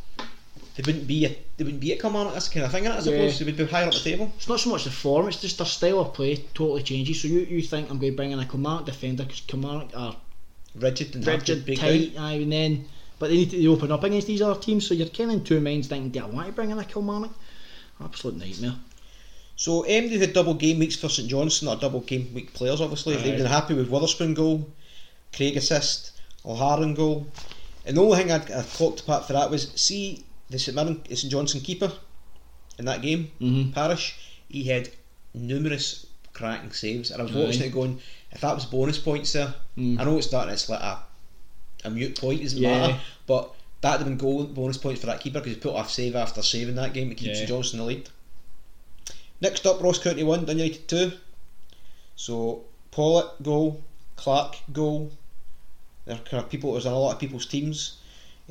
they 0.75 0.83
wouldn't 0.85 1.07
be 1.07 1.25
a, 1.25 1.29
they 1.57 1.63
wouldn't 1.63 1.79
be 1.81 1.93
at 1.93 1.99
Kilmarnock. 1.99 2.33
That's 2.33 2.49
kind 2.49 2.65
of 2.65 2.71
thing? 2.71 2.87
I 2.87 2.99
suppose 2.99 3.33
Yeah. 3.33 3.39
they 3.39 3.51
would 3.51 3.57
be 3.57 3.65
higher 3.65 3.85
up 3.87 3.93
the 3.93 3.99
table. 3.99 4.31
It's 4.35 4.49
not 4.49 4.59
so 4.59 4.69
much 4.71 4.83
the 4.85 4.89
form; 4.91 5.27
it's 5.27 5.39
just 5.39 5.57
their 5.57 5.67
style 5.67 5.99
of 5.99 6.13
play 6.13 6.35
totally 6.53 6.83
changes. 6.83 7.21
So 7.21 7.27
you, 7.27 7.39
you 7.39 7.61
think 7.61 7.89
I'm 7.89 7.99
going 7.99 8.11
to 8.11 8.15
bring 8.17 8.31
in 8.31 8.39
a 8.39 8.45
Kilmarnock 8.45 8.85
defender 8.85 9.23
because 9.23 9.41
Kilmarnock 9.41 9.91
are 9.95 10.17
Rigid 10.77 11.15
and 11.15 11.25
rigid, 11.25 11.65
tight, 11.77 12.13
aye, 12.17 12.33
and 12.33 12.51
then 12.51 12.85
but 13.17 13.29
they 13.29 13.37
need 13.37 13.51
to 13.51 13.67
open 13.67 13.91
up 13.93 14.03
against 14.03 14.27
these 14.27 14.41
other 14.41 14.59
teams. 14.59 14.85
So 14.87 14.93
you're 14.93 15.07
kind 15.07 15.31
of 15.31 15.37
in 15.37 15.43
two 15.45 15.61
minds 15.61 15.87
thinking, 15.87 16.09
do 16.09 16.19
I 16.19 16.25
want 16.25 16.47
to 16.47 16.53
bring 16.53 16.69
in 16.71 16.77
a 16.79 16.83
Kilmarnock? 16.83 17.31
Absolute 18.03 18.35
nightmare. 18.37 18.75
So 19.55 19.83
MD 19.83 20.19
had 20.19 20.33
double 20.33 20.53
game 20.53 20.79
weeks 20.79 20.97
for 20.97 21.07
St 21.07 21.29
Johnstone, 21.29 21.69
or 21.69 21.77
double 21.79 22.01
game 22.01 22.33
week 22.33 22.53
players 22.53 22.81
obviously. 22.81 23.15
They've 23.15 23.37
been 23.37 23.45
happy 23.45 23.73
with 23.73 23.89
Wotherspoon 23.89 24.33
goal, 24.33 24.67
Craig 25.33 25.55
assist, 25.55 26.11
O'Halloran 26.45 26.93
goal. 26.93 27.25
And 27.85 27.95
the 27.95 28.01
only 28.01 28.17
thing 28.17 28.31
I'd, 28.31 28.51
I 28.51 28.63
clocked 28.63 28.99
apart 29.01 29.25
for 29.27 29.33
that 29.33 29.49
was 29.49 29.71
see 29.75 30.25
the 30.49 30.59
St 30.59 30.75
Mirren 30.75 31.01
St 31.15 31.31
Johnstone 31.31 31.61
keeper 31.61 31.91
in 32.77 32.83
that 32.85 33.01
game, 33.01 33.31
Mhm. 33.39 33.73
Parish, 33.73 34.15
he 34.49 34.65
had 34.65 34.89
numerous 35.33 36.05
cracking 36.33 36.71
saves 36.73 37.11
and 37.11 37.21
I 37.21 37.23
was 37.25 37.33
Aye. 37.33 37.39
watching 37.39 37.61
it 37.63 37.71
going, 37.71 38.01
if 38.35 38.41
that 38.41 38.53
was 38.53 38.65
bonus 38.65 38.97
points 38.99 39.33
there, 39.33 39.53
Mm. 39.77 39.99
I 39.99 40.03
know 40.05 40.17
it's 40.17 40.27
starting 40.27 40.53
it's 40.53 40.69
like 40.69 40.79
a 40.81 40.99
a 41.83 41.89
mute 41.89 42.19
point, 42.19 42.41
doesn't 42.41 42.59
Yeah. 42.61 42.79
matter, 42.87 42.99
but 43.27 43.53
that'd 43.81 43.99
have 43.99 44.07
been 44.07 44.17
goal 44.17 44.43
bonus 44.45 44.77
points 44.77 45.01
for 45.01 45.07
that 45.07 45.19
keeper 45.21 45.39
because 45.39 45.53
he 45.55 45.59
put 45.59 45.73
off 45.75 45.91
save 45.91 46.15
after 46.15 46.41
save 46.41 46.69
in 46.69 46.75
that 46.75 46.93
game 46.93 47.09
to 47.09 47.15
keep 47.15 47.27
Yeah. 47.33 47.45
Johnson 47.45 47.79
in 47.79 47.85
the 47.85 47.91
lead. 47.93 48.09
Next 49.41 49.65
up, 49.67 49.81
Ross 49.81 49.99
County 49.99 50.23
1, 50.23 50.45
Dun 50.45 50.57
United 50.57 50.87
2. 50.87 51.11
So, 52.15 52.63
Pollock 52.91 53.35
goal, 53.43 53.83
Clark 54.15 54.55
goal. 54.71 55.11
There 56.05 56.15
are 56.15 56.19
kind 56.19 56.41
of 56.43 56.49
people, 56.49 56.71
there's 56.71 56.85
a 56.85 56.91
lot 56.91 57.11
of 57.13 57.19
people's 57.19 57.45
teams. 57.45 57.97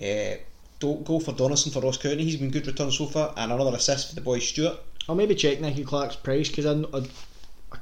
Uh, 0.00 0.36
don't 0.78 1.04
go 1.04 1.18
for 1.18 1.32
Donaldson 1.32 1.72
for 1.72 1.80
Ross 1.80 1.96
County, 1.96 2.24
he's 2.24 2.36
been 2.36 2.50
good 2.50 2.66
return 2.66 2.90
so 2.92 3.06
far, 3.06 3.32
and 3.36 3.50
another 3.50 3.74
assist 3.76 4.08
for 4.10 4.14
the 4.14 4.20
boy 4.20 4.38
Stewart. 4.40 4.78
I'll 5.08 5.14
maybe 5.14 5.34
check 5.34 5.60
Nicky 5.60 5.84
Clark's 5.84 6.16
price 6.16 6.48
because 6.50 6.66
I, 6.66 6.72
I 6.96 7.02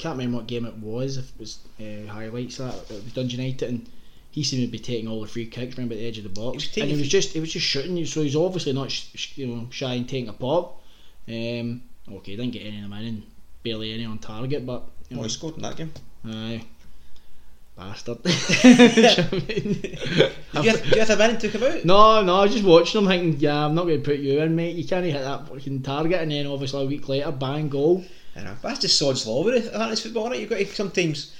can't 0.02 0.18
remember 0.18 0.38
what 0.38 0.46
game 0.46 0.66
it 0.66 0.76
was. 0.78 1.16
If 1.16 1.30
it 1.30 1.38
was 1.38 1.58
uh, 1.80 2.10
highlights 2.12 2.58
that 2.58 2.74
it 2.90 3.04
was 3.04 3.12
Dundee 3.12 3.36
United 3.36 3.68
and 3.68 3.88
he 4.30 4.42
seemed 4.42 4.66
to 4.66 4.72
be 4.72 4.78
taking 4.78 5.08
all 5.08 5.20
the 5.20 5.26
free 5.28 5.46
kicks 5.46 5.78
around 5.78 5.88
by 5.90 5.96
the 5.96 6.06
edge 6.06 6.18
of 6.18 6.24
the 6.24 6.30
box. 6.30 6.64
He 6.64 6.80
and 6.80 6.90
he 6.90 6.96
was 6.96 7.08
just 7.08 7.32
he 7.32 7.40
was 7.40 7.52
just 7.52 7.66
shooting. 7.66 8.04
So 8.06 8.22
he's 8.22 8.36
obviously 8.36 8.72
not 8.72 8.90
sh- 8.90 9.08
sh- 9.14 9.38
you 9.38 9.46
know 9.46 9.66
shy 9.70 9.94
and 9.94 10.08
taking 10.08 10.28
a 10.28 10.32
pop. 10.32 10.80
Um, 11.28 11.82
okay, 12.10 12.36
didn't 12.36 12.50
get 12.52 12.66
any 12.66 12.76
of 12.78 12.82
them 12.82 12.92
in 12.94 13.06
and 13.06 13.22
barely 13.62 13.92
any 13.92 14.04
on 14.04 14.18
target, 14.18 14.66
but 14.66 14.82
you 15.08 15.16
Oh, 15.16 15.18
know, 15.18 15.22
he 15.24 15.28
scored 15.28 15.56
in 15.56 15.62
that 15.62 15.76
game. 15.76 15.92
aye, 16.26 16.64
bastard. 17.76 18.18
You, 20.54 20.68
have, 20.70 20.86
you 20.86 21.00
have 21.00 21.08
win 21.18 21.30
and 21.30 21.40
took 21.40 21.52
him 21.52 21.62
out? 21.62 21.84
No, 21.86 22.22
no, 22.22 22.36
I 22.36 22.42
was 22.42 22.52
just 22.52 22.64
watching 22.64 23.00
him 23.00 23.08
thinking, 23.08 23.40
yeah, 23.40 23.64
I'm 23.64 23.74
not 23.74 23.86
going 23.86 24.02
to 24.02 24.04
put 24.04 24.18
you 24.18 24.38
in, 24.40 24.54
mate. 24.54 24.76
You 24.76 24.86
can't 24.86 25.04
hit 25.04 25.14
that 25.14 25.48
fucking 25.48 25.80
target, 25.82 26.20
and 26.20 26.30
then 26.30 26.46
obviously 26.46 26.84
a 26.84 26.86
week 26.86 27.08
later, 27.08 27.32
bang, 27.32 27.70
goal. 27.70 28.04
I 28.36 28.42
know, 28.42 28.56
but 28.62 28.68
that's 28.68 28.80
just 28.80 28.98
sod's 28.98 29.26
law 29.26 29.44
with 29.44 29.66
it. 29.66 29.72
That's 29.72 30.00
football, 30.00 30.30
innit? 30.30 30.40
You've 30.40 30.50
got 30.50 30.58
to 30.58 30.66
sometimes. 30.66 31.34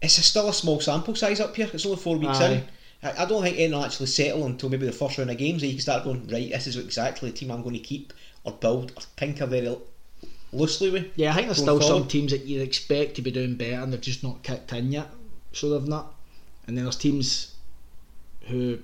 It's 0.00 0.18
a, 0.18 0.22
still 0.22 0.48
a 0.48 0.52
small 0.52 0.80
sample 0.80 1.16
size 1.16 1.40
up 1.40 1.56
here. 1.56 1.68
It's 1.72 1.84
only 1.84 1.98
four 1.98 2.16
weeks 2.16 2.38
Aye. 2.38 2.52
in. 2.52 2.64
I, 3.02 3.22
I 3.22 3.26
don't 3.26 3.42
think 3.42 3.58
will 3.58 3.84
actually 3.84 4.06
settle 4.06 4.46
until 4.46 4.68
maybe 4.68 4.86
the 4.86 4.92
first 4.92 5.18
round 5.18 5.30
of 5.30 5.38
games. 5.38 5.60
That 5.60 5.66
you 5.66 5.74
can 5.74 5.82
start 5.82 6.04
going 6.04 6.28
right. 6.28 6.50
This 6.50 6.68
is 6.68 6.76
exactly 6.76 7.30
the 7.30 7.36
team 7.36 7.50
I'm 7.50 7.62
going 7.62 7.74
to 7.74 7.80
keep 7.80 8.12
or 8.44 8.52
build 8.52 8.92
or 8.96 9.02
tinker 9.16 9.46
very 9.46 9.76
loosely 10.52 10.90
with. 10.90 11.06
Yeah, 11.16 11.32
I 11.32 11.34
think 11.34 11.46
there's 11.48 11.58
still 11.58 11.80
some 11.80 12.06
teams 12.06 12.30
that 12.30 12.44
you'd 12.44 12.62
expect 12.62 13.16
to 13.16 13.22
be 13.22 13.32
doing 13.32 13.56
better, 13.56 13.82
and 13.82 13.92
they've 13.92 14.00
just 14.00 14.22
not 14.22 14.42
kicked 14.44 14.72
in 14.72 14.92
yet, 14.92 15.08
so 15.52 15.70
they've 15.70 15.88
not. 15.88 16.14
And 16.66 16.76
then 16.76 16.84
there's 16.84 16.96
teams 16.96 17.56
who, 18.42 18.78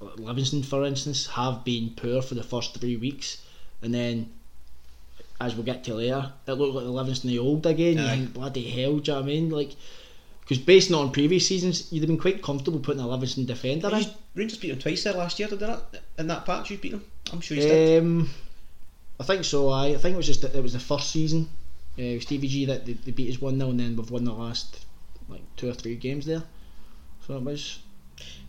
Livingston, 0.00 0.62
for 0.62 0.84
instance, 0.84 1.28
have 1.28 1.64
been 1.64 1.90
poor 1.96 2.22
for 2.22 2.34
the 2.34 2.42
first 2.42 2.78
three 2.78 2.96
weeks, 2.96 3.42
and 3.82 3.94
then. 3.94 4.30
As 5.40 5.54
we'll 5.54 5.64
get 5.64 5.84
to 5.84 5.94
later, 5.94 6.32
it 6.46 6.52
looked 6.52 6.74
like 6.74 6.84
the 6.84 6.90
Livingston 6.90 7.30
the 7.30 7.38
old 7.38 7.66
again. 7.66 7.98
Aye. 7.98 8.16
think, 8.16 8.34
bloody 8.34 8.70
hell, 8.70 8.98
do 8.98 9.10
you 9.10 9.16
know 9.16 9.20
what 9.20 9.24
I 9.24 9.26
mean? 9.26 9.50
Like, 9.50 9.70
because 10.40 10.58
based 10.58 10.92
on 10.92 11.10
previous 11.10 11.48
seasons, 11.48 11.90
you'd 11.90 12.02
have 12.02 12.08
been 12.08 12.18
quite 12.18 12.42
comfortable 12.42 12.78
putting 12.78 13.02
a 13.02 13.08
Livingston 13.08 13.46
defender 13.46 13.88
in. 13.88 13.94
Rangers, 13.94 14.14
Rangers 14.34 14.58
beat 14.58 14.68
them 14.70 14.78
twice 14.78 15.02
there 15.02 15.14
last 15.14 15.38
year, 15.38 15.48
did 15.48 15.58
they 15.58 15.66
not? 15.66 15.96
In 16.18 16.26
that 16.28 16.44
patch, 16.44 16.70
you 16.70 16.78
beat 16.78 16.92
them. 16.92 17.04
I'm 17.32 17.40
sure 17.40 17.56
you 17.56 17.62
did. 17.62 18.02
Um, 18.02 18.30
I 19.18 19.24
think 19.24 19.44
so. 19.44 19.70
I 19.70 19.86
I 19.88 19.96
think 19.96 20.14
it 20.14 20.16
was 20.16 20.26
just 20.26 20.42
that 20.42 20.54
it 20.54 20.62
was 20.62 20.72
the 20.74 20.80
first 20.80 21.10
season. 21.10 21.48
Uh, 21.96 22.18
with 22.18 22.22
Stevie 22.22 22.48
G 22.48 22.64
that 22.64 22.84
they, 22.86 22.94
they 22.94 23.12
beat 23.12 23.32
us 23.32 23.40
one 23.40 23.56
0 23.56 23.70
and 23.70 23.78
then 23.78 23.96
we've 23.96 24.10
won 24.10 24.24
the 24.24 24.32
last 24.32 24.84
like 25.28 25.42
two 25.56 25.68
or 25.68 25.74
three 25.74 25.94
games 25.94 26.26
there. 26.26 26.42
So 27.26 27.36
it 27.36 27.42
was. 27.42 27.78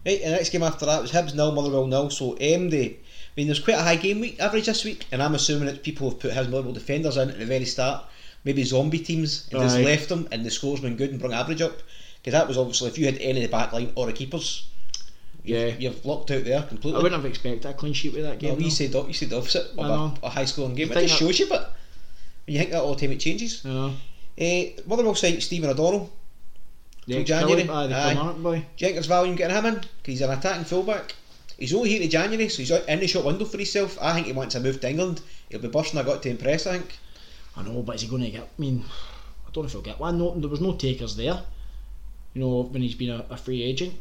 Right, 0.06 0.20
and 0.22 0.34
the 0.34 0.38
next 0.38 0.50
game 0.50 0.64
after 0.64 0.86
that 0.86 1.02
was 1.02 1.12
Hibs 1.12 1.34
nil, 1.34 1.52
Motherwell 1.52 1.88
nil. 1.88 2.10
So 2.10 2.36
MD. 2.36 2.98
I 3.36 3.42
mean, 3.42 3.48
there's 3.48 3.60
quite 3.60 3.78
a 3.78 3.82
high 3.84 3.98
game 3.98 4.22
week 4.22 4.40
average 4.40 4.66
this 4.68 4.86
week, 4.86 5.06
and 5.12 5.22
I'm 5.22 5.36
assuming 5.36 5.66
that 5.66 5.84
people 5.84 6.10
have 6.10 6.20
put 6.20 6.32
Hibs 6.32 6.50
Motherwell 6.50 6.72
defenders 6.74 7.18
in 7.18 7.30
at 7.30 7.38
the 7.38 7.46
very 7.46 7.66
start. 7.66 8.06
Maybe 8.46 8.64
zombie 8.64 9.00
teams 9.00 9.48
and 9.52 9.62
just 9.62 9.78
left 9.80 10.08
them, 10.10 10.28
and 10.32 10.46
the 10.46 10.52
score's 10.52 10.80
been 10.80 10.96
good 10.96 11.10
and 11.10 11.20
brought 11.20 11.34
average 11.34 11.62
up. 11.62 11.80
Because 12.22 12.32
that 12.40 12.48
was 12.48 12.58
obviously 12.58 12.88
if 12.90 12.98
you 12.98 13.06
had 13.06 13.18
any 13.18 13.44
of 13.44 13.52
the 13.52 13.56
back 13.58 13.74
line 13.74 13.92
or 13.96 14.06
the 14.06 14.14
keepers, 14.14 14.68
Yeah. 15.44 15.74
you've 15.78 16.06
locked 16.06 16.32
out 16.32 16.44
there 16.46 16.62
completely. 16.64 17.00
I 17.00 17.04
wouldn't 17.04 17.22
have 17.22 17.30
expected 17.30 17.66
a 17.70 17.74
clean 17.74 17.94
sheet 17.94 18.14
with 18.14 18.24
that 18.24 18.40
game. 18.40 18.54
Well, 18.54 18.62
you 18.62 18.72
said 18.72 18.92
the- 18.94 19.06
you 19.06 19.14
said 19.14 19.30
the 19.32 19.38
opposite 19.38 19.72
of 19.78 19.80
a, 20.24 20.26
a 20.26 20.30
high 20.30 20.46
scoring 20.46 20.76
game. 20.76 20.90
You 20.90 20.96
It 20.96 21.08
just 21.08 21.20
shows 21.20 21.38
you, 21.40 21.48
but 21.48 21.76
when 22.46 22.54
you 22.54 22.60
think 22.60 22.72
that 22.72 22.82
all 22.82 22.96
the 22.96 23.02
time 23.02 23.12
it 23.12 23.20
changes. 23.20 23.62
You 23.66 23.72
know. 23.74 23.94
Uh, 24.40 24.64
Motherwell 24.88 25.16
side 25.16 25.42
Stephen 25.44 25.70
O'Donnell. 25.70 26.10
Yeah, 27.08 27.22
January. 27.24 27.70
Aye, 27.70 27.88
the 27.88 27.96
Aye. 27.96 28.32
Boy. 28.38 28.56
Do 28.56 28.58
you 28.58 28.64
think 28.80 28.94
there's 28.96 29.06
value 29.06 29.32
in 29.32 29.38
getting 29.38 29.56
him 29.56 29.66
in? 29.66 29.74
Because 29.76 29.90
he's 30.06 30.22
an 30.22 30.32
attacking 30.32 30.66
fullback. 30.66 31.14
He's 31.58 31.74
only 31.74 31.90
here 31.90 32.02
to 32.02 32.08
January, 32.08 32.50
so 32.50 32.58
he's 32.58 32.72
in 32.72 33.00
the 33.00 33.08
shop 33.08 33.26
window 33.26 33.46
for 33.46 33.58
himself. 33.58 33.98
I 34.02 34.14
think 34.14 34.28
he 34.28 34.34
wants 34.34 34.56
to 34.56 34.60
move 34.60 34.82
to 34.82 34.90
England. 34.90 35.22
He'll 35.50 35.62
be 35.62 35.70
bursting 35.70 36.00
I 36.00 36.04
got 36.04 36.22
to 36.24 36.30
impress, 36.30 36.68
I 36.68 36.80
think. 36.80 36.98
I 37.56 37.64
know, 37.64 37.82
but 37.82 37.96
is 37.96 38.02
he 38.02 38.08
going 38.08 38.24
to 38.24 38.30
get? 38.30 38.44
I 38.44 38.62
mean, 38.62 38.84
I 39.48 39.52
don't 39.52 39.64
know 39.64 39.68
if 39.68 39.72
he'll 39.72 39.82
get 39.82 40.00
one. 40.00 40.18
No, 40.18 40.38
there 40.38 40.50
was 40.50 40.60
no 40.60 40.74
takers 40.74 41.16
there. 41.16 41.42
You 42.34 42.42
know, 42.42 42.64
when 42.64 42.82
he's 42.82 42.96
been 42.96 43.12
a, 43.12 43.26
a 43.30 43.38
free 43.38 43.64
agent, 43.64 43.94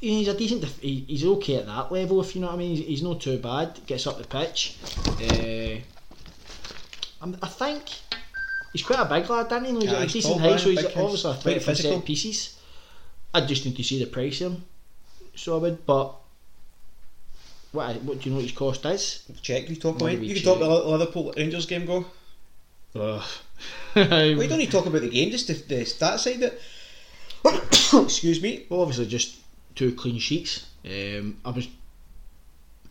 he's 0.00 0.28
a 0.28 0.34
decent. 0.36 0.60
Def- 0.60 0.80
he, 0.80 1.04
he's 1.08 1.24
okay 1.24 1.56
at 1.56 1.66
that 1.66 1.90
level, 1.90 2.20
if 2.20 2.36
you 2.36 2.40
know 2.40 2.48
what 2.48 2.54
I 2.54 2.58
mean. 2.58 2.76
He's, 2.76 2.86
he's 2.86 3.02
not 3.02 3.20
too 3.20 3.38
bad. 3.38 3.80
Gets 3.86 4.06
up 4.06 4.18
the 4.18 4.24
pitch. 4.24 4.76
Uh, 5.20 5.80
I'm, 7.20 7.32
think 7.32 7.82
he's 8.72 8.82
quite 8.82 9.00
a 9.00 9.06
big 9.06 9.28
lad, 9.28 9.48
Danny. 9.48 9.72
He's 9.72 9.84
Yeah, 9.84 10.02
a 10.02 10.06
decent 10.06 10.40
height, 10.40 10.60
so 10.60 10.70
he's 10.70 10.84
obviously 10.84 11.30
a 11.30 11.34
threat 11.34 11.62
from 11.62 11.74
set 11.74 12.04
pieces. 12.04 12.60
I 13.32 13.40
just 13.40 13.64
need 13.64 13.76
to 13.76 13.82
see 13.82 13.98
the 13.98 14.06
price 14.06 14.40
of 14.42 14.52
him. 14.52 14.64
So 15.34 15.56
I 15.56 15.58
would, 15.58 15.84
but 15.84 16.14
what 17.74 17.96
what 18.02 18.20
do 18.20 18.24
you 18.24 18.30
know 18.30 18.36
what 18.36 18.48
his 18.48 18.56
cost 18.56 18.84
is? 18.86 19.24
Check, 19.42 19.68
you 19.68 19.76
talk 19.76 19.96
about 19.96 20.10
do 20.10 20.14
it. 20.14 20.20
we 20.20 20.28
You 20.28 20.34
can 20.34 20.44
talk 20.44 20.56
about 20.58 20.84
the 20.84 20.90
Liverpool 20.90 21.32
Rangers 21.36 21.66
game 21.66 21.86
go. 21.86 22.06
Ugh. 22.94 23.22
Well, 23.96 24.26
you 24.26 24.48
don't 24.48 24.58
need 24.58 24.66
to 24.66 24.72
talk 24.72 24.86
about 24.86 25.02
the 25.02 25.08
game, 25.08 25.30
just 25.30 25.46
the, 25.46 25.54
the 25.54 25.84
stat 25.84 26.18
side 26.18 26.42
of 26.42 26.42
it. 26.42 26.60
Excuse 28.04 28.42
me. 28.42 28.66
Well, 28.68 28.80
obviously, 28.80 29.06
just 29.06 29.36
two 29.76 29.94
clean 29.94 30.18
sheets. 30.18 30.66
Um, 30.84 31.38
I 31.44 31.50
was 31.50 31.68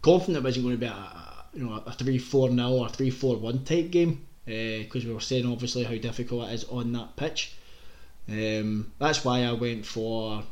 confident 0.01 0.37
it 0.37 0.43
wasn't 0.43 0.65
going 0.65 0.75
to 0.75 0.79
be 0.79 0.85
a 0.85 1.45
you 1.53 1.65
know 1.65 1.83
a 1.85 1.91
three 1.91 2.17
four 2.17 2.49
0 2.49 2.69
or 2.69 2.89
three 2.89 3.09
four 3.09 3.35
one 3.37 3.63
type 3.65 3.91
game 3.91 4.25
because 4.45 5.05
we 5.05 5.13
were 5.13 5.19
saying 5.19 5.45
obviously 5.45 5.83
how 5.83 5.95
difficult 5.95 6.49
it 6.49 6.53
is 6.53 6.63
on 6.65 6.91
that 6.93 7.15
pitch. 7.15 7.53
Um, 8.29 8.91
that's 8.99 9.25
why 9.25 9.43
I 9.43 9.51
went 9.53 9.85
for 9.85 10.43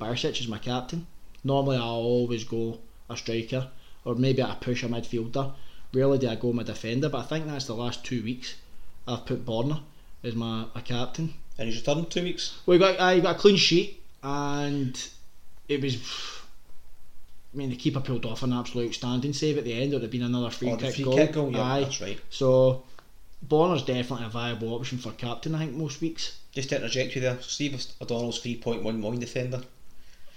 Barisic 0.00 0.40
as 0.40 0.48
my 0.48 0.58
captain. 0.58 1.06
Normally, 1.42 1.76
I 1.76 1.82
always 1.82 2.44
go 2.44 2.78
a 3.10 3.16
striker 3.16 3.68
or 4.04 4.14
maybe 4.14 4.42
I 4.42 4.54
push 4.54 4.82
a 4.82 4.88
midfielder. 4.88 5.52
Rarely 5.92 6.18
do 6.18 6.28
I 6.28 6.34
go 6.34 6.52
my 6.52 6.62
defender, 6.62 7.08
but 7.08 7.18
I 7.18 7.22
think 7.22 7.46
that's 7.46 7.66
the 7.66 7.74
last 7.74 8.04
two 8.04 8.22
weeks 8.22 8.54
I've 9.06 9.26
put 9.26 9.44
Borna 9.46 9.80
as 10.22 10.34
my, 10.34 10.66
my 10.74 10.80
captain. 10.80 11.34
And 11.58 11.68
he's 11.68 11.78
returned 11.78 12.10
two 12.10 12.22
weeks. 12.24 12.58
We 12.66 12.78
got 12.78 12.98
uh, 12.98 13.04
I 13.04 13.20
got 13.20 13.36
a 13.36 13.38
clean 13.38 13.56
sheet, 13.56 14.02
and 14.22 15.00
it 15.68 15.80
was. 15.80 15.96
I 17.54 17.56
mean, 17.56 17.70
the 17.70 17.76
keeper 17.76 18.00
pulled 18.00 18.26
off 18.26 18.42
an 18.42 18.52
absolute 18.52 18.88
outstanding 18.88 19.32
save 19.32 19.56
at 19.58 19.62
the 19.64 19.72
end. 19.72 19.92
It 19.92 19.96
would 19.96 20.02
have 20.02 20.10
been 20.10 20.22
another 20.24 20.50
free 20.50 20.72
Oh, 20.72 20.76
kick 20.76 20.96
free 20.96 21.04
goal. 21.04 21.16
kick 21.16 21.32
goal, 21.32 21.52
yeah, 21.52 21.62
Aye. 21.62 21.80
that's 21.84 22.00
right. 22.00 22.18
So, 22.28 22.82
Borna's 23.46 23.84
definitely 23.84 24.26
a 24.26 24.30
viable 24.30 24.74
option 24.74 24.98
for 24.98 25.12
captain. 25.12 25.54
I 25.54 25.60
think 25.60 25.74
most 25.76 26.00
weeks. 26.00 26.40
Just 26.50 26.70
to 26.70 26.76
interject 26.76 27.14
you 27.14 27.20
there, 27.20 27.38
Steve 27.40 27.80
O'Donnell's 28.02 28.42
3.1 28.42 28.82
million 28.98 29.20
defender. 29.20 29.62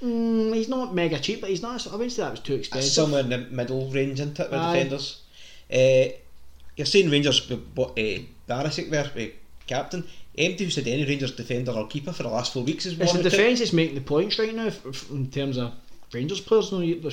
Mm, 0.03 0.53
he's 0.55 0.69
not 0.69 0.93
mega 0.93 1.19
cheap, 1.19 1.41
but 1.41 1.49
he's 1.49 1.61
not. 1.61 1.87
I 1.87 1.91
wouldn't 1.91 2.11
say 2.11 2.21
that 2.23 2.31
was 2.31 2.39
too 2.39 2.55
expensive. 2.55 2.91
somewhere 2.91 3.21
in 3.21 3.29
the 3.29 3.39
middle 3.39 3.89
range, 3.89 4.19
isn't 4.19 4.39
it, 4.39 4.51
with 4.51 4.59
Aye. 4.59 4.73
defenders? 4.73 5.21
Uh, 5.73 6.13
you're 6.75 6.85
saying 6.85 7.09
Rangers, 7.09 7.39
but 7.39 7.89
uh, 7.89 8.19
Barisic 8.47 8.89
there, 8.91 9.05
uh, 9.05 9.31
captain. 9.65 10.07
Empty 10.37 10.65
who 10.65 10.69
said 10.69 10.87
any 10.87 11.03
Rangers 11.03 11.35
defender 11.35 11.71
or 11.71 11.87
keeper 11.87 12.13
for 12.13 12.21
the 12.21 12.29
last 12.29 12.53
four 12.53 12.63
weeks 12.63 12.85
is 12.85 12.99
It's 12.99 13.11
the 13.13 13.23
defence 13.23 13.57
that's 13.57 13.73
making 13.73 13.95
the 13.95 14.01
points 14.01 14.37
right 14.37 14.53
now 14.53 14.69
in 15.09 15.31
terms 15.31 15.57
of 15.57 15.73
Rangers 16.13 16.41
players. 16.41 16.71
No, 16.71 16.79
you- 16.81 17.11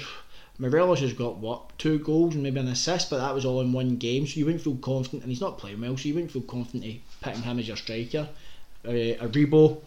Morelos 0.59 1.01
has 1.01 1.12
got 1.14 1.38
what 1.38 1.77
two 1.79 1.99
goals 1.99 2.35
and 2.35 2.42
maybe 2.44 2.61
an 2.61 2.68
assist, 2.68 3.11
but 3.11 3.18
that 3.18 3.35
was 3.35 3.44
all 3.44 3.61
in 3.61 3.73
one 3.73 3.97
game, 3.97 4.25
so 4.27 4.38
you 4.38 4.44
wouldn't 4.44 4.62
feel 4.62 4.77
confident. 4.77 5.23
And 5.23 5.33
he's 5.33 5.40
not 5.40 5.59
playing 5.59 5.81
well, 5.81 5.97
so 5.97 6.07
you 6.07 6.14
wouldn't 6.14 6.31
feel 6.31 6.42
confident 6.42 7.01
picking 7.23 7.42
him 7.42 7.59
as 7.59 7.66
your 7.66 7.77
striker. 7.77 8.29
Uh, 8.85 8.90
Aribo, 8.90 9.81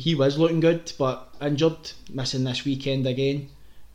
he 0.00 0.14
was 0.14 0.38
looking 0.38 0.60
good, 0.60 0.92
but 0.98 1.28
injured, 1.42 1.92
missing 2.10 2.44
this 2.44 2.64
weekend 2.64 3.06
again. 3.06 3.48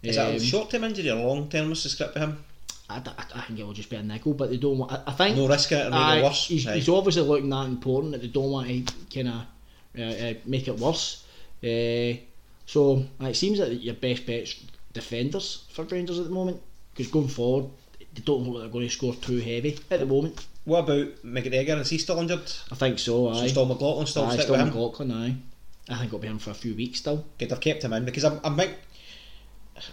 Is 0.04 0.16
that 0.18 0.30
Um, 0.30 0.36
a 0.36 0.40
short 0.40 0.70
term 0.70 0.84
injury 0.84 1.10
or 1.10 1.16
long 1.16 1.50
term? 1.50 1.70
What's 1.70 1.84
the 1.84 1.90
script 1.90 2.14
for 2.14 2.20
him? 2.20 2.44
I, 2.88 2.98
I, 2.98 3.40
I 3.40 3.42
think 3.42 3.60
it 3.60 3.66
will 3.66 3.74
just 3.74 3.90
be 3.90 3.96
a 3.96 4.04
niggle, 4.04 4.34
but 4.36 4.52
they 4.52 4.58
don't 4.58 4.78
want. 4.78 4.92
I, 4.92 5.02
I 5.08 5.12
think 5.14 5.36
No 5.36 5.48
risk 5.48 5.72
it 5.72 5.88
or 5.88 5.90
make 5.90 6.00
Aye, 6.00 6.18
it 6.20 6.24
worse. 6.24 6.48
He's, 6.48 6.66
he's 6.66 6.90
obviously 6.90 7.24
looking 7.24 7.50
that 7.50 7.66
important 7.68 8.12
that 8.12 8.22
they 8.22 8.28
don't 8.28 8.52
want 8.52 8.68
to 8.68 8.94
kind 9.14 9.30
of 9.30 9.42
uh, 9.98 10.28
uh, 10.28 10.34
make 10.46 10.68
it 10.68 10.78
worse. 10.78 11.24
Uh, 11.64 12.22
so 12.68 13.04
uh, 13.22 13.28
it 13.28 13.36
seems 13.36 13.58
that 13.58 13.74
your 13.82 13.96
best 13.96 14.26
bet's 14.28 14.64
defenders 14.94 15.66
for 15.72 15.84
Rangers 15.86 16.20
at 16.20 16.26
the 16.26 16.32
moment 16.32 16.62
because 16.94 17.12
going 17.12 17.28
forward 17.28 17.70
they 18.14 18.22
don't 18.22 18.44
look 18.44 18.54
like 18.54 18.62
they're 18.64 18.72
going 18.72 18.88
to 18.88 18.94
score 18.94 19.16
too 19.16 19.40
heavy 19.40 19.78
at 19.92 20.00
the 20.00 20.06
moment. 20.06 20.46
What 20.66 20.80
about 20.80 21.24
McGregor? 21.24 21.80
Is 21.80 21.90
he 21.90 21.98
still 21.98 22.20
injured? 22.20 22.52
I 22.72 22.76
think 22.76 23.00
so. 23.00 23.30
Aye. 23.30 23.42
So 23.42 23.48
still 23.48 23.66
McLaughlin 23.66 24.08
still 24.08 24.26
aye, 24.26 24.38
still? 24.38 24.58
McLaughlin. 24.58 25.12
Aye. 25.12 25.36
I 25.90 25.96
think 25.96 26.08
it'll 26.08 26.20
be 26.20 26.28
him 26.28 26.40
for 26.40 26.52
a 26.52 26.56
few 26.56 26.74
weeks 26.76 27.00
still. 27.00 27.26
Good, 27.38 27.52
I've 27.52 27.60
kept 27.60 27.84
him 27.84 27.94
in 27.94 28.06
because 28.06 28.24
I'm, 28.24 28.40
I'm 28.44 28.56
think- 28.56 28.76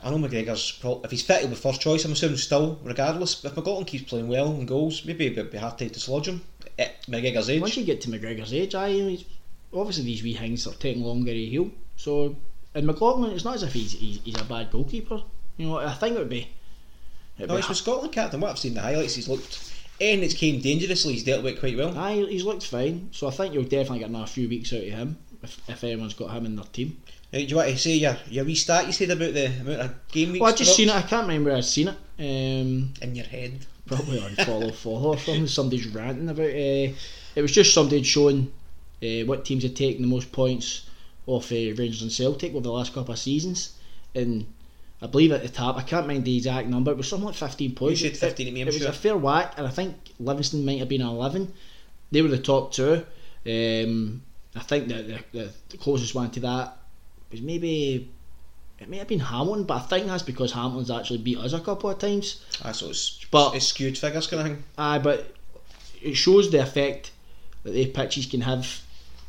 I 0.02 0.11
know 0.11 0.16
McGregor's 0.18 0.70
pro- 0.81 1.00
if 1.02 1.11
he's 1.11 1.22
fit 1.22 1.40
he'll 1.40 1.48
be 1.48 1.57
first 1.57 1.81
choice. 1.81 2.05
I'm 2.05 2.12
assuming 2.12 2.37
still, 2.37 2.78
regardless. 2.85 3.44
If 3.44 3.57
McLaughlin 3.57 3.85
keeps 3.85 4.05
playing 4.05 4.28
well 4.28 4.52
and 4.52 4.66
goals, 4.66 5.05
maybe 5.05 5.26
it'd 5.26 5.50
be 5.50 5.59
hard 5.59 5.76
to 5.78 5.88
dislodge 5.88 6.28
him 6.28 6.42
at 6.78 7.02
McGregor's 7.07 7.50
age. 7.50 7.61
Once 7.61 7.76
you 7.76 7.85
get 7.85 8.00
to 8.02 8.09
McGregor's 8.09 8.52
age, 8.52 8.74
he's, 8.74 9.24
obviously 9.74 10.05
these 10.05 10.22
wee 10.22 10.35
things 10.35 10.66
are 10.68 10.74
taking 10.74 11.02
longer 11.02 11.33
to 11.33 11.44
heal. 11.46 11.70
So, 11.96 12.37
and 12.74 12.87
McLaughlin, 12.87 13.33
it's 13.33 13.44
not 13.44 13.57
as 13.57 13.64
if 13.64 13.72
he's, 13.72 13.92
he's, 13.92 14.20
he's 14.22 14.40
a 14.40 14.44
bad 14.44 14.70
goalkeeper. 14.70 15.22
You 15.57 15.66
know, 15.66 15.78
I 15.78 15.92
think 15.94 16.14
it 16.14 16.20
would 16.20 16.28
be. 16.28 16.48
it'd 17.37 17.48
No, 17.48 17.57
be 17.57 17.61
he's 17.61 17.68
with 17.68 17.78
Scotland 17.78 18.12
captain. 18.12 18.40
What 18.40 18.52
I've 18.52 18.59
seen 18.61 18.74
the 18.74 18.81
highlights, 18.81 19.16
he's 19.16 19.28
looked. 19.28 19.72
And 20.00 20.22
it's 20.22 20.35
came 20.35 20.61
dangerously. 20.61 21.14
He's 21.14 21.24
dealt 21.24 21.42
with 21.42 21.55
it 21.55 21.61
quite 21.61 21.76
well. 21.76 21.96
Aye, 21.98 22.24
he's 22.28 22.44
looked 22.44 22.66
fine. 22.66 23.09
So 23.12 23.26
I 23.26 23.31
think 23.33 23.52
you'll 23.52 23.64
definitely 23.64 23.98
get 23.98 24.09
another 24.09 24.26
few 24.26 24.48
weeks 24.48 24.72
out 24.72 24.78
of 24.85 24.88
him 24.88 25.18
if, 25.42 25.68
if 25.68 25.85
anyone's 25.85 26.14
got 26.14 26.31
him 26.31 26.46
in 26.46 26.57
their 26.57 26.64
team. 26.66 26.96
Right, 27.33 27.46
do 27.46 27.50
you 27.50 27.57
want 27.57 27.70
to 27.70 27.78
say 27.78 27.92
your 27.92 28.16
your 28.28 28.44
wee 28.44 28.55
stat 28.55 28.87
you 28.87 28.92
said 28.92 29.11
about 29.11 29.33
the 29.33 29.46
amount 29.46 29.81
of 29.81 30.09
game 30.09 30.33
weeks? 30.33 30.42
Well, 30.42 30.52
I 30.52 30.57
just 30.57 30.68
dropped 30.70 30.76
seen 30.76 30.88
it. 30.90 30.94
I 30.94 31.02
can't 31.02 31.26
remember 31.26 31.52
I've 31.52 31.64
seen 31.64 31.88
it. 31.88 31.96
Um, 32.18 32.92
in 33.00 33.14
your 33.14 33.24
head. 33.24 33.66
probably 33.87 34.20
on 34.20 34.35
follow 34.46 34.70
follow 34.70 35.14
or 35.14 35.18
something. 35.18 35.46
Somebody's 35.46 35.87
ranting 35.88 36.28
about. 36.28 36.50
Uh, 36.50 36.92
it 37.35 37.40
was 37.40 37.52
just 37.52 37.72
somebody 37.72 38.02
showing 38.02 38.52
uh, 39.02 39.24
what 39.24 39.44
teams 39.44 39.62
had 39.62 39.74
taken 39.74 40.02
the 40.02 40.09
most 40.09 40.31
points 40.31 40.88
off 41.26 41.50
uh, 41.50 41.55
Rangers 41.55 42.02
and 42.02 42.12
Celtic 42.12 42.52
over 42.52 42.61
the 42.61 42.72
last 42.72 42.92
couple 42.92 43.12
of 43.12 43.18
seasons, 43.18 43.78
and 44.14 44.46
I 45.00 45.07
believe 45.07 45.33
at 45.33 45.42
the 45.42 45.48
top 45.48 45.78
I 45.78 45.83
can't 45.83 46.07
mind 46.07 46.26
the 46.26 46.37
exact 46.37 46.68
number. 46.68 46.90
It 46.90 46.98
was 46.98 47.09
something 47.09 47.26
like 47.26 47.35
fifteen 47.35 47.74
points. 47.74 48.02
said 48.02 48.16
15 48.16 48.46
to 48.46 48.52
me, 48.52 48.61
I'm 48.61 48.68
it 48.68 48.74
was 48.74 48.83
sure. 48.83 48.90
a 48.90 48.92
fair 48.92 49.16
whack, 49.16 49.55
and 49.57 49.66
I 49.66 49.70
think 49.70 49.96
Livingston 50.20 50.66
might 50.66 50.81
have 50.81 50.88
been 50.88 51.00
eleven. 51.00 51.52
They 52.11 52.20
were 52.20 52.28
the 52.28 52.38
top 52.38 52.72
two. 52.72 53.07
Um, 53.46 54.22
I 54.54 54.60
think 54.60 54.88
that 54.88 55.06
the, 55.06 55.18
the, 55.32 55.50
the 55.70 55.76
closest 55.78 56.14
one 56.14 56.30
to 56.32 56.40
that 56.40 56.76
was 57.30 57.40
maybe. 57.40 58.10
It 58.78 58.88
may 58.88 58.98
have 58.98 59.06
been 59.06 59.20
Hamilton, 59.20 59.62
but 59.62 59.74
I 59.74 59.80
think 59.86 60.06
that's 60.08 60.24
because 60.24 60.50
Hamilton's 60.52 60.90
actually 60.90 61.18
beat 61.18 61.38
us 61.38 61.52
a 61.52 61.60
couple 61.60 61.88
of 61.90 61.98
times. 62.00 62.44
Ah, 62.64 62.72
so 62.72 62.88
it's, 62.90 63.24
But- 63.30 63.54
it's 63.54 63.68
skewed 63.68 63.96
figures 63.96 64.26
kind 64.26 64.40
of 64.40 64.46
thing. 64.48 64.64
Aye, 64.76 64.98
but 64.98 65.32
it 66.02 66.14
shows 66.14 66.50
the 66.50 66.60
effect 66.60 67.12
that 67.62 67.70
the 67.70 67.86
pitches 67.86 68.26
can 68.26 68.40
have 68.40 68.66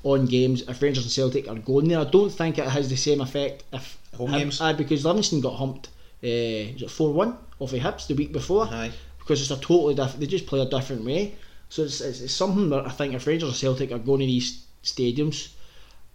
on 0.03 0.25
games 0.25 0.63
if 0.67 0.81
Rangers 0.81 1.03
and 1.03 1.11
Celtic 1.11 1.47
are 1.47 1.53
going 1.55 1.87
there. 1.87 1.99
I 1.99 2.05
don't 2.05 2.31
think 2.31 2.57
it 2.57 2.65
has 2.67 2.89
the 2.89 2.95
same 2.95 3.21
effect 3.21 3.63
if 3.71 3.99
Home 4.17 4.31
Hib- 4.31 4.39
games? 4.39 4.59
Aye, 4.59 4.73
because 4.73 5.05
Livingston 5.05 5.39
got 5.39 5.53
humped. 5.55 5.87
Uh, 6.23 6.73
it 6.81 6.89
four 6.89 7.13
one 7.13 7.37
off 7.59 7.69
the 7.71 7.79
Hibs 7.79 8.07
the 8.07 8.15
week 8.15 8.31
before? 8.33 8.65
Aye. 8.65 8.91
Because 9.19 9.39
it's 9.39 9.51
a 9.51 9.57
totally 9.63 9.93
different. 9.93 10.19
They 10.19 10.25
just 10.25 10.47
play 10.47 10.61
a 10.61 10.65
different 10.65 11.05
way. 11.05 11.35
So 11.69 11.83
it's, 11.83 12.01
it's, 12.01 12.21
it's 12.21 12.33
something 12.33 12.69
that 12.69 12.87
I 12.87 12.89
think 12.89 13.13
if 13.13 13.27
Rangers 13.27 13.49
and 13.49 13.55
Celtic 13.57 13.91
are 13.91 13.99
going 13.99 14.21
to 14.21 14.25
these 14.25 14.65
stadiums, 14.83 15.49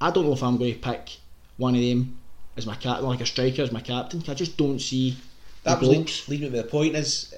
I 0.00 0.10
don't 0.10 0.26
know 0.26 0.32
if 0.32 0.42
I'm 0.42 0.58
going 0.58 0.74
to 0.74 0.78
pick 0.78 1.16
one 1.56 1.74
of 1.74 1.80
them 1.80 2.18
as 2.56 2.66
my 2.66 2.74
cap, 2.74 3.02
like 3.02 3.20
a 3.20 3.26
striker 3.26 3.62
as 3.62 3.72
my 3.72 3.80
captain. 3.80 4.22
I 4.28 4.34
just 4.34 4.56
don't 4.56 4.80
see 4.80 5.16
the 5.64 5.70
That 5.70 5.80
was 5.80 6.28
leading 6.28 6.52
me 6.52 6.58
to 6.58 6.62
the 6.62 6.68
point 6.68 6.94
is 6.94 7.34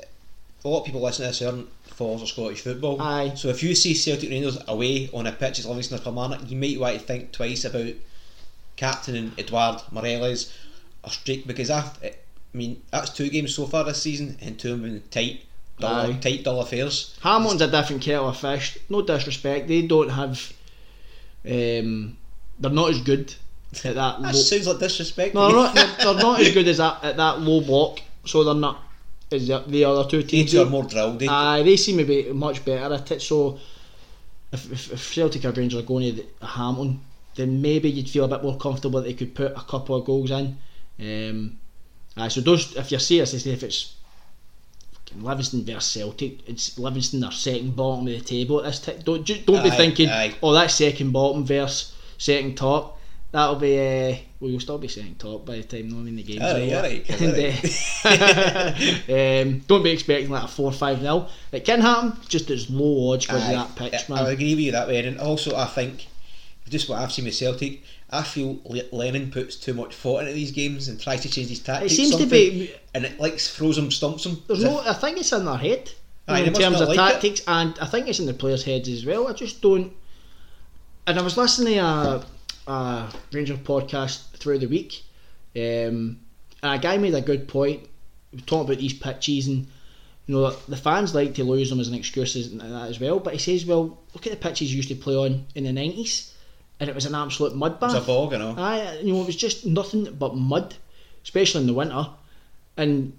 a 0.64 0.68
lot 0.68 0.80
of 0.80 0.86
people 0.86 1.00
listening 1.00 1.32
to 1.32 1.38
this 1.38 1.42
aren't 1.42 1.68
followers 1.84 2.22
of 2.22 2.28
Scottish 2.28 2.60
football. 2.60 3.00
Aye. 3.00 3.32
So 3.34 3.48
if 3.48 3.62
you 3.62 3.74
see 3.74 3.94
Celtic 3.94 4.30
Rangers 4.30 4.58
away 4.68 5.10
on 5.12 5.26
a 5.26 5.32
pitch 5.32 5.60
at 5.60 5.66
Livingston 5.66 5.98
or 5.98 6.02
Kilmarnock, 6.02 6.50
you 6.50 6.56
might 6.56 6.78
want 6.78 6.98
to 6.98 7.04
think 7.04 7.32
twice 7.32 7.64
about 7.64 7.94
captaining 8.76 9.32
Edouard 9.38 9.82
Morelos 9.90 10.56
or 11.04 11.10
Streak 11.10 11.46
because 11.46 11.70
I, 11.70 11.80
I 12.02 12.14
mean 12.54 12.82
that's 12.90 13.10
two 13.10 13.28
games 13.28 13.54
so 13.54 13.66
far 13.66 13.84
this 13.84 14.02
season 14.02 14.38
and 14.40 14.58
two 14.58 14.72
of 14.72 14.80
them 14.80 14.90
been 14.92 15.02
tight, 15.10 15.44
dull, 15.78 16.14
tight, 16.14 16.44
dull 16.44 16.60
affairs. 16.60 17.16
Hamilton's 17.22 17.62
a 17.62 17.70
different 17.70 18.02
kettle 18.02 18.28
of 18.28 18.38
fish. 18.38 18.78
No 18.88 19.02
disrespect, 19.02 19.68
they 19.68 19.82
don't 19.82 20.10
have. 20.10 20.52
Um, 21.44 22.16
they're 22.58 22.70
not 22.70 22.90
as 22.90 23.00
good 23.00 23.34
at 23.84 23.94
that. 23.94 23.94
That 23.94 24.20
low, 24.20 24.32
sounds 24.32 24.66
like 24.66 24.78
disrespect. 24.78 25.34
no, 25.34 25.46
they're 25.48 25.56
not. 25.56 25.74
They're, 25.74 25.96
they're 26.14 26.22
not 26.22 26.40
as 26.40 26.52
good 26.52 26.68
as 26.68 26.78
that 26.78 27.04
at 27.04 27.16
that 27.16 27.40
low 27.40 27.60
block. 27.60 28.00
So 28.24 28.44
they're 28.44 28.54
not. 28.54 28.82
As 29.32 29.46
the, 29.46 29.60
the 29.66 29.84
other 29.84 30.08
two 30.10 30.22
teams. 30.24 30.54
are 30.56 30.66
more 30.66 30.82
drilled. 30.82 31.22
eh? 31.22 31.26
Aye, 31.30 31.62
they 31.62 31.76
seem 31.76 31.98
to 31.98 32.04
be 32.04 32.32
much 32.32 32.64
better 32.64 32.92
at 32.92 33.10
it. 33.12 33.22
So 33.22 33.60
if, 34.52 34.72
if, 34.72 34.92
if 34.92 35.14
Celtic 35.14 35.44
or 35.44 35.52
Rangers 35.52 35.80
are 35.80 35.86
going 35.86 36.16
to 36.16 36.22
the, 36.22 36.46
Hamilton, 36.46 37.00
then 37.36 37.62
maybe 37.62 37.88
you'd 37.88 38.10
feel 38.10 38.24
a 38.24 38.28
bit 38.28 38.42
more 38.42 38.58
comfortable 38.58 39.00
that 39.00 39.06
they 39.06 39.14
could 39.14 39.34
put 39.34 39.52
a 39.52 39.60
couple 39.62 39.94
of 39.94 40.04
goals 40.04 40.32
in. 40.32 40.58
Um, 40.98 41.58
aye, 42.16 42.26
so 42.26 42.40
those, 42.40 42.74
if 42.76 42.90
you're 42.90 42.98
serious, 42.98 43.46
if 43.46 43.62
it's 43.62 43.94
Livingston 45.18 45.64
versus 45.64 45.90
Celtic, 45.90 46.48
it's 46.48 46.78
Livingston 46.78 47.24
are 47.24 47.32
second 47.32 47.74
bottom 47.76 48.06
of 48.06 48.12
the 48.12 48.20
table 48.20 48.58
at 48.58 48.64
this 48.66 48.80
time. 48.80 49.00
Don't 49.04 49.24
don't 49.26 49.62
be 49.62 49.70
Aye, 49.70 49.76
thinking, 49.76 50.08
aye. 50.08 50.34
oh, 50.42 50.52
that's 50.52 50.74
second 50.74 51.12
bottom 51.12 51.44
versus 51.44 51.94
second 52.18 52.56
top. 52.56 52.98
That'll 53.32 53.56
be 53.56 53.78
uh, 53.78 54.16
well, 54.40 54.50
you'll 54.50 54.58
still 54.60 54.78
be 54.78 54.88
second 54.88 55.18
top 55.20 55.46
by 55.46 55.56
the 55.56 55.62
time 55.62 55.88
knowing 55.88 56.16
the 56.16 56.22
game's 56.24 56.42
Alright, 56.42 56.62
over. 56.72 56.76
alright, 56.76 57.08
And, 58.04 59.44
uh, 59.44 59.50
um, 59.52 59.58
don't 59.68 59.82
be 59.84 59.90
expecting 59.90 60.30
like 60.30 60.44
a 60.44 60.48
four 60.48 60.72
five 60.72 61.00
nil. 61.02 61.28
It 61.52 61.64
can 61.64 61.80
happen, 61.80 62.16
just 62.28 62.50
as 62.50 62.68
low 62.70 63.12
odds 63.12 63.26
because 63.26 63.44
of 63.44 63.50
that 63.52 63.76
pitch, 63.76 64.10
I, 64.10 64.14
I 64.26 64.30
agree 64.32 64.54
with 64.54 64.64
you 64.64 64.72
that 64.72 64.88
way, 64.88 65.04
and 65.06 65.18
also 65.20 65.54
I 65.56 65.66
think 65.66 66.06
just 66.68 66.88
what 66.88 66.98
I've 67.00 67.12
seen 67.12 67.24
with 67.24 67.34
Celtic, 67.34 67.82
I 68.12 68.22
feel 68.22 68.58
Le- 68.64 68.82
Lennon 68.92 69.30
puts 69.30 69.56
too 69.56 69.74
much 69.74 69.94
thought 69.94 70.20
into 70.20 70.32
these 70.32 70.50
games 70.50 70.88
and 70.88 71.00
tries 71.00 71.20
to 71.22 71.30
change 71.30 71.48
his 71.48 71.60
tactics. 71.60 71.92
It 71.92 71.96
seems 71.96 72.16
to 72.16 72.26
be- 72.26 72.72
and 72.94 73.04
it 73.04 73.20
like 73.20 73.38
throws 73.38 73.78
him, 73.78 73.90
stumps 73.90 74.26
him. 74.26 74.42
There's 74.46 74.64
no. 74.64 74.80
I 74.80 74.94
think 74.94 75.18
it's 75.18 75.32
in 75.32 75.44
their 75.44 75.56
head. 75.56 75.92
Aye, 76.28 76.40
in 76.40 76.52
terms 76.52 76.80
of 76.80 76.88
like 76.88 76.98
it. 76.98 77.12
tactics, 77.12 77.42
and 77.46 77.76
I 77.80 77.86
think 77.86 78.06
it's 78.08 78.20
in 78.20 78.26
the 78.26 78.34
players' 78.34 78.62
heads 78.64 78.88
as 78.88 79.04
well. 79.04 79.26
I 79.28 79.32
just 79.32 79.60
don't. 79.60 79.92
And 81.06 81.18
I 81.18 81.22
was 81.22 81.36
listening 81.36 81.74
to 81.74 81.80
a, 82.66 82.70
a 82.70 83.12
Ranger 83.32 83.56
podcast 83.56 84.36
through 84.36 84.58
the 84.58 84.66
week, 84.66 85.02
um, 85.56 86.20
and 86.62 86.74
a 86.74 86.78
guy 86.78 86.98
made 86.98 87.14
a 87.14 87.20
good 87.20 87.48
point. 87.48 87.80
He 88.30 88.36
was 88.36 88.44
talking 88.44 88.66
about 88.66 88.78
these 88.78 88.92
pitches, 88.92 89.48
and 89.48 89.66
you 90.26 90.34
know 90.34 90.50
the 90.50 90.76
fans 90.76 91.14
like 91.14 91.34
to 91.34 91.44
lose 91.44 91.70
them 91.70 91.80
as 91.80 91.88
an 91.88 91.94
excuse 91.94 92.36
and 92.36 92.60
that 92.60 92.88
as 92.88 93.00
well. 93.00 93.18
But 93.18 93.32
he 93.32 93.38
says, 93.40 93.66
well, 93.66 93.98
look 94.14 94.26
at 94.26 94.32
the 94.32 94.36
pitches 94.48 94.70
you 94.70 94.76
used 94.76 94.88
to 94.90 94.94
play 94.94 95.16
on 95.16 95.46
in 95.56 95.64
the 95.64 95.72
nineties, 95.72 96.29
and 96.80 96.88
it 96.88 96.94
was 96.94 97.06
an 97.06 97.14
absolute 97.14 97.54
mud 97.54 97.78
bath. 97.78 97.94
It's 97.94 98.04
a 98.04 98.06
bog, 98.06 98.32
you 98.32 98.38
know. 98.38 98.54
Aye, 98.56 99.00
you 99.02 99.12
know, 99.12 99.20
it 99.20 99.26
was 99.26 99.36
just 99.36 99.66
nothing 99.66 100.12
but 100.18 100.34
mud, 100.34 100.74
especially 101.22 101.60
in 101.60 101.66
the 101.66 101.74
winter. 101.74 102.08
And 102.76 103.12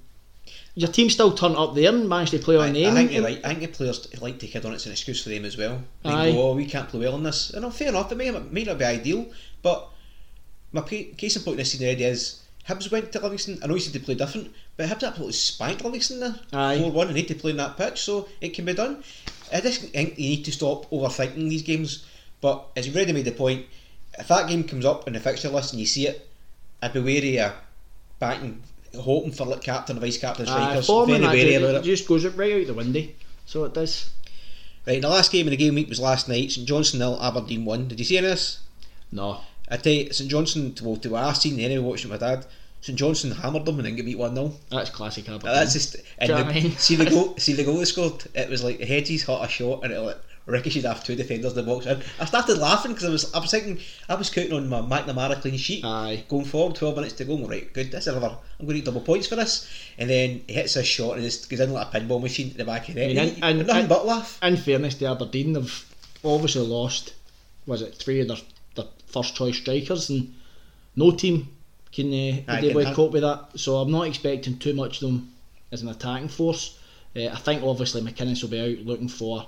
your 0.74 0.92
team 0.92 1.10
still 1.10 1.32
turn 1.32 1.56
up 1.56 1.76
there 1.76 1.90
and 1.90 2.10
manage 2.10 2.32
to 2.32 2.40
play 2.40 2.56
I, 2.56 2.70
on 2.70 2.76
I 2.76 2.84
them. 2.84 2.96
think 2.96 3.12
you're 3.12 3.24
right. 3.24 3.40
I 3.44 3.54
think 3.54 3.60
the 3.60 3.68
players 3.68 4.22
like 4.22 4.40
to 4.40 4.48
kid 4.48 4.66
on 4.66 4.74
it's 4.74 4.88
an 4.88 4.92
excuse 4.92 5.24
for 5.24 5.30
them 5.30 5.46
as 5.46 5.58
well. 5.58 5.82
They 6.04 6.10
Aye. 6.10 6.32
go, 6.32 6.50
oh, 6.50 6.56
we 6.56 6.66
can't 6.66 6.90
play 6.90 7.02
well 7.02 7.16
in 7.16 7.24
this. 7.24 7.52
And 7.52 7.62
no, 7.62 7.70
fair 7.70 7.90
enough, 7.90 8.12
it 8.12 8.16
may, 8.16 8.30
it 8.30 8.52
may 8.52 8.64
not 8.64 8.80
be 8.80 8.86
ideal, 8.86 9.28
but 9.62 9.90
my 10.72 10.82
case 10.82 11.36
in 11.36 11.44
point 11.44 11.58
this 11.58 11.72
season 11.72 11.88
already 11.88 12.06
is 12.06 12.42
Hibs 12.68 12.92
went 12.92 13.12
to 13.12 13.20
Livingston. 13.20 13.60
I 13.64 13.68
know 13.68 13.74
you 13.76 13.80
said 13.80 13.94
they 13.94 14.00
play 14.00 14.16
different, 14.16 14.54
but 14.78 14.88
Hibs 14.88 15.04
absolutely 15.06 15.34
spanked 15.34 15.84
Livingston 15.84 16.20
there. 16.20 16.36
Aye. 16.54 16.80
4 16.80 16.92
1 16.92 17.08
and 17.08 17.16
need 17.16 17.28
to 17.28 17.36
play 17.36 17.52
in 17.52 17.58
that 17.58 17.78
pitch, 17.78 18.02
so 18.02 18.28
it 18.40 18.50
can 18.50 18.66
be 18.66 18.74
done. 18.74 19.04
I 19.54 19.60
just 19.62 19.82
think 19.82 20.18
you 20.18 20.30
need 20.30 20.46
to 20.46 20.52
stop 20.52 20.90
overthinking 20.92 21.50
these 21.50 21.64
games, 21.64 22.06
but 22.42 22.68
as 22.76 22.86
you've 22.86 22.96
already 22.96 23.14
made 23.14 23.26
the 23.26 23.32
point, 23.32 23.66
if 24.18 24.28
that 24.28 24.50
game 24.50 24.64
comes 24.64 24.86
up 24.86 25.08
in 25.08 25.14
the 25.14 25.20
fixture 25.20 25.50
list 25.50 25.74
and 25.74 25.80
you 25.80 25.86
see 25.86 26.08
it, 26.08 26.28
I'd 26.82 26.94
be 26.94 27.00
wary 27.00 27.40
of 27.40 27.54
backing, 28.20 28.62
hoping 29.00 29.32
for 29.32 29.46
like 29.46 29.62
captain 29.62 29.98
or 29.98 30.02
vice 30.02 30.18
captain 30.18 30.46
strikers. 30.46 30.88
form 30.88 31.10
very 31.10 31.22
wary 31.22 31.56
about 31.56 31.76
it. 31.76 31.84
just 31.84 32.08
goes 32.08 32.26
right 32.26 32.62
out 32.62 32.68
the 32.68 32.74
window. 32.74 33.08
So 33.46 33.64
it 33.66 33.74
does. 33.74 34.10
Right, 34.88 35.02
the 35.02 35.10
last 35.10 35.32
game 35.32 35.46
of 35.46 35.52
the 35.52 35.58
game 35.58 35.76
week 35.76 35.90
was 35.90 36.00
last 36.00 36.28
night. 36.28 36.52
St 36.52 36.68
Johnstone 36.68 37.00
nil, 37.00 37.20
Aberdeen 37.22 37.66
one. 37.66 37.88
Did 37.88 38.00
you 38.00 38.06
see 38.06 38.18
any 38.18 38.28
of 38.28 38.34
this? 38.34 38.60
No. 39.12 39.42
I 39.70 39.78
tell 39.78 39.94
you, 39.94 40.12
St 40.12 40.30
Johnstone, 40.30 40.74
well, 40.82 40.98
to 40.98 41.10
what 41.10 41.24
I've 41.24 41.38
seen 41.38 41.60
anyway, 41.60 41.84
watching 41.84 42.10
my 42.10 42.18
dad, 42.18 42.48
St 42.82 42.98
Johnstone 42.98 43.32
hammered 43.32 43.66
them 43.66 43.78
and 43.78 43.86
then 43.86 43.96
get 43.96 44.06
beat 44.06 44.18
one 44.18 44.34
0 44.34 44.54
That's 44.70 44.90
classic 44.90 45.30
Aberdeen. 45.30 45.54
That's 45.54 45.74
just. 45.74 45.98
And 46.18 46.32
the, 46.32 46.36
I 46.38 46.54
mean? 46.54 46.72
see 46.78 46.96
the 46.96 47.10
goal. 47.10 47.36
See 47.38 47.54
the 47.54 47.64
goal 47.64 47.78
they 47.78 47.86
scored. 47.86 48.24
It 48.34 48.50
was 48.50 48.64
like 48.64 48.80
Hedges 48.80 49.24
hot 49.24 49.46
a 49.46 49.48
shot 49.48 49.84
and 49.84 49.94
it 49.94 50.00
like 50.00 50.18
ricocheted 50.46 50.86
have 50.86 51.04
two 51.04 51.16
defenders 51.16 51.56
in 51.56 51.64
the 51.66 51.72
box. 51.72 51.86
And 51.86 52.04
I 52.20 52.26
started 52.26 52.58
laughing 52.58 52.94
because 52.94 53.08
I 53.08 53.12
was 53.12 53.34
I 53.34 53.40
was 53.40 53.52
thinking 53.52 53.80
I 54.10 54.16
was 54.16 54.30
counting 54.30 54.54
on 54.54 54.68
my 54.68 54.82
McNamara 54.82 55.40
clean 55.42 55.58
sheet. 55.58 55.84
Aye. 55.86 56.24
Going 56.28 56.46
forward, 56.46 56.76
twelve 56.76 56.96
minutes 56.96 57.14
to 57.16 57.26
go. 57.26 57.36
I'm 57.36 57.46
Right, 57.46 57.72
good. 57.74 57.92
This 57.92 58.02
is 58.02 58.08
another. 58.08 58.36
I'm 58.60 58.66
going 58.66 58.76
to 58.78 58.82
get 58.82 58.86
double 58.86 59.02
points 59.02 59.28
for 59.28 59.36
this. 59.36 59.70
And 59.98 60.10
then 60.10 60.42
he 60.48 60.54
hits 60.54 60.76
a 60.76 60.84
shot 60.84 61.14
and 61.16 61.24
just 61.24 61.50
goes 61.50 61.60
in 61.60 61.72
like 61.74 61.94
a 61.94 62.00
pinball 62.00 62.22
machine 62.22 62.52
at 62.52 62.58
the 62.58 62.66
back 62.66 62.90
of 62.90 62.96
the 62.96 63.02
net. 63.02 63.10
I 63.12 63.14
mean, 63.14 63.34
And, 63.36 63.44
and- 63.60 63.68
nothing 63.68 63.80
and- 63.82 63.90
but 63.90 64.06
laugh. 64.06 64.40
In 64.44 64.58
fairness 64.58 64.96
to 64.96 65.06
Aberdeen, 65.06 65.54
they've 65.54 65.86
obviously 66.24 66.62
lost, 66.66 67.14
was 67.66 67.82
it 67.82 67.96
three 67.96 68.20
of 68.22 68.28
their, 68.28 68.38
their 68.76 68.86
first 69.08 69.36
choice 69.36 69.58
strikers, 69.58 70.10
and 70.10 70.34
no 70.96 71.12
team 71.12 71.48
can 71.92 72.08
uh, 72.08 72.42
Aye, 72.52 72.62
be 72.62 72.74
can 72.74 72.94
cope 72.94 73.12
with 73.12 73.22
that. 73.24 73.50
So 73.60 73.78
I'm 73.78 73.92
not 73.92 74.08
expecting 74.08 74.58
too 74.58 74.74
much 74.74 75.02
of 75.02 75.10
them 75.10 75.32
as 75.72 75.82
an 75.82 75.90
attacking 75.90 76.30
force. 76.30 76.78
Uh, 77.16 77.28
I 77.28 77.36
think 77.36 77.64
obviously 77.64 78.02
McInnes 78.02 78.42
will 78.42 78.50
be 78.50 78.60
out 78.62 78.86
looking 78.86 79.10
for 79.10 79.46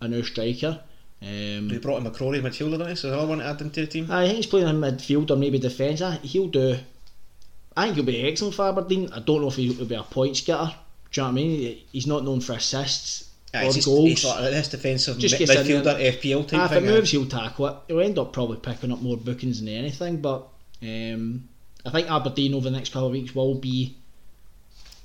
a 0.00 0.08
new 0.08 0.22
striker. 0.22 0.80
Um, 1.22 1.68
We 1.68 1.78
brought 1.78 1.98
in 2.04 2.10
McCrorie 2.10 2.40
midfielder, 2.42 2.78
didn't? 2.78 2.96
So 2.96 3.08
another 3.08 3.26
one 3.26 3.38
to 3.38 3.46
add 3.46 3.60
him 3.60 3.70
to 3.70 3.80
the 3.80 3.86
team. 3.86 4.10
I 4.10 4.26
think 4.26 4.36
he's 4.36 4.46
playing 4.46 4.68
in 4.68 4.76
midfield 4.80 5.30
or 5.30 5.36
maybe 5.36 5.58
defence. 5.58 6.02
He'll 6.22 6.48
do. 6.48 6.78
I 7.76 7.84
think 7.84 7.96
he'll 7.96 8.04
be 8.04 8.26
excellent 8.28 8.54
for 8.54 8.68
Aberdeen. 8.68 9.10
I 9.12 9.20
don't 9.20 9.40
know 9.42 9.48
if 9.48 9.56
he'll 9.56 9.84
be 9.84 9.94
a 9.94 10.02
points 10.02 10.40
getter. 10.42 10.74
Do 11.12 11.20
you 11.20 11.26
know 11.26 11.32
what 11.32 11.40
I 11.40 11.42
mean? 11.42 11.78
He's 11.92 12.06
not 12.06 12.24
known 12.24 12.40
for 12.40 12.52
assists 12.54 13.30
Aye, 13.54 13.66
or 13.66 13.72
just, 13.72 13.86
goals. 13.86 14.10
It's 14.10 14.24
like 14.24 14.50
this 14.50 14.68
defensive 14.68 15.18
Just 15.18 15.38
mid- 15.38 15.48
gets 15.48 15.60
in 15.60 15.66
midfielder. 15.82 16.00
FPL 16.20 16.48
type 16.48 16.60
Ah, 16.60 16.64
if 16.66 16.72
it 16.72 16.82
moves, 16.84 17.10
he'll 17.10 17.26
tackle 17.26 17.66
it. 17.68 17.76
He'll 17.88 18.00
end 18.00 18.18
up 18.18 18.32
probably 18.32 18.58
picking 18.58 18.92
up 18.92 19.00
more 19.00 19.16
bookings 19.16 19.60
than 19.60 19.68
anything. 19.68 20.20
But 20.20 20.46
um, 20.82 21.48
I 21.84 21.90
think 21.90 22.10
Aberdeen 22.10 22.54
over 22.54 22.64
the 22.68 22.76
next 22.76 22.92
couple 22.92 23.06
of 23.06 23.12
weeks 23.12 23.34
will 23.34 23.54
be 23.54 23.96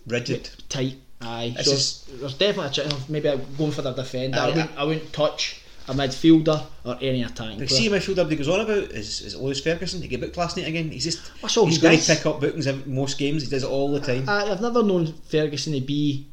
rigid. 0.08 0.50
tight. 0.70 0.96
Aye, 1.22 1.54
It's 1.58 1.66
so 1.68 1.72
just- 1.76 2.20
there's 2.20 2.34
definitely 2.34 2.68
a 2.68 2.72
chance 2.72 2.94
of 2.94 3.10
maybe 3.10 3.32
going 3.58 3.72
for 3.72 3.82
the 3.84 3.92
defender. 3.94 4.38
I 4.38 4.42
Aye, 4.42 4.48
wouldn't, 4.48 4.72
I 4.78 4.84
wouldn't 4.84 5.14
touch 5.14 5.58
a 5.88 5.94
midfielder 5.94 6.64
or 6.86 6.98
any 7.02 7.24
attacking 7.24 7.58
player. 7.58 7.68
see, 7.68 7.90
midfielder 7.90 8.28
that 8.30 8.36
goes 8.36 8.48
on 8.48 8.60
about 8.62 8.78
is, 8.92 9.22
is 9.22 9.36
Lewis 9.36 9.60
Ferguson. 9.62 10.02
He 10.02 10.08
get 10.08 10.22
booked 10.22 10.38
last 10.38 10.58
night 10.58 10.68
again. 10.68 10.90
He's 10.92 11.04
just 11.04 11.20
That's 11.42 11.58
all 11.58 11.66
he's 11.66 11.76
he 11.78 11.82
going 11.82 12.00
to 12.00 12.16
pick 12.16 12.26
up 12.26 12.40
bookings 12.40 12.68
in 12.68 12.84
most 12.94 13.18
games. 13.18 13.44
He 13.44 13.50
does 13.50 13.64
it 13.64 13.70
all 13.70 13.92
the 13.92 14.00
time. 14.00 14.28
I, 14.30 14.52
I've 14.52 14.62
never 14.62 14.84
known 14.84 15.14
Ferguson 15.30 15.74
to 15.74 15.82
be, 15.82 16.28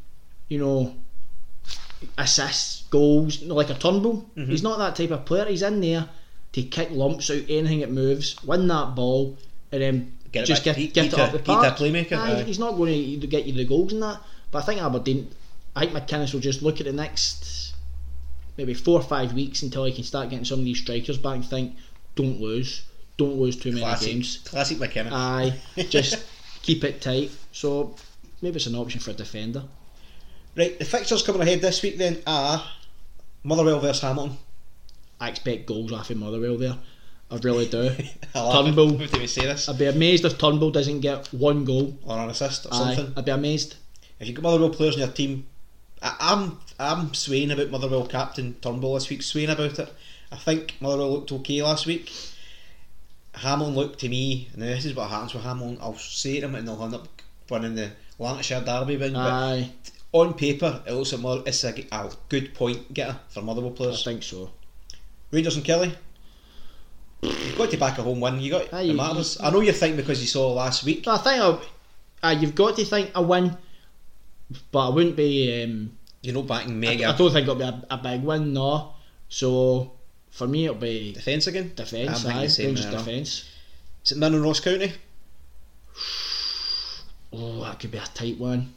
you 0.49 0.59
know, 0.59 0.95
assists, 2.17 2.85
goals, 2.91 3.41
you 3.41 3.49
know, 3.49 3.55
like 3.55 3.71
a 3.71 3.75
Turnbull. 3.75 4.29
Mm-hmm. 4.37 4.51
He's 4.51 4.63
not 4.63 4.79
that 4.79 4.97
type 4.97 5.11
of 5.11 5.25
player. 5.25 5.47
He's 5.47 5.63
in 5.63 5.81
there 5.81 6.09
to 6.53 6.63
kick 6.63 6.91
lumps 6.93 7.31
out 7.31 7.43
anything 7.49 7.81
that 7.81 7.91
moves, 7.91 8.43
win 8.45 8.67
that 8.69 8.95
ball, 8.95 9.37
and 9.73 9.83
then 9.83 10.13
Get 10.31 10.43
it 10.43 10.47
just 10.47 10.63
get, 10.65 10.77
Eat- 10.77 10.93
get 10.93 11.07
it 11.07 11.15
up 11.19 11.33
the 11.33 11.39
park. 11.39 11.77
playmaker, 11.79 12.13
Aye, 12.19 12.41
aye. 12.41 12.43
he's 12.43 12.59
not 12.59 12.77
going 12.77 13.21
to 13.21 13.27
get 13.27 13.47
you 13.47 13.55
the 13.55 13.65
goals 13.65 13.93
in 13.95 14.01
that. 14.01 14.21
But 14.51 14.63
I 14.63 14.67
think 14.67 14.81
Aberdeen, 14.83 15.31
I 15.77 15.87
think 15.87 15.93
McInnes 15.93 16.33
will 16.33 16.41
just 16.41 16.63
look 16.63 16.81
at 16.81 16.87
the 16.87 16.93
next 16.93 17.75
maybe 18.57 18.75
four 18.75 18.99
or 18.99 19.03
five 19.05 19.33
weeks 19.35 19.63
until 19.63 19.85
he 19.85 19.93
can 19.93 20.03
start 20.05 20.31
getting 20.31 20.45
some 20.45 20.59
of 20.61 20.65
these 20.65 20.81
strikers 20.81 21.17
back 21.19 21.37
and 21.37 21.47
think, 21.47 21.77
don't 22.17 22.41
lose, 22.41 22.83
don't 23.17 23.37
lose 23.39 23.57
too 23.57 23.71
many 23.71 23.83
Classic, 23.83 24.09
games. 24.09 24.39
classic 24.45 24.79
McKenna. 24.81 25.11
Aye, 25.13 25.55
just 25.89 26.25
keep 26.63 26.83
it 26.83 27.01
tight. 27.01 27.31
So 27.53 27.95
maybe 28.43 28.57
it's 28.57 28.67
an 28.67 28.75
option 28.75 29.01
for 29.01 29.11
a 29.13 29.15
defender. 29.15 29.63
right, 30.57 30.77
the 30.79 30.85
fixtures 30.85 31.23
coming 31.23 31.43
ahead 31.43 31.61
this 31.61 31.83
week 31.83 31.99
then 31.99 32.19
are 32.27 32.65
Motherwell 33.45 33.79
versus 33.81 34.03
Hamilton. 34.03 34.37
I 35.21 35.29
expect 35.29 35.67
goals 35.67 35.93
off 35.93 36.11
of 36.11 36.17
Motherwell 36.17 36.57
there. 36.59 36.77
I 37.31 37.37
really 37.37 37.67
do. 37.69 37.91
I 38.35 38.53
Turnbull. 38.63 38.95
every 38.95 39.07
time 39.07 39.27
say 39.27 39.43
this, 39.43 39.69
I'd 39.69 39.79
be 39.79 39.87
amazed 39.87 40.25
if 40.25 40.39
Turnbull 40.39 40.71
doesn't 40.71 41.01
get 41.01 41.27
one 41.33 41.65
goal. 41.65 41.97
or 42.05 42.19
an 42.19 42.31
assist 42.31 42.67
or 42.67 42.71
Aye, 42.73 42.95
something. 42.95 43.13
I'd 43.17 43.25
be 43.25 43.31
amazed. 43.31 43.77
If 44.21 44.27
you've 44.27 44.37
got 44.37 44.43
Motherwell 44.43 44.71
players 44.71 44.95
in 44.95 45.01
your 45.01 45.11
team, 45.11 45.47
I, 46.03 46.17
I'm 46.21 46.59
I'm 46.79 47.15
swaying 47.15 47.51
about 47.51 47.71
Motherwell 47.71 48.07
captain 48.07 48.55
Turnbull 48.61 48.95
this 48.95 49.09
week. 49.09 49.23
Swaying 49.23 49.51
about 49.51 49.79
it. 49.79 49.93
I 50.31 50.37
think 50.37 50.75
Motherwell 50.81 51.13
looked 51.13 51.33
okay 51.33 51.63
last 51.63 51.87
week. 51.87 52.13
Hamilton 53.35 53.75
looked 53.77 54.01
to 54.01 54.09
me, 54.09 54.49
and 54.53 54.63
this 54.63 54.85
is 54.85 54.95
what 54.95 55.11
happens 55.11 55.35
with 55.35 55.45
Hamilton. 55.45 55.79
I'll 55.81 55.97
say 55.97 56.41
them, 56.41 56.55
and 56.55 56.67
they'll 56.67 56.83
end 56.83 56.95
up 56.95 57.09
winning 57.49 57.75
the 57.77 57.93
Lanarkshire 58.19 58.63
Derby 58.65 58.97
win. 58.97 59.13
But 59.13 59.69
on 60.13 60.35
paper, 60.35 60.83
it 60.87 60.93
looks 60.93 61.13
like 61.13 61.21
more, 61.23 61.43
it's 61.47 61.63
a, 61.65 61.87
a 61.93 62.11
good 62.29 62.55
point 62.55 62.93
getter 62.93 63.17
for 63.29 63.43
Motherwell 63.43 63.71
players. 63.71 64.01
I 64.07 64.11
think 64.11 64.23
so. 64.25 64.51
Rangers 65.31 65.57
and 65.57 65.65
Killie. 65.65 65.95
You've 67.23 67.59
got 67.59 67.71
to 67.71 67.77
back 67.77 67.99
a 67.99 68.03
home 68.03 68.21
win. 68.21 68.41
You 68.41 68.51
got 68.53 68.73
Aye, 68.73 68.83
it 68.83 68.87
you- 68.95 69.01
I 69.41 69.51
know 69.51 69.61
you're 69.61 69.73
thinking 69.75 69.97
because 69.97 70.21
you 70.21 70.27
saw 70.27 70.53
last 70.53 70.85
week. 70.85 71.07
I 71.07 71.19
think 71.19 71.41
I'll, 71.41 71.63
uh, 72.23 72.37
you've 72.39 72.55
got 72.55 72.77
to 72.77 72.85
think 72.85 73.11
a 73.15 73.23
win, 73.23 73.57
but 74.73 74.89
I 74.89 74.95
wouldn't 74.95 75.17
be. 75.17 75.63
Um, 75.63 75.97
You're 76.23 76.35
not 76.35 76.47
backing 76.47 76.73
I, 76.73 76.77
mega 76.77 77.09
I 77.09 77.17
don't 77.17 77.33
think 77.33 77.45
it'll 77.45 77.55
be 77.55 77.65
a, 77.65 77.85
a 77.91 77.99
big 77.99 78.23
win, 78.23 78.53
no. 78.53 78.93
So 79.29 79.93
for 80.31 80.47
me, 80.47 80.67
it'll 80.67 80.77
be 80.77 81.13
defence 81.13 81.47
again. 81.47 81.73
defence. 81.75 82.11
I'm 82.11 82.15
thinking 82.17 82.39
Aye, 82.39 82.45
the 82.45 82.51
same 82.51 82.67
Rangers 82.67 82.87
defence. 82.87 83.51
Is 84.05 84.13
it 84.13 84.19
Mirren 84.19 84.43
Ross 84.43 84.61
County? 84.61 84.93
Oh, 87.33 87.63
that 87.63 87.79
could 87.79 87.91
be 87.91 87.99
a 87.99 88.05
tight 88.15 88.39
one. 88.39 88.73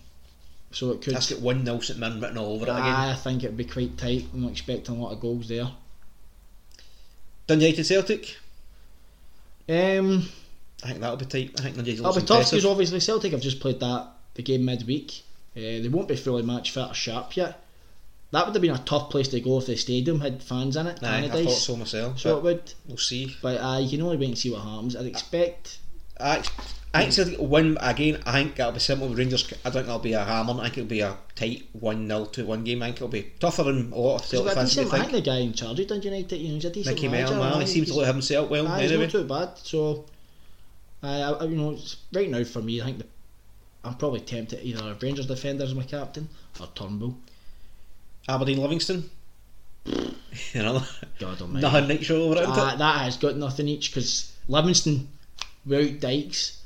So 0.71 0.91
it 0.91 1.01
could. 1.01 1.15
That's 1.15 1.31
got 1.31 1.41
1 1.41 1.65
0 1.65 1.79
St 1.79 1.99
Mirren 1.99 2.19
written 2.19 2.37
all 2.37 2.55
over 2.55 2.65
it 2.65 2.69
again. 2.69 2.83
I 2.83 3.15
think 3.15 3.43
it'd 3.43 3.57
be 3.57 3.65
quite 3.65 3.97
tight. 3.97 4.27
I'm 4.33 4.41
not 4.41 4.51
expecting 4.51 4.97
a 4.97 5.03
lot 5.03 5.11
of 5.11 5.19
goals 5.19 5.47
there. 5.47 5.69
Dun 7.47 7.59
United 7.59 7.83
Celtic. 7.83 8.37
Um, 9.67 10.27
I 10.83 10.87
think 10.87 10.99
that'll 10.99 11.17
be 11.17 11.25
tight. 11.25 11.51
I 11.57 11.63
think 11.63 11.75
Dun 11.75 11.85
United 11.85 11.99
it'll 11.99 12.05
looks 12.05 12.17
be 12.17 12.27
tough 12.27 12.49
because 12.49 12.65
obviously 12.65 12.99
Celtic 12.99 13.31
have 13.31 13.41
just 13.41 13.59
played 13.59 13.79
that 13.79 14.07
the 14.33 14.43
game 14.43 14.65
midweek. 14.65 15.23
Uh, 15.55 15.59
they 15.81 15.89
won't 15.89 16.07
be 16.07 16.15
fully 16.15 16.43
match 16.43 16.71
fit 16.71 16.89
or 16.89 16.93
sharp 16.93 17.35
yet. 17.35 17.61
That 18.31 18.45
would 18.45 18.55
have 18.55 18.61
been 18.61 18.71
a 18.71 18.77
tough 18.77 19.09
place 19.09 19.27
to 19.29 19.41
go 19.41 19.57
if 19.57 19.65
the 19.65 19.75
stadium 19.75 20.21
had 20.21 20.41
fans 20.41 20.77
in 20.77 20.87
it. 20.87 21.03
Aye, 21.03 21.25
I 21.25 21.43
thought 21.43 21.51
so 21.51 21.75
myself. 21.75 22.19
So 22.19 22.37
it 22.37 22.43
would. 22.43 22.73
we'll 22.87 22.97
see. 22.97 23.35
But 23.41 23.57
uh, 23.57 23.79
you 23.79 23.89
can 23.89 24.01
only 24.01 24.15
wait 24.15 24.29
and 24.29 24.37
see 24.37 24.51
what 24.51 24.61
happens. 24.61 24.95
I'd 24.95 25.05
expect. 25.05 25.79
I, 26.17 26.41
I 26.93 27.09
think 27.09 27.37
will 27.37 27.47
win 27.47 27.77
again. 27.81 28.21
I 28.25 28.43
think 28.43 28.55
that'll 28.55 28.73
be 28.73 28.79
similar 28.79 29.09
with 29.09 29.17
Rangers. 29.17 29.45
I 29.65 29.69
don't 29.69 29.73
think 29.73 29.85
that'll 29.87 29.99
be 29.99 30.13
a 30.13 30.23
hammer. 30.23 30.53
I 30.59 30.63
think 30.63 30.79
it'll 30.79 30.87
be 30.87 31.01
a 31.01 31.17
tight 31.35 31.67
1 31.73 32.07
0 32.07 32.25
to 32.25 32.45
1 32.45 32.63
game. 32.63 32.83
I 32.83 32.87
think 32.87 32.97
it'll 32.97 33.07
be 33.07 33.31
tougher 33.39 33.63
than 33.63 33.91
a 33.91 33.97
lot 33.97 34.21
of 34.21 34.25
Celtic 34.25 34.53
fans 34.53 34.69
decent, 34.69 34.87
I 34.87 34.97
think 34.97 35.11
think. 35.11 35.23
the 35.23 35.29
guy 35.29 35.37
in 35.39 35.53
charge 35.53 35.79
of 35.79 35.87
Dundee 35.87 36.09
United, 36.09 36.37
you 36.37 36.47
know, 36.49 36.53
he's 36.55 36.65
a 36.65 36.69
decent 36.69 36.95
Mickey 36.95 37.07
manager. 37.07 37.35
Mellon. 37.35 37.61
He 37.61 37.67
seems 37.67 37.87
to 37.87 37.95
look 37.95 38.07
himself 38.07 38.49
well. 38.49 38.67
aye, 38.67 38.81
he's 38.81 38.91
anyway. 38.91 39.05
not 39.05 39.11
too 39.11 39.23
bad. 39.23 39.57
So, 39.57 40.05
aye, 41.03 41.21
I, 41.21 41.31
I, 41.31 41.43
you 41.45 41.55
know, 41.55 41.77
right 42.13 42.29
now 42.29 42.43
for 42.43 42.61
me, 42.61 42.81
I 42.81 42.85
think 42.85 42.97
the, 42.99 43.05
I'm 43.83 43.95
probably 43.95 44.19
tempted 44.21 44.63
either 44.63 44.95
Rangers 45.01 45.25
defender 45.27 45.63
as 45.63 45.73
my 45.73 45.83
captain 45.83 46.29
or 46.59 46.67
Turnbull. 46.75 47.17
Aberdeen 48.29 48.59
Livingston. 48.59 49.09
you 49.85 50.03
know, 50.55 50.83
God 51.19 51.41
almighty. 51.41 51.61
nothing 51.65 51.87
next 51.87 52.11
over 52.11 52.35
it. 52.35 52.43
isn't 52.43 52.51
Uh, 52.57 52.71
it? 52.73 52.77
that 52.77 53.01
has 53.01 53.17
got 53.17 53.35
nothing 53.37 53.67
each 53.67 53.91
because 53.91 54.31
Livingston, 54.47 55.07
without 55.65 55.99
Dykes, 55.99 56.61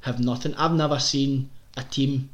have 0.00 0.18
nothing. 0.20 0.54
I've 0.54 0.72
never 0.72 0.98
seen 0.98 1.50
a 1.76 1.82
team 1.84 2.30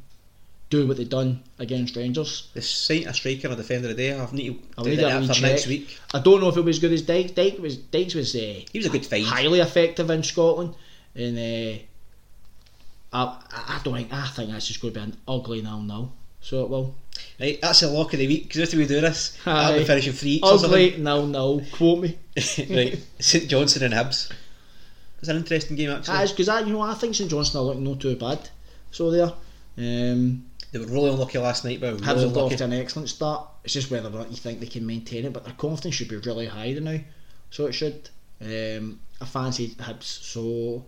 do 0.69 0.87
what 0.87 0.95
they've 0.95 1.09
done 1.09 1.43
against 1.59 1.97
Rangers. 1.97 2.47
The 2.53 2.61
sight 2.61 3.05
a 3.05 3.13
striker 3.13 3.49
and 3.49 3.55
a 3.59 3.61
defender 3.61 3.89
a 3.89 3.93
day. 3.93 4.13
I've 4.17 4.31
need 4.31 4.57
I 4.77 4.83
to 4.83 4.89
need 4.89 4.95
do 4.95 5.01
that 5.01 5.21
for 5.23 5.27
recheck. 5.27 5.41
next 5.41 5.67
week. 5.67 5.97
I 6.13 6.19
don't 6.19 6.39
know 6.39 6.47
if 6.47 6.55
it 6.55 6.61
was 6.63 6.79
good 6.79 6.93
as 6.93 7.01
Dykes. 7.01 7.31
Dykes 7.31 7.59
was 7.59 7.75
Dykes 7.75 8.15
was 8.15 8.33
uh, 8.33 8.39
He 8.71 8.79
was 8.79 8.85
a 8.85 8.89
good 8.89 9.05
find. 9.05 9.25
highly 9.25 9.59
effective 9.59 10.09
in 10.09 10.23
Scotland, 10.23 10.75
and 11.13 11.37
uh, 11.37 11.81
I, 13.13 13.41
I 13.51 13.81
don't 13.83 13.95
think 13.95 14.13
I 14.13 14.27
think 14.27 14.51
that's 14.51 14.67
just 14.67 14.81
going 14.81 14.93
to 14.93 14.99
be 14.99 15.03
an 15.03 15.17
ugly 15.27 15.61
nil 15.61 15.81
nil. 15.81 16.13
So 16.39 16.63
it 16.63 16.69
will. 16.69 16.95
Right, 17.39 17.59
that's 17.61 17.81
the 17.81 17.87
lock 17.87 18.13
of 18.13 18.19
the 18.19 18.27
week. 18.27 18.47
Because 18.47 18.73
if 18.73 18.79
we 18.79 18.87
do 18.87 19.01
this, 19.01 19.37
I'll 19.45 19.77
be 19.77 19.83
finishing 19.85 20.13
three 20.13 20.39
Ugly 20.41 20.97
nil 20.97 21.27
nil. 21.27 21.63
Quote 21.71 21.99
me. 21.99 22.17
right, 22.35 22.99
St 23.19 23.47
Johnstone 23.47 23.83
and 23.83 23.93
Hibs. 23.93 24.31
It's 25.19 25.29
an 25.29 25.37
interesting 25.37 25.77
game 25.77 25.91
actually. 25.91 26.15
That 26.15 26.23
is 26.23 26.31
because 26.31 26.49
I 26.49 26.61
you 26.61 26.73
know 26.73 26.81
I 26.81 26.93
think 26.95 27.15
St 27.15 27.29
Johnstone 27.29 27.61
are 27.61 27.65
looking 27.65 27.83
not 27.83 27.99
too 27.99 28.15
bad. 28.15 28.49
So 28.91 29.11
there. 29.11 29.33
Um, 29.77 30.45
They 30.71 30.79
were 30.79 30.85
really 30.85 31.09
unlucky 31.09 31.37
last 31.37 31.65
night, 31.65 31.81
but 31.81 31.97
Hibs 31.97 32.21
have 32.21 32.33
got 32.33 32.61
an 32.61 32.73
excellent 32.73 33.09
start. 33.09 33.47
It's 33.63 33.73
just 33.73 33.91
whether 33.91 34.07
or 34.07 34.11
not 34.11 34.31
you 34.31 34.37
think 34.37 34.59
they 34.59 34.67
can 34.67 34.85
maintain 34.85 35.25
it, 35.25 35.33
but 35.33 35.43
their 35.43 35.53
confidence 35.53 35.95
should 35.95 36.07
be 36.07 36.17
really 36.17 36.47
high 36.47 36.71
now. 36.73 36.99
So 37.49 37.67
it 37.67 37.73
should. 37.73 38.09
Um, 38.41 38.99
I 39.19 39.25
fancy 39.25 39.69
Hibs, 39.69 40.03
so 40.03 40.83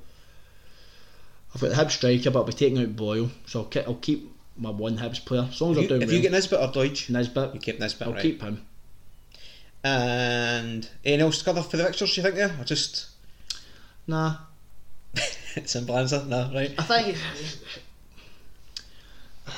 I've 1.56 1.62
got 1.62 1.70
the 1.70 1.76
Hibs 1.76 1.92
striker, 1.92 2.32
but 2.32 2.39
I'll 2.39 2.46
be 2.46 2.54
taking 2.54 2.80
out 2.80 2.96
Boyle, 2.96 3.30
so 3.46 3.60
I'll, 3.60 3.66
ke- 3.66 3.88
I'll 3.88 3.96
keep 3.96 4.32
my 4.58 4.70
one 4.72 4.98
Hibs 4.98 5.24
player. 5.24 5.48
As 5.52 5.62
long 5.62 5.72
as 5.72 5.78
If 5.78 5.82
they're 5.82 5.82
you, 5.84 5.88
doing 5.89 6.02
if 6.02 6.08
well. 6.08 6.16
you 6.16 6.22
get 6.22 6.32
Nisbet 6.32 6.60
or 6.60 6.72
Doidge, 6.72 7.10
Nisbet, 7.10 7.54
you 7.54 7.60
keep 7.60 7.80
Nisbet, 7.80 8.08
I'll 8.08 8.13
right? 8.13 8.22
keep 8.22 8.42
him. 8.42 8.66
And 9.84 10.88
anything 11.04 11.22
else 11.26 11.39
to 11.39 11.46
cover 11.46 11.62
for 11.62 11.78
the 11.78 11.84
fixtures? 11.86 12.16
You 12.18 12.24
think 12.24 12.36
there, 12.36 12.56
or 12.60 12.63
just 12.63 13.08
Nah, 14.08 14.38
simple 15.66 15.98
answer? 15.98 16.24
No, 16.26 16.50
right. 16.54 16.74
I 16.78 16.84
think. 16.84 17.18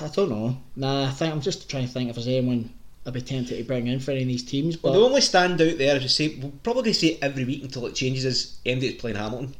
I 0.01 0.07
don't 0.07 0.29
know. 0.29 0.57
Nah, 0.75 1.05
I 1.07 1.11
think 1.11 1.31
I'm 1.33 1.41
just 1.41 1.69
trying 1.69 1.85
to 1.87 1.91
think 1.93 2.09
if 2.09 2.15
there's 2.15 2.27
anyone 2.27 2.71
I'd 3.05 3.13
be 3.13 3.21
tempted 3.21 3.57
to 3.57 3.63
bring 3.63 3.85
in 3.87 3.99
for 3.99 4.11
any 4.11 4.23
of 4.23 4.27
these 4.27 4.43
teams, 4.43 4.75
but 4.75 4.91
Well, 4.91 4.99
the 5.01 5.05
only 5.07 5.21
stand 5.21 5.61
out 5.61 5.77
there, 5.77 5.95
as 5.95 6.01
you 6.03 6.09
say, 6.09 6.39
we'll 6.41 6.51
probably 6.63 6.91
say 6.93 7.07
it 7.09 7.19
every 7.21 7.45
week 7.45 7.63
until 7.63 7.85
it 7.85 7.93
changes, 7.95 8.25
is 8.25 8.57
MD's 8.65 8.99
playing 8.99 9.17
Hamilton. 9.17 9.55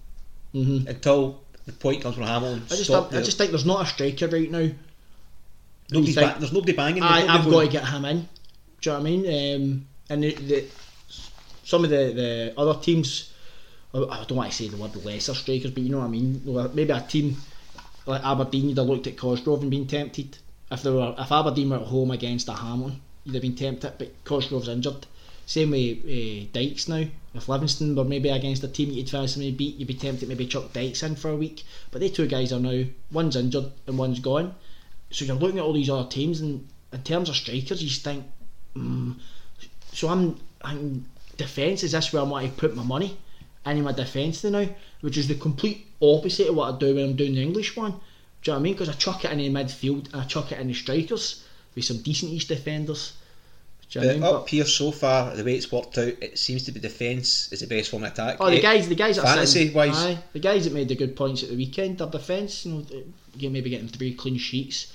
Mhm. 0.56 0.88
Until 0.88 1.42
the 1.66 1.74
point 1.74 2.02
comes 2.02 2.18
where 2.18 2.28
Hamilton 2.28 2.64
I 2.66 2.76
just 2.76 2.90
I, 2.92 3.00
the- 3.02 3.22
just 3.24 3.38
think 3.38 3.52
there's 3.52 3.66
not 3.66 3.84
a 3.84 3.86
striker 3.90 4.28
right 4.28 4.50
now. 4.52 4.70
nobody's 5.92 6.16
ba- 6.16 6.36
there's 6.40 6.54
nobody 6.54 6.74
banging. 6.74 7.04
I, 7.04 7.20
there's 7.22 7.30
I've 7.32 7.46
nobody 7.48 7.68
got 7.68 7.80
to 7.86 7.86
get 7.86 7.94
him 7.94 8.06
in. 8.06 8.18
Do 8.82 8.90
you 8.90 8.92
know 8.92 9.00
what 9.00 9.08
I 9.08 9.10
mean? 9.10 9.62
Um, 9.62 9.88
and 10.10 10.24
the, 10.24 10.34
the, 10.36 10.66
some 11.64 11.84
of 11.84 11.90
the, 11.90 11.96
the 12.14 12.54
other 12.58 12.80
teams, 12.80 13.32
I 13.94 13.98
I 14.00 14.24
don't 14.26 14.38
want 14.38 14.52
to 14.52 14.56
say 14.56 14.68
the 14.68 14.78
word 14.78 14.96
lesser 15.04 15.34
strikers, 15.34 15.72
but 15.72 15.82
you 15.84 15.90
know 15.90 16.00
what 16.00 16.06
I 16.06 16.10
mean. 16.10 16.42
Maybe 16.76 16.92
a 16.92 17.02
team 17.02 17.38
like 18.06 18.24
Aberdeen, 18.24 18.70
you'd 18.70 18.78
have 18.78 18.88
looked 18.88 19.08
at 19.08 19.18
Cosgrove 19.18 19.62
and 19.64 19.72
been 19.72 19.88
tempted. 19.88 20.38
If 20.72 20.84
they 20.84 20.92
were, 20.92 21.16
if 21.18 21.32
Aberdeen 21.32 21.70
were 21.72 21.78
at 21.78 21.84
home 21.88 22.12
against 22.12 22.48
a 22.50 22.54
Hamilton, 22.54 23.02
you'd 23.24 23.34
have 23.34 23.42
been 23.42 23.56
tempted. 23.56 23.94
But 23.98 24.24
Cosgrove's 24.24 24.68
injured. 24.68 25.08
Same 25.46 25.72
with 25.72 26.00
uh, 26.06 26.48
Dykes 26.54 26.88
now. 26.88 27.06
If 27.34 27.50
Livingston 27.50 27.96
were 27.96 28.04
maybe 28.04 28.30
against 28.30 28.64
a 28.64 28.68
team 28.68 28.92
you'd 28.92 29.10
fancy 29.10 29.52
beat, 29.52 29.76
you'd 29.76 29.88
be 29.88 29.94
tempted 29.94 30.28
maybe 30.28 30.48
chuck 30.48 30.74
Dykes 30.74 31.04
in 31.04 31.16
for 31.16 31.30
a 31.32 31.36
week. 31.36 31.64
But 31.92 32.02
they 32.02 32.10
two 32.10 32.28
guys 32.28 32.52
are 32.52 32.60
now 32.60 32.86
one's 33.12 33.36
injured 33.36 33.72
and 33.88 33.98
one's 33.98 34.20
gone. 34.20 34.56
So 35.12 35.26
you're 35.26 35.36
looking 35.36 35.60
at 35.60 35.66
all 35.66 35.74
these 35.74 35.90
other 35.90 36.10
teams, 36.10 36.42
and 36.42 36.68
in 36.92 37.04
terms 37.04 37.30
of 37.30 37.36
strikers, 37.36 37.84
you 37.84 37.90
think, 37.90 38.26
mm. 38.76 39.16
so 39.92 40.10
I'm, 40.10 40.40
I'm 40.62 41.06
defence. 41.38 41.84
Is 41.84 41.92
this 41.92 42.12
where 42.12 42.24
I 42.24 42.26
want 42.26 42.46
to 42.46 42.52
put 42.52 42.76
my 42.76 42.84
money? 42.84 43.18
into 43.66 43.82
my 43.82 43.92
defence 43.92 44.44
now, 44.44 44.68
which 45.02 45.18
is 45.18 45.28
the 45.28 45.36
complete 45.36 45.88
opposite 46.02 46.48
of 46.48 46.56
what 46.56 46.76
I 46.76 46.78
do 46.78 46.96
when 46.96 47.06
I'm 47.06 47.16
doing 47.16 47.34
the 47.34 47.42
English 47.42 47.76
one. 47.76 47.92
Do 47.92 47.98
you 47.98 48.52
know 48.52 48.54
what 48.54 48.60
I 48.60 48.64
mean? 48.64 48.74
Because 48.74 48.90
I 48.90 48.94
chuck 48.94 49.26
it 49.26 49.32
in 49.32 49.40
the 49.40 49.50
midfield 49.50 50.14
and 50.14 50.22
I 50.22 50.26
chuck 50.26 50.52
it 50.52 50.60
in 50.60 50.68
the 50.68 50.74
strikers 50.74 51.44
with 51.74 51.86
some 51.86 52.02
decent 52.02 52.32
East 52.32 52.48
defenders. 52.48 53.14
Do 53.92 54.00
you 54.02 54.06
know 54.06 54.20
But 54.20 54.28
up 54.34 54.42
But- 54.44 54.50
here 54.50 54.66
so 54.66 54.92
far, 54.92 55.36
the 55.36 55.44
way 55.44 55.56
it's 55.56 55.72
worked 55.72 55.98
out, 55.98 56.14
it 56.22 56.38
seems 56.40 56.64
to 56.64 56.72
be 56.72 56.80
defence 56.80 57.52
is 57.52 57.60
the 57.62 57.68
best 57.68 57.90
form 57.92 58.04
of 58.04 58.12
attack. 58.12 58.38
Oh, 58.40 58.50
the 58.50 58.60
guys, 58.60 58.90
the 58.90 58.96
guys 58.96 59.18
fantasy 59.18 59.60
sitting- 59.60 59.74
wise, 59.74 59.96
aye, 59.96 60.18
the 60.34 60.40
guys 60.40 60.64
that 60.66 60.74
made 60.74 60.88
the 60.90 60.96
good 60.96 61.16
points 61.16 61.44
at 61.44 61.50
the 61.50 61.56
weekend, 61.56 62.00
their 62.00 62.08
defence, 62.08 62.66
you 62.66 62.72
know, 62.74 62.82
they- 62.82 63.48
maybe 63.50 63.70
getting 63.70 63.88
three 63.88 64.14
clean 64.14 64.38
sheets, 64.38 64.88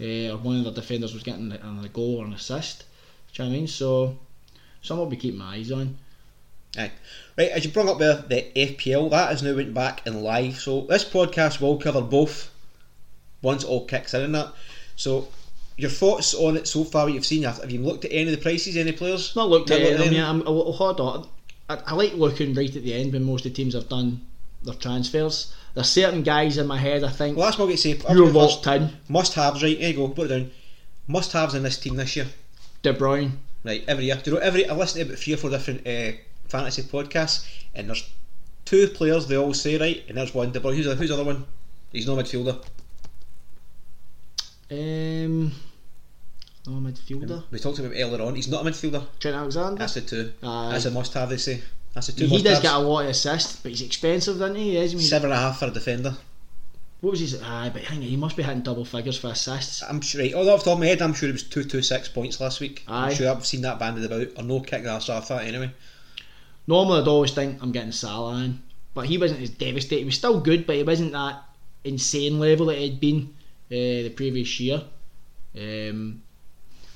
uh, 0.00 0.30
or 0.32 0.36
one 0.38 0.58
of 0.58 0.64
the 0.64 0.70
defenders 0.80 1.12
was 1.14 1.22
getting 1.22 1.52
a, 1.52 1.84
a 1.84 1.88
goal 1.88 2.16
or 2.16 2.24
an 2.26 2.32
assist. 2.32 2.84
Do 3.34 3.42
you 3.42 3.48
know 3.48 3.50
what 3.50 3.56
I 3.56 3.58
mean? 3.58 3.68
So, 3.68 4.18
some 4.82 4.98
I'll 4.98 5.06
be 5.06 5.16
keeping 5.16 5.38
my 5.38 5.56
eyes 5.56 5.70
on. 5.70 5.98
Aye. 6.76 6.90
Right, 7.36 7.50
as 7.50 7.64
you 7.64 7.70
brought 7.70 7.88
up 7.88 7.98
there, 7.98 8.16
the 8.28 8.46
FPL, 8.56 9.10
that 9.10 9.30
has 9.30 9.42
now 9.42 9.54
went 9.54 9.74
back 9.74 10.06
in 10.06 10.22
live. 10.22 10.58
So 10.58 10.82
this 10.82 11.04
podcast 11.04 11.60
will 11.60 11.78
cover 11.78 12.00
both 12.00 12.50
once 13.42 13.62
it 13.64 13.68
all 13.68 13.84
kicks 13.86 14.14
in 14.14 14.22
and 14.22 14.34
that. 14.34 14.52
So 14.96 15.28
your 15.78 15.90
thoughts 15.90 16.34
on 16.34 16.56
it 16.56 16.66
so 16.66 16.84
far, 16.84 17.04
what 17.04 17.14
you've 17.14 17.24
seen, 17.24 17.44
have 17.44 17.70
you 17.70 17.80
looked 17.80 18.04
at 18.04 18.12
any 18.12 18.24
of 18.24 18.30
the 18.32 18.42
prices, 18.42 18.76
any 18.76 18.92
players? 18.92 19.34
Not 19.36 19.48
looked 19.48 19.70
at 19.70 19.80
Never 19.80 19.94
it. 19.94 20.00
I 20.00 20.08
them? 20.08 20.24
I'm 20.24 20.46
a 20.46 20.50
little 20.50 20.72
hard 20.72 20.98
on. 21.00 21.28
I, 21.70 21.78
I 21.86 21.94
like 21.94 22.14
looking 22.14 22.52
right 22.52 22.74
at 22.74 22.82
the 22.82 22.92
end 22.94 23.12
when 23.12 23.22
most 23.24 23.46
of 23.46 23.52
the 23.52 23.56
teams 23.56 23.74
have 23.74 23.88
done 23.88 24.20
their 24.64 24.74
transfers. 24.74 25.54
There's 25.74 25.88
certain 25.88 26.24
guys 26.24 26.58
in 26.58 26.66
my 26.66 26.78
head 26.78 27.04
I 27.04 27.10
think 27.10 27.36
Well, 27.36 27.46
that's 27.46 27.58
what 27.58 27.66
I'm 27.66 27.70
to 27.70 27.76
say. 27.78 27.92
That's 27.92 28.12
your 28.12 28.26
my 28.26 28.32
worst 28.40 28.56
first- 28.56 28.64
ten, 28.64 28.96
Must 29.08 29.32
haves, 29.34 29.62
right? 29.62 29.78
There 29.78 29.90
you 29.90 29.96
go, 29.96 30.08
put 30.08 30.30
it 30.30 30.36
down. 30.36 30.50
Must 31.06 31.32
haves 31.32 31.54
in 31.54 31.62
this 31.62 31.78
team 31.78 31.94
this 31.94 32.16
year. 32.16 32.26
De 32.82 32.92
Bruyne. 32.92 33.32
Right, 33.64 33.84
every 33.86 34.06
year. 34.06 34.16
Do 34.16 34.30
you 34.30 34.36
know, 34.36 34.42
every 34.42 34.68
I 34.68 34.74
listen 34.74 35.00
to 35.00 35.06
about 35.06 35.18
three 35.18 35.34
or 35.34 35.36
four 35.36 35.50
different 35.50 35.86
uh, 35.86 36.12
fantasy 36.48 36.82
podcasts, 36.82 37.46
and 37.74 37.88
there's 37.88 38.08
two 38.64 38.88
players 38.88 39.26
they 39.28 39.36
all 39.36 39.54
say 39.54 39.78
right, 39.78 40.02
and 40.08 40.16
there's 40.18 40.34
one. 40.34 40.50
De 40.50 40.58
Bruyne. 40.60 40.74
Who's 40.76 40.86
the, 40.86 40.94
who's 40.96 41.08
the 41.08 41.14
other 41.14 41.24
one? 41.24 41.44
He's 41.92 42.06
no 42.06 42.16
midfielder. 42.16 42.62
Um, 44.70 45.52
midfielder. 46.72 47.44
We 47.50 47.58
talked 47.58 47.78
about 47.78 47.92
him 47.92 48.02
earlier 48.02 48.24
on. 48.24 48.34
He's 48.34 48.48
not 48.48 48.66
a 48.66 48.70
midfielder. 48.70 49.04
Trent 49.18 49.36
Alexander. 49.36 49.78
That's 49.78 49.94
the 49.94 50.00
two. 50.02 50.32
Aye. 50.42 50.70
That's 50.72 50.84
a 50.84 50.90
must-have. 50.90 51.28
They 51.30 51.36
say. 51.36 51.62
That's 51.94 52.08
the 52.08 52.12
two. 52.12 52.26
he 52.26 52.42
does 52.42 52.60
get 52.60 52.74
a 52.74 52.78
lot 52.78 53.04
of 53.04 53.10
assists, 53.10 53.56
but 53.56 53.70
he's 53.70 53.82
expensive, 53.82 54.38
doesn't 54.38 54.56
he? 54.56 54.70
He 54.70 54.76
is. 54.76 54.94
I 54.94 54.96
mean, 54.96 55.06
seven 55.06 55.30
and 55.30 55.38
a 55.38 55.42
half 55.42 55.58
for 55.58 55.66
a 55.66 55.70
defender. 55.70 56.16
What 57.00 57.12
was 57.12 57.20
his? 57.20 57.40
Aye, 57.40 57.70
but 57.72 57.82
hang 57.82 57.98
on, 57.98 58.04
he 58.04 58.16
must 58.16 58.36
be 58.36 58.42
hitting 58.42 58.62
double 58.62 58.84
figures 58.84 59.16
for 59.16 59.28
assists. 59.28 59.82
I'm 59.82 60.00
sure. 60.00 60.20
Right, 60.20 60.34
although 60.34 60.54
off 60.54 60.60
the 60.60 60.70
top 60.70 60.74
of 60.74 60.80
my 60.80 60.86
head, 60.86 61.00
I'm 61.00 61.14
sure 61.14 61.28
it 61.28 61.32
was 61.32 61.44
two 61.44 61.62
two 61.64 61.82
six 61.82 62.08
points 62.08 62.40
last 62.40 62.60
week. 62.60 62.84
Aye. 62.88 63.08
I'm 63.08 63.14
sure 63.14 63.30
I've 63.30 63.46
seen 63.46 63.62
that 63.62 63.78
banded 63.78 64.04
about, 64.04 64.28
or 64.36 64.42
no 64.42 64.60
kick 64.60 64.82
that 64.82 65.08
off 65.08 65.28
that 65.28 65.44
anyway. 65.44 65.70
Normally, 66.66 67.00
I'd 67.00 67.08
always 67.08 67.32
think 67.32 67.62
I'm 67.62 67.72
getting 67.72 67.92
Salah 67.92 68.42
in, 68.42 68.62
but 68.94 69.06
he 69.06 69.16
wasn't 69.16 69.42
as 69.42 69.50
devastating. 69.50 70.00
He 70.00 70.04
was 70.06 70.16
still 70.16 70.40
good, 70.40 70.66
but 70.66 70.76
he 70.76 70.82
wasn't 70.82 71.12
that 71.12 71.42
insane 71.84 72.38
level 72.40 72.66
that 72.66 72.78
he'd 72.78 73.00
been 73.00 73.34
uh, 73.70 74.04
the 74.08 74.10
previous 74.10 74.58
year. 74.60 74.82
Um, 75.56 76.22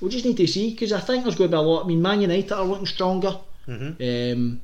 we 0.03 0.09
just 0.09 0.25
need 0.25 0.35
to 0.35 0.45
see 0.47 0.71
because 0.71 0.91
I 0.91 0.99
think 0.99 1.23
there's 1.23 1.35
going 1.35 1.49
to 1.49 1.55
be 1.55 1.59
a 1.59 1.61
lot. 1.61 1.85
I 1.85 1.87
mean, 1.87 2.01
Man 2.01 2.19
United 2.19 2.51
are 2.51 2.65
looking 2.65 2.85
stronger. 2.85 3.39
Mm-hmm. 3.67 4.37
Um, 4.37 4.61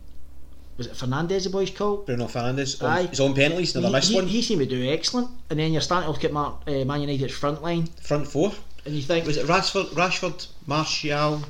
was 0.77 0.87
it 0.87 0.93
Fernandes 0.93 1.45
the 1.45 1.49
boy's 1.49 1.71
called? 1.71 2.05
Bruno 2.05 2.25
Fernandes. 2.25 2.83
Aye. 2.83 3.01
On, 3.01 3.07
he's 3.07 3.19
on 3.21 3.33
penalties. 3.33 3.73
Never 3.73 3.87
he, 3.87 3.93
missed 3.93 4.09
he, 4.09 4.15
one. 4.15 4.27
he 4.27 4.41
seemed 4.41 4.59
to 4.59 4.65
do 4.65 4.91
excellent, 4.91 5.29
and 5.49 5.57
then 5.57 5.71
you're 5.71 5.81
starting 5.81 6.07
to 6.07 6.11
look 6.11 6.25
at 6.25 6.33
Mar- 6.33 6.59
uh, 6.67 6.83
Man 6.83 7.01
United's 7.01 7.33
front 7.33 7.61
line, 7.61 7.87
Front 8.01 8.27
four. 8.27 8.51
and 8.85 8.93
you 8.93 9.01
think 9.01 9.25
Was 9.25 9.37
it 9.37 9.45
Rashford, 9.47 9.87
Rashford, 9.91 10.47
Martial, 10.67 11.41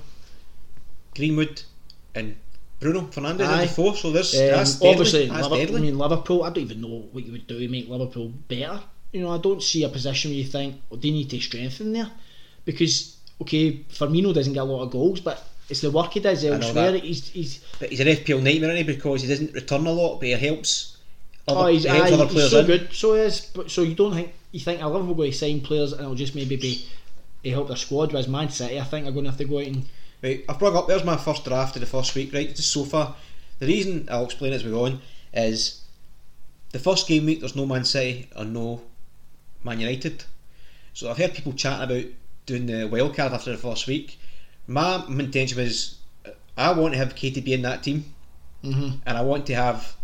Greenwood, 1.15 1.63
and 2.13 2.35
Bruno 2.79 3.01
Fernandes? 3.01 3.47
Aye. 3.47 3.63
Aye. 3.63 3.67
Four. 3.67 3.95
So 3.95 4.11
there's 4.11 4.35
Um, 4.35 4.47
that's 4.47 4.81
obviously, 4.83 5.27
that's 5.27 5.47
Liverpool, 5.47 5.77
I 5.77 5.79
mean 5.79 5.97
Liverpool. 5.97 6.43
I 6.43 6.49
don't 6.49 6.63
even 6.63 6.81
know 6.81 7.07
what 7.11 7.25
you 7.25 7.31
would 7.31 7.47
do 7.47 7.57
to 7.59 7.67
make 7.67 7.89
Liverpool 7.89 8.27
better. 8.47 8.81
You 9.11 9.21
know, 9.21 9.31
I 9.31 9.39
don't 9.39 9.63
see 9.63 9.83
a 9.83 9.89
position 9.89 10.29
where 10.29 10.37
you 10.37 10.45
think 10.45 10.81
well, 10.91 10.99
they 10.99 11.09
need 11.09 11.31
to 11.31 11.39
strengthen 11.39 11.93
there 11.93 12.11
because 12.65 13.17
okay, 13.41 13.85
Firmino 13.91 14.33
doesn't 14.33 14.53
get 14.53 14.61
a 14.61 14.63
lot 14.63 14.83
of 14.83 14.91
goals, 14.91 15.19
but 15.19 15.47
it's 15.69 15.81
the 15.81 15.91
work 15.91 16.13
he 16.13 16.19
does 16.19 16.43
elsewhere. 16.43 16.97
He's 16.97 17.29
he's 17.29 17.63
But 17.79 17.89
he's 17.89 17.99
an 17.99 18.07
FPL 18.07 18.41
nightmare, 18.41 18.71
isn't 18.71 18.87
he? 18.87 18.93
Because 18.95 19.21
he 19.21 19.27
doesn't 19.27 19.53
return 19.53 19.85
a 19.85 19.91
lot, 19.91 20.19
but 20.19 20.27
he 20.27 20.33
helps. 20.33 20.97
Other, 21.47 21.59
oh 21.59 21.65
he's, 21.67 21.83
he 21.83 21.89
helps 21.89 22.11
aye, 22.11 22.13
other 22.15 22.25
he's 22.27 22.51
so 22.51 22.59
in. 22.59 22.65
good. 22.65 22.93
So 22.93 23.13
he 23.15 23.21
is. 23.21 23.51
But 23.53 23.71
so 23.71 23.81
you 23.81 23.95
don't 23.95 24.13
think 24.13 24.33
you 24.51 24.59
think 24.59 24.81
a 24.81 24.87
Liverpool 24.87 25.15
going 25.15 25.31
to 25.31 25.37
sign 25.37 25.61
players 25.61 25.91
and 25.93 26.01
it'll 26.01 26.15
just 26.15 26.35
maybe 26.35 26.55
be 26.55 26.85
to 27.43 27.49
help 27.51 27.67
their 27.67 27.77
squad. 27.77 28.11
Whereas 28.11 28.27
Man 28.27 28.49
City, 28.49 28.79
I 28.79 28.83
think 28.83 29.07
are 29.07 29.11
going 29.11 29.25
to 29.25 29.31
have 29.31 29.39
to 29.39 29.45
go 29.45 29.59
out 29.59 29.67
and 29.67 29.85
Right, 30.21 30.43
I've 30.49 30.59
brought 30.59 30.75
up. 30.75 30.87
There's 30.87 31.05
my 31.05 31.15
first 31.15 31.45
draft 31.45 31.75
of 31.75 31.79
the 31.79 31.85
first 31.85 32.13
week. 32.13 32.33
Right, 32.33 32.53
just 32.53 32.71
so 32.71 32.83
far. 32.83 33.15
The 33.59 33.67
reason 33.67 34.07
I'll 34.11 34.25
explain 34.25 34.53
as 34.53 34.63
we 34.65 34.71
go 34.71 34.85
on 34.85 35.01
is 35.33 35.81
the 36.71 36.79
first 36.79 37.07
game 37.07 37.25
week. 37.25 37.39
There's 37.39 37.55
no 37.55 37.65
Man 37.65 37.85
City 37.85 38.27
or 38.35 38.43
no 38.43 38.81
Man 39.63 39.79
United. 39.79 40.25
So 40.93 41.09
I've 41.09 41.17
heard 41.17 41.33
people 41.33 41.53
chatting 41.53 41.83
about 41.83 42.11
doing 42.49 42.65
the 42.65 42.85
wild 42.85 43.15
card 43.15 43.31
after 43.31 43.51
the 43.51 43.57
first 43.57 43.87
week. 43.87 44.19
My 44.67 45.03
intention 45.07 45.57
was 45.57 45.95
I 46.57 46.71
want 46.73 46.93
to 46.93 46.97
have 46.97 47.15
KDB 47.15 47.53
in 47.53 47.61
that 47.61 47.83
team, 47.83 48.03
Mhm. 48.63 48.99
and 49.05 49.17
I 49.17 49.21
want 49.21 49.45
to 49.47 49.55
have 49.55 49.95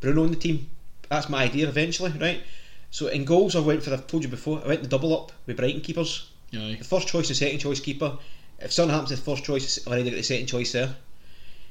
Bruno 0.00 0.24
in 0.24 0.30
the 0.32 0.36
team. 0.46 0.68
That's 1.08 1.28
my 1.28 1.44
idea 1.44 1.68
eventually, 1.68 2.10
right? 2.26 2.42
So 2.90 3.06
in 3.08 3.24
goals, 3.24 3.56
I 3.56 3.60
went 3.60 3.82
for. 3.82 3.92
I've 3.92 4.06
told 4.06 4.22
you 4.24 4.28
before. 4.28 4.62
I 4.64 4.68
went 4.68 4.82
the 4.82 4.88
double 4.88 5.12
up 5.18 5.32
with 5.46 5.56
Brighton 5.56 5.80
keepers. 5.80 6.12
Aye. 6.52 6.76
The 6.78 6.84
first 6.84 7.08
choice, 7.08 7.28
the 7.28 7.34
second 7.34 7.58
choice 7.60 7.80
keeper. 7.80 8.18
If 8.60 8.72
something 8.72 8.92
happens 8.92 9.10
to 9.10 9.16
the 9.16 9.22
first 9.22 9.44
choice, 9.44 9.78
I've 9.78 9.86
already 9.88 10.10
got 10.10 10.16
the 10.16 10.22
second 10.22 10.46
choice 10.46 10.72
there. 10.72 10.94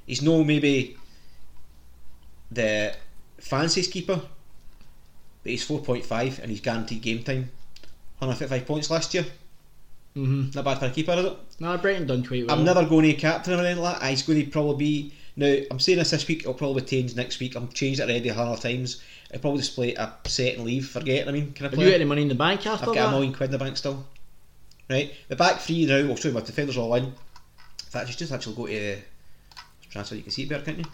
he's 0.06 0.22
no 0.22 0.44
maybe 0.44 0.98
the 2.52 2.94
fanciest 3.40 3.92
keeper, 3.92 4.16
but 5.44 5.50
he's 5.52 5.64
four 5.64 5.80
point 5.80 6.06
five 6.06 6.40
and 6.40 6.50
he's 6.52 6.62
guaranteed 6.62 7.02
game 7.02 7.24
time. 7.24 7.50
155 8.20 8.66
points 8.68 8.90
last 8.90 9.14
year. 9.14 9.26
Mm-hmm. 10.16 10.52
Not 10.54 10.66
bad 10.66 10.80
for 10.80 10.86
a 10.86 10.90
keeper, 10.92 11.14
is 11.14 11.26
it? 11.26 11.38
No, 11.60 11.78
Brighton 11.78 12.06
done 12.08 12.24
quite 12.24 12.46
well. 12.46 12.56
I'm 12.58 12.64
never 12.64 12.86
going 12.86 13.06
to 13.06 13.14
captain 13.14 13.54
or 13.60 13.64
anything 13.64 13.82
like 13.84 14.00
that. 14.00 14.10
He's 14.10 14.22
going 14.22 14.44
to 14.44 14.52
probably 14.52 14.76
be. 14.78 15.14
Now, 15.36 15.56
I'm 15.72 15.80
saying 15.80 15.98
this 15.98 16.12
this 16.12 16.28
week, 16.28 16.42
it'll 16.42 16.54
probably 16.54 16.84
change 16.84 17.16
next 17.16 17.40
week. 17.40 17.56
I'm 17.56 17.68
changed 17.70 18.00
it 18.00 18.04
already 18.04 18.30
a 18.30 18.34
hundred 18.36 18.62
times. 18.62 19.02
I'll 19.34 19.40
probably 19.40 19.62
just 19.62 19.74
play 19.74 19.96
a 19.96 20.14
set 20.26 20.56
and 20.56 20.64
leave, 20.66 20.88
forget, 20.88 21.28
I 21.28 21.32
mean, 21.32 21.54
can 21.54 21.66
I 21.66 21.70
Have 21.70 21.76
play? 21.76 21.86
you 21.86 21.92
got 21.92 21.96
any 21.96 22.06
money 22.06 22.22
in 22.22 22.28
the 22.28 22.36
bank 22.36 22.68
after 22.68 22.90
I've 22.90 22.96
got 22.96 23.08
a 23.08 23.12
million 23.12 23.34
quid 23.34 23.48
in 23.48 23.52
the 23.54 23.58
bank 23.58 23.78
still. 23.78 24.06
Right, 24.88 25.12
the 25.30 25.36
back 25.36 25.60
three 25.60 25.88
now. 25.88 26.06
Well, 26.06 26.18
sorry, 26.18 26.36
my 26.36 26.42
defenders 26.42 26.78
all 26.78 26.94
in. 26.94 27.06
In 27.06 27.14
fact, 27.90 28.10
you 28.10 28.16
just 28.16 28.32
actually 28.32 28.56
go 28.56 28.68
to 28.68 28.74
the 28.74 29.90
transfer. 29.90 30.16
You 30.16 30.22
can 30.22 30.32
see 30.32 30.44
it 30.44 30.50
better, 30.50 30.64
can't 30.64 30.78
you? 30.78 30.86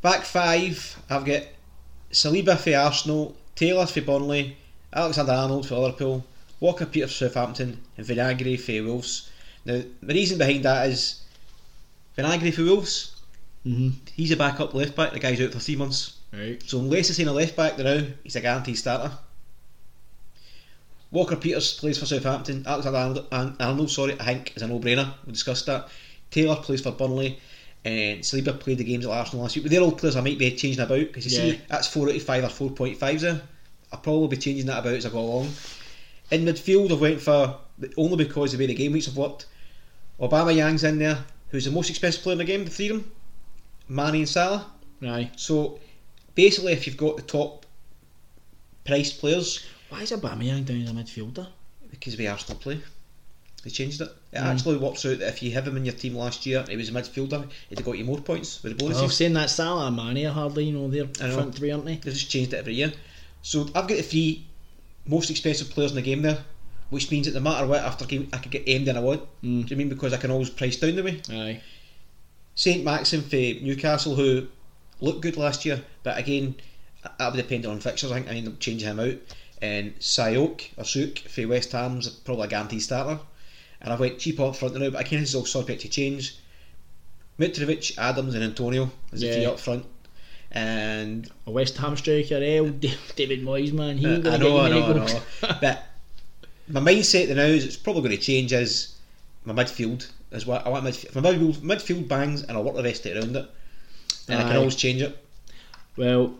Back 0.00 0.22
five. 0.22 0.98
I've 1.10 1.26
got 1.26 1.42
Saliba 2.10 2.56
for 2.56 2.74
Arsenal, 2.74 3.36
Taylor 3.54 3.84
for 3.84 4.00
Burnley, 4.00 4.56
Alexander 4.94 5.32
Arnold 5.32 5.68
for 5.68 5.74
Liverpool, 5.76 6.24
Walker 6.60 6.86
Peters 6.86 7.16
Southampton, 7.16 7.80
and 7.96 8.06
Vinagre 8.06 8.58
for 8.60 8.86
Wolves. 8.86 9.30
Now, 9.64 9.82
the 10.02 10.14
reason 10.14 10.38
behind 10.38 10.64
that 10.64 10.88
is 10.88 11.22
Vinagre 12.16 12.52
for 12.52 12.62
Wolves. 12.64 13.16
Mm-hmm. 13.66 13.90
He's 14.14 14.30
a 14.30 14.36
backup 14.36 14.74
left 14.74 14.94
back. 14.96 15.12
The 15.12 15.18
guy's 15.18 15.40
out 15.40 15.52
for 15.52 15.58
three 15.58 15.76
months. 15.76 16.16
Right. 16.32 16.62
So 16.66 16.78
unless 16.78 17.08
he's 17.08 17.18
in 17.18 17.28
a 17.28 17.32
left 17.32 17.56
back 17.56 17.78
now, 17.78 18.02
he's 18.22 18.36
a 18.36 18.40
guaranteed 18.40 18.78
starter. 18.78 19.12
Walker 21.10 21.36
Peters 21.36 21.74
plays 21.74 21.98
for 21.98 22.06
Southampton. 22.06 22.64
Alexander 22.66 22.98
Arnold, 22.98 23.26
Ar- 23.32 23.54
Arnold 23.68 23.90
sorry, 23.90 24.14
I 24.20 24.24
think 24.24 24.52
is 24.56 24.62
a 24.62 24.68
no-brainer. 24.68 25.12
We 25.26 25.32
discussed 25.32 25.66
that. 25.66 25.88
Taylor 26.30 26.56
plays 26.56 26.80
for 26.82 26.92
Burnley, 26.92 27.40
and 27.84 28.20
Saliba 28.20 28.58
played 28.60 28.78
the 28.78 28.84
games 28.84 29.04
at 29.04 29.10
Arsenal 29.10 29.42
last 29.42 29.56
week. 29.56 29.64
But 29.64 29.72
they're 29.72 29.80
all 29.80 29.90
players 29.92 30.14
I 30.14 30.20
might 30.20 30.38
be 30.38 30.54
changing 30.54 30.80
about 30.84 30.98
because 30.98 31.26
you 31.26 31.36
Yeah. 31.36 31.52
see 31.54 31.60
that's 31.68 31.88
four 31.88 32.08
out 32.08 32.14
of 32.14 32.22
five 32.22 32.44
or 32.44 32.48
four 32.48 32.70
point 32.70 32.96
fives 32.98 33.22
there. 33.22 33.42
I'll 33.92 33.98
probably 33.98 34.28
be 34.28 34.36
changing 34.36 34.66
that 34.66 34.78
about 34.78 34.94
as 34.94 35.06
I 35.06 35.10
go 35.10 35.18
along. 35.18 35.50
In 36.30 36.44
midfield, 36.44 36.92
I've 36.92 37.00
went 37.00 37.20
for 37.20 37.58
only 37.96 38.24
because 38.24 38.52
of 38.52 38.58
the 38.58 38.62
way 38.64 38.66
the 38.68 38.74
game 38.74 38.92
weeks 38.92 39.06
have 39.06 39.16
worked. 39.16 39.46
Aubameyang's 40.20 40.84
in 40.84 40.98
there, 40.98 41.24
who's 41.48 41.64
the 41.64 41.70
most 41.70 41.90
expensive 41.90 42.22
player 42.22 42.32
in 42.34 42.38
the 42.38 42.44
game, 42.44 42.64
the 42.64 42.70
three 42.70 42.90
of 42.90 42.98
them, 42.98 43.12
Mane 43.88 44.16
and 44.16 44.28
Salah. 44.28 44.66
Aye. 45.02 45.30
So 45.36 45.80
basically, 46.34 46.72
if 46.72 46.86
you've 46.86 46.96
got 46.96 47.16
the 47.16 47.22
top 47.22 47.66
priced 48.84 49.18
players, 49.18 49.64
Why 49.88 50.02
is 50.02 50.12
Aubameyang 50.12 50.64
down 50.66 50.82
as 50.82 50.90
a 50.90 50.92
midfielder? 50.94 51.46
because 51.90 52.16
we 52.16 52.26
Arsenal 52.28 52.56
play, 52.60 52.80
they 53.64 53.70
changed 53.70 54.00
it. 54.00 54.08
It 54.32 54.36
Mm. 54.36 54.42
actually 54.44 54.76
works 54.76 55.04
out 55.04 55.18
that 55.18 55.28
if 55.28 55.42
you 55.42 55.50
have 55.52 55.66
him 55.66 55.76
in 55.76 55.84
your 55.84 55.94
team 55.94 56.14
last 56.14 56.46
year, 56.46 56.64
he 56.68 56.76
was 56.76 56.88
a 56.88 56.92
midfielder, 56.92 57.48
he'd 57.68 57.78
have 57.78 57.84
got 57.84 57.98
you 57.98 58.04
more 58.04 58.20
points 58.20 58.62
with 58.62 58.78
the 58.78 58.84
bonuses. 58.84 59.16
saying 59.16 59.32
that 59.32 59.50
Salah 59.50 59.88
and 59.88 59.96
Mane 59.96 60.26
are 60.26 60.32
hardly, 60.32 60.66
you 60.66 60.72
know, 60.72 60.88
they're 60.88 61.08
I 61.20 61.26
know. 61.28 61.34
front 61.34 61.56
three, 61.56 61.72
aren't 61.72 61.86
they? 61.86 61.96
They've 61.96 62.14
just 62.14 62.30
changed 62.30 62.52
it 62.54 62.58
every 62.58 62.74
year. 62.74 62.92
So 63.42 63.62
I've 63.74 63.88
got 63.88 63.96
the 63.96 64.02
three 64.02 64.46
most 65.06 65.30
expensive 65.30 65.70
players 65.70 65.90
in 65.92 65.96
the 65.96 66.02
game 66.02 66.22
there, 66.22 66.44
which 66.90 67.10
means 67.10 67.26
that 67.26 67.34
no 67.34 67.40
matter 67.40 67.66
what, 67.66 67.80
after 67.82 68.04
game, 68.04 68.28
I 68.32 68.38
could 68.38 68.50
get 68.52 68.64
aimed 68.66 68.88
in 68.88 68.96
I 68.96 69.00
want. 69.00 69.22
Mm. 69.42 69.66
Do 69.66 69.74
you 69.74 69.76
I 69.76 69.78
mean? 69.78 69.88
Because 69.88 70.12
I 70.12 70.18
can 70.18 70.30
always 70.30 70.50
price 70.50 70.76
down 70.76 70.96
the 70.96 71.02
way. 71.02 71.20
Aye. 71.30 71.60
Saint 72.54 72.84
Maxim 72.84 73.22
for 73.22 73.36
Newcastle, 73.36 74.16
who 74.16 74.46
looked 75.00 75.22
good 75.22 75.36
last 75.36 75.64
year, 75.64 75.82
but 76.02 76.18
again, 76.18 76.54
that 77.02 77.32
would 77.32 77.36
depend 77.40 77.64
on 77.66 77.80
fixtures. 77.80 78.12
I 78.12 78.16
think 78.16 78.28
I 78.28 78.32
end 78.32 78.48
up 78.48 78.60
changing 78.60 78.88
him 78.88 79.00
out. 79.00 79.16
And 79.62 79.98
Sayok 79.98 80.68
or 80.76 80.84
Sook 80.84 81.18
for 81.18 81.46
West 81.46 81.72
Ham's 81.72 82.08
probably 82.08 82.46
a 82.46 82.48
guaranteed 82.48 82.82
starter. 82.82 83.20
And 83.80 83.92
I've 83.92 84.00
went 84.00 84.18
cheap 84.18 84.40
up 84.40 84.56
front 84.56 84.74
now, 84.74 84.90
but 84.90 85.00
again, 85.06 85.20
this 85.20 85.30
is 85.30 85.34
all 85.34 85.46
subject 85.46 85.82
to 85.82 85.88
change. 85.88 86.36
Mitrovic, 87.38 87.96
Adams, 87.96 88.34
and 88.34 88.44
Antonio 88.44 88.90
as 89.12 89.20
the 89.20 89.26
Yeah. 89.26 89.34
three 89.34 89.46
up 89.46 89.60
front. 89.60 89.86
And 90.52 91.30
A 91.46 91.50
West 91.50 91.76
Ham 91.78 91.96
striker, 91.96 92.36
eh? 92.42 92.70
David 93.16 93.42
Moyes, 93.44 93.72
man. 93.72 93.98
He 93.98 94.06
ain't 94.06 94.26
Uh, 94.26 94.30
I 94.30 94.38
gonna 94.38 94.44
know, 94.48 94.56
get 94.56 94.64
I 94.64 94.68
know, 94.98 95.02
I 95.02 95.06
know. 95.06 95.58
but 95.60 95.86
my 96.68 96.80
mindset 96.80 97.34
now 97.34 97.42
is 97.42 97.64
it's 97.64 97.76
probably 97.76 98.02
going 98.02 98.16
to 98.16 98.22
change 98.22 98.52
is 98.52 98.96
my 99.44 99.52
midfield 99.54 100.08
as 100.32 100.46
well. 100.46 100.62
I 100.64 100.68
want 100.68 100.84
midfield, 100.84 101.14
my 101.14 101.20
midfield, 101.32 101.56
midfield 101.58 102.08
bangs, 102.08 102.42
and 102.42 102.52
I'll 102.56 102.64
work 102.64 102.74
the 102.76 102.82
rest 102.82 103.06
of 103.06 103.12
it 103.16 103.18
around 103.24 103.36
it. 103.36 103.48
And 104.28 104.38
I 104.40 104.42
can 104.48 104.56
always 104.56 104.76
change 104.76 105.02
it. 105.02 105.16
Well, 105.96 106.34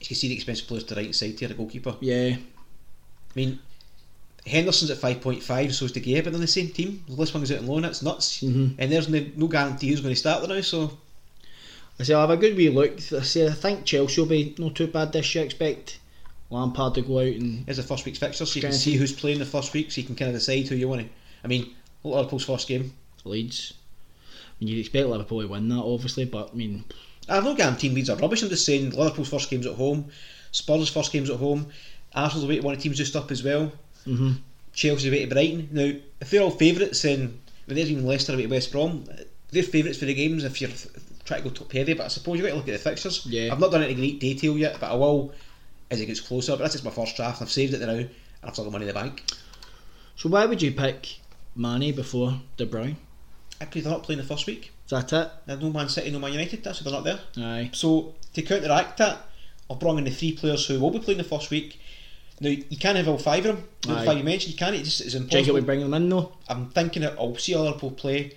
You 0.00 0.06
can 0.06 0.16
see 0.16 0.28
the 0.28 0.34
expensive 0.34 0.66
players 0.66 0.84
to 0.84 0.94
the 0.94 1.00
right 1.02 1.14
side 1.14 1.38
here, 1.38 1.48
the 1.48 1.54
goalkeeper. 1.54 1.96
yeah. 2.00 2.36
I 2.36 3.32
mean, 3.34 3.58
Henderson's 4.46 4.90
at 4.90 4.98
5.5, 4.98 5.72
so 5.72 5.84
is 5.84 5.92
De 5.92 6.00
Gea, 6.00 6.24
but 6.24 6.32
they're 6.32 6.40
the 6.40 6.46
same 6.46 6.70
team. 6.70 7.04
This 7.08 7.34
one's 7.34 7.52
out 7.52 7.58
on 7.58 7.66
loan, 7.66 7.84
it's 7.84 8.02
nuts. 8.02 8.42
Mhm. 8.42 8.74
And 8.78 8.90
there's 8.90 9.08
no, 9.08 9.24
no 9.36 9.46
guarantee 9.48 9.88
who's 9.90 10.00
going 10.00 10.14
to 10.14 10.18
start 10.18 10.40
there 10.46 10.56
now, 10.56 10.62
so 10.62 10.96
I 12.00 12.04
say 12.04 12.14
I'll 12.14 12.20
have 12.20 12.30
a 12.30 12.36
good 12.36 12.56
wee 12.56 12.68
look. 12.68 12.92
I 13.12 13.22
say 13.22 13.46
I 13.46 13.52
think 13.52 13.84
Chelsea 13.84 14.20
will 14.20 14.28
be 14.28 14.54
not 14.58 14.74
too 14.76 14.86
bad 14.86 15.12
this 15.12 15.34
year. 15.34 15.42
I 15.42 15.46
expect 15.46 15.98
Lampard 16.50 16.94
to 16.94 17.02
go 17.02 17.18
out 17.18 17.26
and 17.26 17.64
here's 17.64 17.76
the 17.76 17.82
first 17.82 18.04
week's 18.04 18.18
fixture, 18.18 18.46
so 18.46 18.56
you 18.56 18.62
can 18.62 18.72
see 18.72 18.94
who's 18.94 19.12
playing 19.12 19.38
the 19.38 19.44
first 19.44 19.72
week, 19.74 19.90
so 19.90 20.00
you 20.00 20.06
can 20.06 20.16
kind 20.16 20.30
of 20.30 20.36
decide 20.36 20.66
who 20.68 20.76
you 20.76 20.88
want 20.88 21.02
to. 21.02 21.08
I 21.44 21.48
mean, 21.48 21.74
Liverpool's 22.04 22.44
first 22.44 22.68
game. 22.68 22.92
Leeds. 23.24 23.74
I 24.30 24.64
mean, 24.64 24.68
you'd 24.74 24.80
expect 24.80 25.06
Liverpool 25.06 25.42
to 25.42 25.48
win 25.48 25.68
that, 25.68 25.76
obviously, 25.76 26.24
but 26.24 26.50
I 26.52 26.56
mean, 26.56 26.84
I've 27.28 27.44
no 27.44 27.54
guaranteeing 27.54 27.94
Leeds 27.94 28.10
are 28.10 28.16
rubbish. 28.16 28.42
I'm 28.42 28.48
just 28.48 28.64
saying 28.64 28.90
Liverpool's 28.90 29.28
first 29.28 29.50
game's 29.50 29.66
at 29.66 29.74
home, 29.74 30.06
Spurs' 30.52 30.88
first 30.88 31.12
game's 31.12 31.30
at 31.30 31.36
home, 31.36 31.66
Arsenal's 32.14 32.44
away 32.44 32.56
to 32.56 32.62
one 32.62 32.74
of 32.74 32.80
the 32.80 32.82
teams 32.82 32.96
just 32.96 33.16
up 33.16 33.30
as 33.30 33.42
well. 33.42 33.72
Mhm. 34.06 34.38
Chelsea 34.72 35.08
away 35.08 35.26
to 35.26 35.26
Brighton. 35.26 35.68
Now, 35.72 35.92
if 36.20 36.30
they're 36.30 36.42
all 36.42 36.50
favourites, 36.50 37.02
then 37.02 37.40
when 37.66 37.76
there's 37.76 37.90
even 37.90 38.06
Leicester 38.06 38.32
away 38.32 38.42
to 38.42 38.48
West 38.48 38.72
Brom, 38.72 39.04
they're 39.50 39.62
favourites 39.62 39.98
for 39.98 40.06
the 40.06 40.14
games 40.14 40.44
if 40.44 40.60
you're 40.60 40.70
trying 41.28 41.42
to 41.42 41.48
go 41.48 41.54
top 41.54 41.70
heavy. 41.72 41.94
But 41.94 42.06
I 42.06 42.08
suppose 42.08 42.38
you've 42.38 42.46
got 42.46 42.52
to 42.52 42.56
look 42.56 42.68
at 42.68 42.72
the 42.72 42.78
fixtures. 42.78 43.24
Yeah. 43.26 43.52
I've 43.52 43.60
not 43.60 43.70
done 43.70 43.82
it 43.82 43.90
in 43.90 43.96
great 43.96 44.18
detail 44.18 44.56
yet, 44.58 44.78
but 44.80 44.90
I 44.90 44.94
will 44.94 45.32
as 45.90 46.00
it 46.00 46.06
gets 46.06 46.20
closer. 46.20 46.52
But 46.52 46.60
that's 46.60 46.72
just 46.74 46.84
my 46.84 46.90
first 46.90 47.16
draft. 47.16 47.40
I've 47.40 47.50
saved 47.50 47.74
it 47.74 47.80
now, 47.80 47.90
and 47.92 48.10
I've 48.42 48.52
still 48.54 48.64
got 48.64 48.72
money 48.72 48.84
in 48.88 48.88
the 48.88 48.94
bank. 48.94 49.22
so 50.16 50.28
why 50.28 50.46
would 50.46 50.60
you 50.60 50.72
pick 50.72 51.18
Mane 51.54 51.94
before 51.94 52.40
De 52.56 52.66
Bruyne? 52.66 52.96
Actually, 53.60 53.82
they're 53.82 53.92
not 53.92 54.02
playing 54.04 54.20
the 54.20 54.26
first 54.26 54.46
week. 54.46 54.72
Is 54.86 54.90
that 54.90 55.12
it? 55.12 55.30
There's 55.46 55.60
no 55.60 55.70
Man 55.70 55.88
City, 55.88 56.10
no 56.10 56.18
Man 56.18 56.32
United. 56.32 56.64
That's 56.64 56.80
why 56.80 56.90
they're 56.90 57.00
not 57.00 57.04
there. 57.04 57.44
Aye. 57.44 57.70
So 57.72 58.14
to 58.34 58.42
counteract 58.42 58.98
that, 58.98 59.18
I've 59.70 59.78
brought 59.78 59.98
in 59.98 60.04
the 60.04 60.10
three 60.10 60.32
players 60.32 60.66
who 60.66 60.80
will 60.80 60.90
be 60.90 61.00
playing 61.00 61.18
the 61.18 61.24
first 61.24 61.50
week. 61.50 61.80
Now 62.40 62.50
you 62.50 62.76
can't 62.78 62.96
have 62.96 63.08
all 63.08 63.18
five 63.18 63.44
of 63.46 63.56
them. 63.56 63.68
The 63.82 63.94
Aye. 63.94 64.04
five 64.06 64.18
you 64.18 64.24
mentioned, 64.24 64.52
you 64.52 64.58
can't. 64.58 64.76
It's 64.76 64.98
Do 64.98 65.18
you 65.18 65.26
think 65.26 65.48
it 65.48 65.66
bring 65.66 65.80
them 65.80 65.94
in 65.94 66.08
though? 66.08 66.32
I'm 66.48 66.70
thinking 66.70 67.02
that 67.02 67.14
I'll 67.18 67.34
see 67.36 67.54
other 67.54 67.72
people 67.72 67.90
play. 67.90 68.36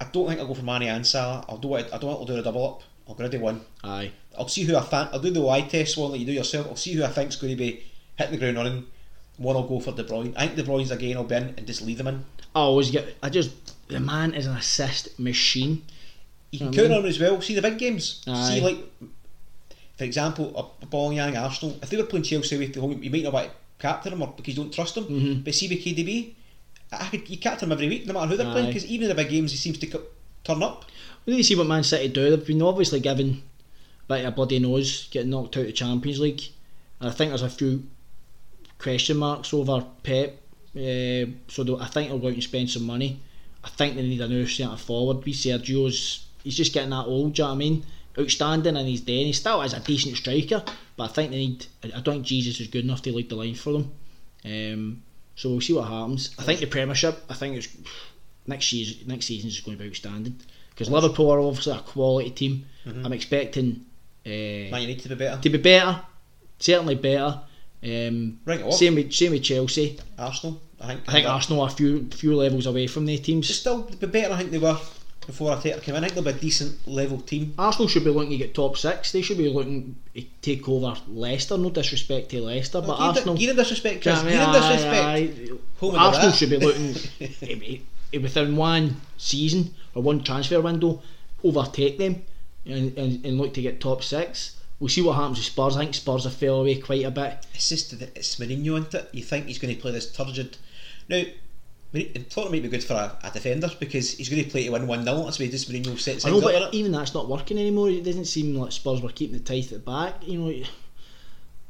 I 0.00 0.04
don't 0.04 0.28
think 0.28 0.40
I'll 0.40 0.46
go 0.46 0.54
for 0.54 0.62
Mane 0.62 0.82
and 0.84 1.06
Salah. 1.06 1.44
I'll 1.48 1.58
do 1.58 1.74
it. 1.76 1.88
I 1.92 1.98
don't 1.98 2.10
I'll 2.10 2.24
do 2.24 2.36
a 2.36 2.42
double 2.42 2.66
up. 2.66 2.82
I'll 3.08 3.14
go 3.14 3.24
ready 3.24 3.38
one. 3.38 3.60
Aye. 3.84 4.10
I'll 4.36 4.48
see 4.48 4.64
who 4.64 4.76
I 4.76 4.82
fan. 4.82 5.08
I'll 5.12 5.20
do 5.20 5.30
the 5.30 5.46
eye 5.48 5.62
test 5.62 5.96
one 5.96 6.10
that 6.12 6.18
you 6.18 6.26
do 6.26 6.32
yourself. 6.32 6.66
I'll 6.66 6.76
see 6.76 6.92
who 6.92 7.04
I 7.04 7.08
think's 7.08 7.36
going 7.36 7.52
to 7.52 7.56
be 7.56 7.82
hitting 8.16 8.32
the 8.32 8.38
ground 8.38 8.56
running. 8.56 8.86
One 9.38 9.56
I'll 9.56 9.66
go 9.68 9.80
for 9.80 9.92
De 9.92 10.02
Bruyne. 10.04 10.32
I 10.36 10.46
think 10.46 10.56
De 10.56 10.62
Bruyne's 10.64 10.90
again. 10.90 11.16
I'll 11.16 11.24
be 11.24 11.36
in 11.36 11.54
and 11.56 11.66
just 11.66 11.82
leave 11.82 11.98
them 11.98 12.08
in. 12.08 12.24
I 12.54 12.60
always 12.60 12.90
get. 12.90 13.16
I 13.22 13.28
just. 13.30 13.52
The 13.88 14.00
man 14.00 14.34
is 14.34 14.46
an 14.46 14.56
assist 14.56 15.18
machine. 15.18 15.82
You 16.50 16.58
can 16.58 16.68
I 16.68 16.72
count 16.72 16.88
mean- 16.88 16.98
on 16.98 17.04
him 17.04 17.08
as 17.08 17.20
well. 17.20 17.40
See 17.40 17.54
the 17.54 17.62
big 17.62 17.78
games. 17.78 18.22
Aye. 18.26 18.54
See 18.54 18.60
like, 18.60 18.78
for 19.96 20.04
example, 20.04 20.74
a 20.82 21.14
Young 21.14 21.36
Arsenal. 21.36 21.78
If 21.82 21.90
they 21.90 21.96
were 21.96 22.04
playing 22.04 22.24
Chelsea 22.24 22.56
home, 22.78 23.02
you 23.02 23.10
might 23.10 23.22
not 23.24 23.32
want 23.32 23.48
to 23.48 23.54
captain 23.78 24.10
them 24.10 24.22
or 24.22 24.34
because 24.36 24.56
you 24.56 24.62
don't 24.62 24.72
trust 24.72 24.94
them. 24.96 25.04
Mhm. 25.04 25.44
But 25.44 25.54
see 25.54 25.68
with 25.68 25.78
KDB, 25.84 26.32
I 26.92 27.08
could 27.08 27.28
you 27.28 27.38
captain 27.38 27.68
him 27.68 27.72
every 27.72 27.88
week, 27.88 28.06
no 28.06 28.14
matter 28.14 28.28
who 28.28 28.36
they're 28.36 28.50
playing, 28.50 28.66
Aye. 28.66 28.70
because 28.70 28.86
even 28.86 29.10
in 29.10 29.16
the 29.16 29.22
big 29.22 29.30
games 29.30 29.50
he 29.50 29.58
seems 29.58 29.78
to 29.78 29.86
co- 29.86 30.04
turn 30.44 30.62
up. 30.62 30.84
We 31.24 31.32
need 31.32 31.38
to 31.38 31.44
see 31.44 31.56
what 31.56 31.66
Man 31.66 31.82
City 31.82 32.08
do. 32.08 32.30
They've 32.30 32.46
been 32.46 32.62
obviously 32.62 33.00
given 33.00 33.42
a 34.04 34.14
bit 34.14 34.24
of 34.24 34.32
a 34.32 34.36
bloody 34.36 34.58
nose 34.58 35.08
getting 35.10 35.30
knocked 35.30 35.56
out 35.56 35.62
of 35.62 35.66
the 35.66 35.72
Champions 35.72 36.20
League. 36.20 36.42
And 37.00 37.10
I 37.10 37.12
think 37.12 37.30
there's 37.30 37.42
a 37.42 37.50
few 37.50 37.84
question 38.78 39.16
marks 39.16 39.52
over 39.52 39.84
Pep. 40.02 40.40
Uh, 40.74 41.26
so 41.48 41.78
I 41.80 41.86
think 41.86 42.08
they'll 42.08 42.18
go 42.18 42.28
out 42.28 42.34
and 42.34 42.42
spend 42.42 42.70
some 42.70 42.84
money. 42.84 43.20
I 43.64 43.68
think 43.68 43.96
they 43.96 44.02
need 44.02 44.20
a 44.20 44.28
new 44.28 44.46
centre 44.46 44.76
forward. 44.76 45.24
Be 45.24 45.32
Sergio's. 45.32 46.26
He's 46.44 46.56
just 46.56 46.72
getting 46.72 46.90
that 46.90 47.06
old. 47.06 47.34
Do 47.34 47.42
you 47.42 47.44
know 47.44 47.50
what 47.50 47.56
I 47.56 47.58
mean? 47.58 47.86
Outstanding 48.18 48.76
in 48.76 48.86
his 48.86 49.00
day, 49.00 49.18
and 49.18 49.26
he 49.26 49.32
still 49.32 49.60
is 49.62 49.74
a 49.74 49.80
decent 49.80 50.16
striker. 50.16 50.62
But 50.96 51.10
I 51.10 51.12
think 51.12 51.30
they 51.30 51.38
need. 51.38 51.66
I 51.82 51.88
I 51.88 52.00
don't 52.00 52.16
think 52.16 52.26
Jesus 52.26 52.60
is 52.60 52.68
good 52.68 52.84
enough 52.84 53.02
to 53.02 53.12
lead 53.12 53.28
the 53.28 53.34
line 53.34 53.54
for 53.54 53.72
them. 53.72 53.92
Um, 54.44 55.02
so 55.36 55.50
we'll 55.50 55.60
see 55.60 55.72
what 55.74 55.86
happens. 55.88 56.34
I 56.38 56.42
think 56.42 56.58
the 56.60 56.66
Premiership. 56.66 57.22
I 57.30 57.34
think 57.34 57.56
it's 57.56 57.68
next 58.46 58.66
season. 58.66 59.06
Next 59.06 59.26
season 59.26 59.48
is 59.48 59.60
going 59.60 59.76
to 59.78 59.82
be 59.84 59.88
outstanding 59.90 60.36
because 60.70 60.90
Liverpool 60.90 61.30
are 61.30 61.40
obviously 61.40 61.72
a 61.76 61.78
quality 61.80 62.30
team. 62.30 62.64
I'm 62.86 63.12
expecting 63.12 63.84
uh, 64.24 64.28
Man 64.28 64.82
United 64.82 65.00
to 65.02 65.08
be 65.10 65.14
better. 65.14 65.40
to 65.42 65.50
be 65.50 65.58
better, 65.58 66.00
certainly 66.58 66.94
better. 66.96 67.40
Um, 67.84 68.40
Right 68.44 68.72
same 68.72 68.94
with 68.96 69.12
same 69.12 69.32
with 69.32 69.42
Chelsea. 69.42 69.98
Arsenal, 70.18 70.60
I 70.80 70.86
think. 70.88 71.00
I 71.08 71.12
think 71.12 71.26
Arsenal 71.28 71.62
are 71.62 71.68
a 71.68 71.72
few 71.72 72.08
few 72.10 72.34
levels 72.34 72.66
away 72.66 72.86
from 72.86 73.06
their 73.06 73.16
They're 73.16 73.24
teams. 73.24 73.54
still 73.54 73.82
be 73.82 74.06
better. 74.06 74.32
I 74.34 74.38
think 74.38 74.50
they 74.50 74.58
were 74.58 74.78
before 75.26 75.52
I 75.52 75.60
take 75.60 75.88
in. 75.88 75.96
I 75.96 76.00
think 76.00 76.14
they'll 76.14 76.24
be 76.24 76.30
a 76.30 76.32
decent 76.32 76.86
level 76.86 77.20
team. 77.20 77.54
Arsenal 77.58 77.88
should 77.88 78.04
be 78.04 78.10
looking 78.10 78.30
to 78.30 78.36
get 78.36 78.54
top 78.54 78.76
six. 78.76 79.12
They 79.12 79.22
should 79.22 79.38
be 79.38 79.48
looking 79.48 79.96
to 80.14 80.24
take 80.40 80.68
over 80.68 80.96
Leicester. 81.08 81.58
No 81.58 81.70
disrespect 81.70 82.30
to 82.30 82.40
Leicester, 82.40 82.80
but 82.80 82.98
You're 82.98 83.08
Arsenal. 83.08 83.36
You're 83.36 83.54
disrespect, 83.54 84.02
Chris. 84.02 84.22
know 84.22 84.28
You're 84.30 84.42
in 84.42 84.52
disrespect. 84.52 85.04
Aye, 85.04 85.16
aye. 85.16 85.58
Home 85.80 85.94
of 85.94 86.00
Arsenal 86.00 86.32
should 86.32 86.50
be 86.50 86.58
looking 86.58 87.82
within 88.22 88.56
one 88.56 89.00
season 89.18 89.74
or 89.94 90.02
one 90.02 90.22
transfer 90.22 90.60
window 90.60 91.02
overtake 91.44 91.98
them 91.98 92.22
and, 92.64 92.96
and, 92.96 93.24
and 93.24 93.38
look 93.38 93.54
to 93.54 93.62
get 93.62 93.80
top 93.80 94.02
six. 94.02 94.56
We'll 94.78 94.88
see 94.88 95.02
what 95.02 95.14
happens 95.14 95.38
with 95.38 95.46
Spurs. 95.46 95.76
I 95.76 95.80
think 95.80 95.94
Spurs 95.94 96.24
have 96.24 96.34
fell 96.34 96.60
away 96.60 96.76
quite 96.76 97.04
a 97.04 97.10
bit. 97.10 97.46
It's 97.54 97.68
just 97.70 97.98
that 97.98 98.16
it's 98.16 98.36
Mourinho, 98.36 98.78
isn't 98.78 98.94
it? 98.94 99.08
You 99.12 99.22
think 99.22 99.46
he's 99.46 99.58
going 99.58 99.74
to 99.74 99.80
play 99.80 99.92
this 99.92 100.12
turgid. 100.12 100.58
Now, 101.08 101.22
Tottenham 101.92 102.52
might 102.52 102.62
be 102.62 102.68
good 102.68 102.84
for 102.84 102.94
a, 102.94 103.16
a 103.24 103.30
defender 103.30 103.70
because 103.78 104.16
he's 104.16 104.28
going 104.28 104.44
to 104.44 104.50
play 104.50 104.64
to 104.64 104.70
win 104.70 104.86
1 104.86 105.04
0. 105.04 105.24
That's 105.24 105.38
way 105.38 105.48
just 105.48 105.70
Mourinho 105.70 105.98
sets 105.98 106.26
I 106.26 106.30
know, 106.30 106.40
but 106.40 106.74
even 106.74 106.92
that's 106.92 107.14
not 107.14 107.28
working 107.28 107.58
anymore. 107.58 107.88
It 107.88 108.04
doesn't 108.04 108.26
seem 108.26 108.54
like 108.54 108.72
Spurs 108.72 109.00
were 109.00 109.10
keeping 109.10 109.38
the 109.38 109.44
tithe 109.44 109.64
at 109.64 109.70
the 109.70 109.78
back. 109.78 110.26
You 110.26 110.66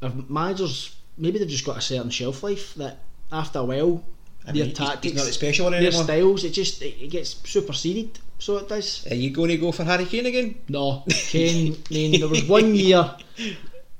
know, 0.00 0.12
managers 0.28 0.96
maybe 1.16 1.38
they've 1.38 1.48
just 1.48 1.64
got 1.64 1.78
a 1.78 1.80
certain 1.80 2.10
shelf 2.10 2.42
life 2.42 2.74
that 2.74 2.98
after 3.32 3.60
a 3.60 3.64
while 3.64 4.04
I 4.46 4.52
their 4.52 4.66
mean, 4.66 4.74
tactics, 4.74 5.24
he's 5.24 5.34
special 5.34 5.70
their 5.70 5.80
anymore. 5.80 6.04
styles, 6.04 6.44
it 6.44 6.50
just 6.50 6.82
it, 6.82 7.02
it 7.02 7.08
gets 7.08 7.36
superseded. 7.48 8.18
So 8.38 8.58
it 8.58 8.68
does. 8.68 9.06
Are 9.10 9.14
you 9.14 9.30
going 9.30 9.48
to 9.48 9.56
go 9.56 9.72
for 9.72 9.84
Harry 9.84 10.04
Kane 10.04 10.26
again? 10.26 10.56
No, 10.68 11.04
Kane. 11.08 11.76
I 11.90 11.94
mean, 11.94 12.20
there 12.20 12.28
was 12.28 12.44
one 12.44 12.74
year 12.74 13.16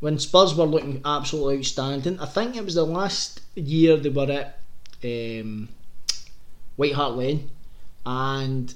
when 0.00 0.18
Spurs 0.18 0.54
were 0.54 0.66
looking 0.66 1.00
absolutely 1.04 1.58
outstanding. 1.58 2.20
I 2.20 2.26
think 2.26 2.54
it 2.54 2.64
was 2.64 2.74
the 2.74 2.84
last 2.84 3.40
year 3.54 3.96
they 3.96 4.10
were 4.10 4.30
at 4.30 4.58
um, 5.02 5.68
White 6.76 6.94
Hart 6.94 7.16
Lane, 7.16 7.50
and 8.04 8.72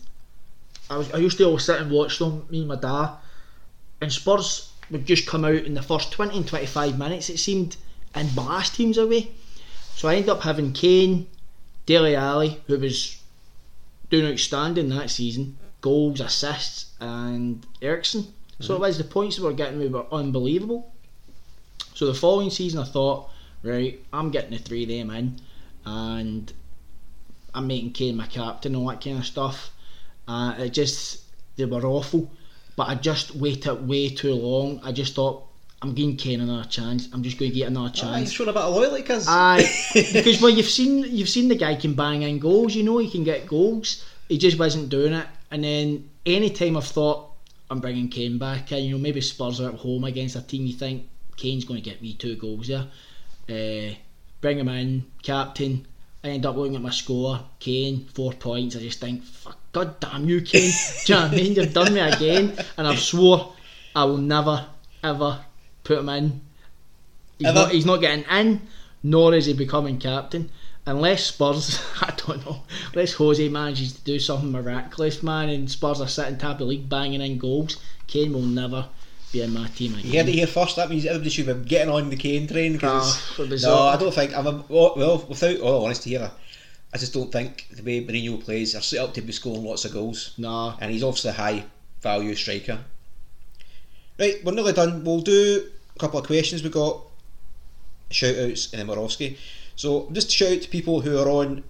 I 0.88 0.96
was 0.96 1.12
I 1.12 1.18
used 1.18 1.38
to 1.38 1.44
always 1.44 1.64
sit 1.64 1.80
and 1.80 1.90
watch 1.90 2.18
them. 2.18 2.46
Me 2.50 2.60
and 2.60 2.68
my 2.68 2.76
dad, 2.76 3.10
and 4.00 4.12
Spurs 4.12 4.72
would 4.90 5.06
just 5.06 5.26
come 5.26 5.44
out 5.44 5.54
in 5.54 5.74
the 5.74 5.82
first 5.82 6.12
twenty 6.12 6.36
and 6.36 6.48
twenty 6.48 6.66
five 6.66 6.98
minutes. 6.98 7.30
It 7.30 7.38
seemed 7.38 7.76
and 8.14 8.34
blast 8.34 8.74
teams 8.74 8.98
away. 8.98 9.30
So 9.94 10.08
I 10.08 10.16
ended 10.16 10.30
up 10.30 10.42
having 10.42 10.72
Kane, 10.72 11.28
Dele 11.86 12.16
Alli, 12.16 12.60
who 12.66 12.78
was 12.78 13.20
doing 14.08 14.32
outstanding 14.32 14.88
that 14.88 15.10
season, 15.10 15.58
goals, 15.80 16.20
assists, 16.20 16.92
and 17.00 17.64
Eriksen. 17.80 18.26
So 18.58 18.74
mm-hmm. 18.74 18.82
it 18.82 18.86
was 18.86 18.98
the 18.98 19.04
points 19.04 19.36
that 19.36 19.42
we 19.42 19.48
were 19.48 19.54
getting 19.54 19.78
we 19.78 19.88
were 19.88 20.06
unbelievable. 20.12 20.92
So 21.94 22.06
the 22.06 22.14
following 22.14 22.50
season, 22.50 22.80
I 22.80 22.84
thought, 22.84 23.28
right, 23.62 24.02
I'm 24.12 24.30
getting 24.30 24.52
the 24.52 24.58
three 24.58 24.84
of 24.84 24.88
them 24.88 25.10
in, 25.10 25.40
and 25.84 26.52
I'm 27.54 27.66
making 27.66 27.92
Kane 27.92 28.16
my 28.16 28.26
captain 28.26 28.74
and 28.74 28.82
all 28.82 28.88
that 28.90 29.02
kind 29.02 29.18
of 29.18 29.26
stuff. 29.26 29.70
Uh, 30.28 30.54
it 30.58 30.70
just 30.70 31.24
they 31.56 31.64
were 31.64 31.84
awful, 31.84 32.30
but 32.76 32.88
I 32.88 32.94
just 32.94 33.34
waited 33.34 33.86
way 33.88 34.08
too 34.08 34.34
long. 34.34 34.80
I 34.84 34.92
just 34.92 35.14
thought 35.14 35.44
I'm 35.82 35.94
giving 35.94 36.16
Kane 36.16 36.40
another 36.40 36.68
chance. 36.68 37.08
I'm 37.12 37.22
just 37.22 37.38
going 37.38 37.50
to 37.50 37.56
get 37.56 37.68
another 37.68 37.90
chance. 37.90 38.18
he's 38.18 38.32
showing 38.32 38.50
a 38.50 38.52
bit 38.52 38.62
of 38.62 38.74
loyalty, 38.74 39.02
cuz. 39.02 39.26
Aye, 39.28 39.68
because 39.94 40.40
well, 40.40 40.50
you've 40.50 40.66
seen 40.66 41.04
you've 41.04 41.28
seen 41.28 41.48
the 41.48 41.54
guy 41.54 41.74
can 41.74 41.94
bang 41.94 42.22
in 42.22 42.38
goals. 42.38 42.74
You 42.74 42.82
know 42.82 42.98
he 42.98 43.10
can 43.10 43.24
get 43.24 43.46
goals. 43.46 44.04
He 44.28 44.38
just 44.38 44.58
wasn't 44.58 44.90
doing 44.90 45.14
it. 45.14 45.26
And 45.50 45.64
then 45.64 46.10
any 46.24 46.50
time 46.50 46.76
I've 46.76 46.86
thought 46.86 47.30
I'm 47.70 47.80
bringing 47.80 48.08
Kane 48.08 48.38
back 48.38 48.72
in, 48.72 48.84
you 48.84 48.92
know 48.92 48.98
maybe 48.98 49.20
Spurs 49.20 49.60
are 49.60 49.70
at 49.70 49.76
home 49.76 50.04
against 50.04 50.36
a 50.36 50.42
team 50.42 50.66
you 50.66 50.74
think 50.74 51.08
Kane's 51.36 51.64
going 51.64 51.82
to 51.82 51.90
get 51.90 52.02
me 52.02 52.12
two 52.14 52.36
goals 52.36 52.68
there. 52.68 52.86
Uh, 53.48 53.94
bring 54.40 54.58
him 54.58 54.68
in, 54.68 55.06
captain. 55.22 55.86
I 56.22 56.28
end 56.28 56.44
up 56.46 56.56
looking 56.56 56.76
at 56.76 56.82
my 56.82 56.90
score. 56.90 57.40
Kane 57.58 58.06
four 58.14 58.32
points. 58.32 58.76
I 58.76 58.80
just 58.80 59.00
think, 59.00 59.22
fuck, 59.22 59.58
god 59.72 60.00
damn 60.00 60.28
you, 60.28 60.40
Kane. 60.42 60.70
Do 61.06 61.12
you 61.12 61.18
know 61.18 61.24
what 61.26 61.32
I 61.32 61.36
mean? 61.36 61.54
You've 61.54 61.72
done 61.72 61.94
me 61.94 62.00
again, 62.00 62.56
and 62.76 62.86
I've 62.86 63.00
swore 63.00 63.54
I 63.96 64.04
will 64.04 64.18
never 64.18 64.66
ever 65.02 65.40
put 65.82 65.98
him 65.98 66.08
in 66.10 66.40
He's 67.40 67.48
Ever? 67.48 67.58
not, 67.58 67.70
he's 67.72 67.86
not 67.86 68.02
getting 68.02 68.24
in, 68.30 68.60
nor 69.02 69.34
is 69.34 69.46
he 69.46 69.54
becoming 69.54 69.98
captain. 69.98 70.50
Unless 70.84 71.24
Spurs, 71.24 71.80
I 72.02 72.12
don't 72.26 72.44
know, 72.44 72.64
unless 72.92 73.14
Jose 73.14 73.48
manages 73.48 73.94
to 73.94 74.04
do 74.04 74.18
something 74.18 74.52
miraculous, 74.52 75.22
man, 75.22 75.48
and 75.48 75.70
Spurs 75.70 76.02
are 76.02 76.08
sitting 76.08 76.36
top 76.36 76.52
of 76.52 76.58
the 76.58 76.64
league 76.66 76.90
banging 76.90 77.22
in 77.22 77.38
goals, 77.38 77.78
Kane 78.06 78.34
will 78.34 78.42
never 78.42 78.88
be 79.32 79.42
in 79.42 79.52
my 79.52 79.68
team 79.68 79.94
again. 79.94 80.06
You 80.12 80.18
heard 80.18 80.28
it 80.28 80.32
here 80.34 80.46
first. 80.46 80.76
That 80.76 80.90
means 80.90 81.04
everybody 81.06 81.30
should 81.30 81.46
be 81.46 81.68
getting 81.68 81.92
on 81.92 82.10
the 82.10 82.16
Kane 82.16 82.46
train. 82.46 82.78
'cause- 82.78 83.38
was 83.38 83.62
no, 83.62 83.74
I 83.82 83.96
don't 83.96 84.14
think. 84.14 84.36
I'm 84.36 84.46
a, 84.46 84.64
well, 84.68 85.24
without 85.28 85.58
all 85.60 85.84
honesty 85.84 86.10
here, 86.10 86.30
I 86.92 86.98
just 86.98 87.12
don't 87.12 87.30
think 87.30 87.66
the 87.70 87.82
way 87.82 88.04
Mourinho 88.04 88.42
plays 88.42 88.74
are 88.74 88.80
set 88.82 88.98
up 89.00 89.14
to 89.14 89.20
be 89.22 89.32
scoring 89.32 89.64
lots 89.64 89.84
of 89.84 89.92
goals. 89.92 90.32
Nah. 90.36 90.76
and 90.80 90.90
he's 90.90 91.02
obviously 91.04 91.30
a 91.30 91.34
high 91.34 91.64
value 92.02 92.34
striker. 92.34 92.80
Right, 94.18 94.44
we're 94.44 94.52
nearly 94.52 94.72
done. 94.72 95.04
We'll 95.04 95.20
do 95.20 95.66
a 95.94 95.98
couple 95.98 96.18
of 96.20 96.26
questions. 96.26 96.62
We've 96.62 96.72
got 96.72 97.00
shout 98.10 98.36
outs 98.36 98.68
and 98.72 98.80
then 98.80 98.86
we're. 98.88 99.08
So 99.76 100.08
just 100.12 100.30
shout 100.30 100.52
out 100.52 100.62
to 100.62 100.68
people 100.68 101.00
who 101.00 101.18
are 101.18 101.28
on 101.28 101.62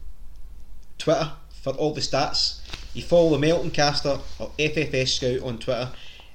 Twitter 0.99 1.33
for 1.63 1.75
all 1.75 1.93
the 1.95 2.01
stats. 2.01 2.57
You 2.95 3.03
follow 3.03 3.31
the 3.31 3.39
Melton 3.39 3.71
Caster 3.71 4.19
or 4.39 4.51
FFS 4.59 5.09
Scout 5.15 5.43
on 5.43 5.59
Twitter, 5.59 5.91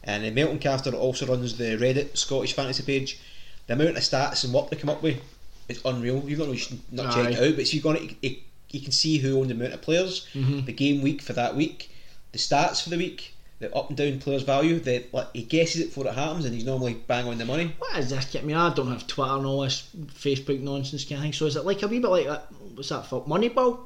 and 0.06 0.24
the 0.24 0.32
Melton 0.32 0.60
Caster 0.60 0.94
also 0.94 1.26
runs 1.26 1.58
the 1.58 1.78
Reddit 1.78 2.18
Scottish 2.18 2.54
Fantasy 2.54 2.84
page. 2.84 3.20
The 3.68 3.74
amount 3.74 3.98
of 3.98 4.04
stats 4.04 4.44
and 4.44 4.54
what 4.54 4.70
they 4.70 4.76
come 4.76 4.90
up 4.90 5.02
with 5.02 5.20
is 5.68 5.82
unreal. 5.86 6.24
You've 6.26 6.40
got 6.40 6.56
to 6.56 6.76
not 6.92 7.14
check 7.14 7.32
it 7.32 7.40
out, 7.40 7.56
but 7.56 7.68
so 7.68 7.74
you're 7.74 7.84
going 7.84 8.16
to 8.22 8.36
you 8.70 8.82
can 8.82 8.92
see 8.92 9.18
who 9.18 9.40
owned 9.40 9.50
the 9.50 9.54
amount 9.54 9.74
of 9.74 9.82
players, 9.82 10.28
mm-hmm. 10.34 10.66
the 10.66 10.74
game 10.74 11.02
week 11.02 11.22
for 11.22 11.34
that 11.34 11.56
week, 11.56 11.90
the 12.32 12.38
stats 12.38 12.84
for 12.84 12.90
the 12.90 12.98
week, 12.98 13.34
the 13.60 13.74
up 13.74 13.90
and 13.90 13.98
down 13.98 14.20
players' 14.20 14.44
value. 14.44 14.80
That 14.80 15.14
like 15.14 15.28
he 15.34 15.44
guesses 15.44 15.82
it 15.82 15.86
before 15.86 16.08
it 16.08 16.14
happens, 16.14 16.46
and 16.46 16.54
he's 16.54 16.66
normally 16.66 16.94
bang 16.94 17.28
on 17.28 17.38
the 17.38 17.46
money. 17.46 17.74
What 17.80 17.98
is 17.98 18.10
this? 18.10 18.36
I 18.36 18.42
mean, 18.42 18.56
I 18.56 18.74
don't 18.74 18.92
have 18.92 19.08
Twitter 19.08 19.32
and 19.32 19.46
all 19.46 19.62
this 19.62 19.90
Facebook 20.08 20.60
nonsense 20.60 21.06
kind 21.06 21.16
of 21.16 21.22
thing. 21.24 21.34
So 21.34 21.46
is 21.46 21.56
it 21.56 21.66
like 21.66 21.82
a 21.84 21.88
wee 21.88 22.00
bit 22.00 22.10
like 22.10 22.28
that? 22.28 22.52
What's 22.74 22.90
that 22.90 23.08
film? 23.08 23.24
Moneyball? 23.24 23.80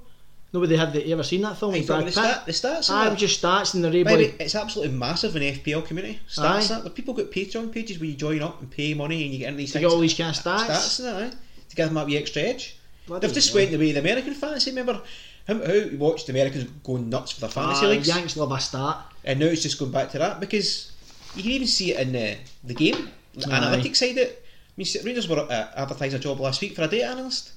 Nobody 0.52 0.76
had 0.76 0.93
the, 0.93 1.06
you 1.06 1.14
ever 1.14 1.22
seen 1.24 1.41
that 1.43 1.58
film? 1.58 1.76
Aye, 1.76 1.84
Brad 1.86 2.08
the 2.08 2.12
stat- 2.12 2.45
the 2.47 2.52
stats 2.52 2.89
and 2.89 2.97
Aye, 2.97 3.04
that. 3.04 3.08
it 3.08 3.12
was 3.12 3.20
just 3.20 3.41
stats 3.43 3.74
and 3.76 3.86
able. 3.86 4.04
Baby, 4.04 4.32
to- 4.32 4.43
it's 4.43 4.56
absolutely 4.56 4.95
massive 4.97 5.36
in 5.36 5.41
the 5.43 5.52
FPL 5.52 5.86
community. 5.86 6.20
Stats 6.28 6.72
Aye. 6.76 6.82
that 6.82 6.95
people 6.95 7.14
got 7.14 7.30
Patreon 7.32 7.72
pages 7.72 8.00
where 8.00 8.10
you 8.10 8.16
join 8.16 8.41
up 8.41 8.60
and 8.60 8.70
pay 8.72 8.93
money 8.95 9.24
and 9.26 9.32
you 9.34 9.39
get 9.39 9.50
in 9.50 9.58
these 9.58 9.72
things. 9.74 9.82
get 9.86 9.91
all 9.91 10.00
these 10.00 10.16
kind 10.18 10.36
of 10.36 10.43
stats. 10.43 10.66
stats 10.68 11.00
and 11.00 11.08
that, 11.32 11.36
to 11.70 11.76
give 11.76 11.88
them 11.88 11.97
up 11.97 12.08
the 12.08 12.18
extra 12.18 12.41
edge. 12.41 12.78
Bloody 13.06 13.28
They've 13.28 13.36
just 13.36 13.54
went 13.54 13.70
the 13.72 13.78
way 13.78 13.91
the 13.91 14.00
American 14.00 14.34
fantasy. 14.34 14.72
Remember 14.72 15.02
how, 15.47 15.64
how 15.66 15.74
you 15.74 15.97
watched 16.00 16.26
the 16.28 16.34
Americans 16.34 16.64
go 16.84 16.97
nuts 16.97 17.32
for 17.32 17.41
the 17.41 17.50
fantasy 17.50 17.86
Ah, 17.86 17.89
leagues, 17.89 18.08
Yanks 18.08 18.36
love 18.38 18.52
a 18.52 18.60
stat. 18.60 18.97
and 19.24 19.39
now 19.39 19.45
it's 19.47 19.62
just 19.62 19.78
going 19.78 19.91
back 19.91 20.10
to 20.12 20.18
that 20.20 20.39
because 20.39 20.91
you 21.36 21.43
can 21.43 21.52
even 21.52 21.68
see 21.68 21.93
it 21.93 22.00
in 22.00 22.12
the 22.14 22.38
the 22.64 22.74
game, 22.74 23.10
the 23.36 23.52
Aye. 23.52 23.60
analytics 23.60 23.97
side 23.97 24.12
of 24.12 24.18
it. 24.18 24.43
I 24.45 24.72
mean, 24.82 24.88
Rangers 25.06 25.28
were 25.28 25.39
uh, 25.39 25.68
advertising 25.76 26.18
a 26.18 26.22
job 26.22 26.39
last 26.39 26.60
week 26.62 26.76
for 26.76 26.82
a 26.84 26.88
data 26.88 27.06
analyst. 27.06 27.52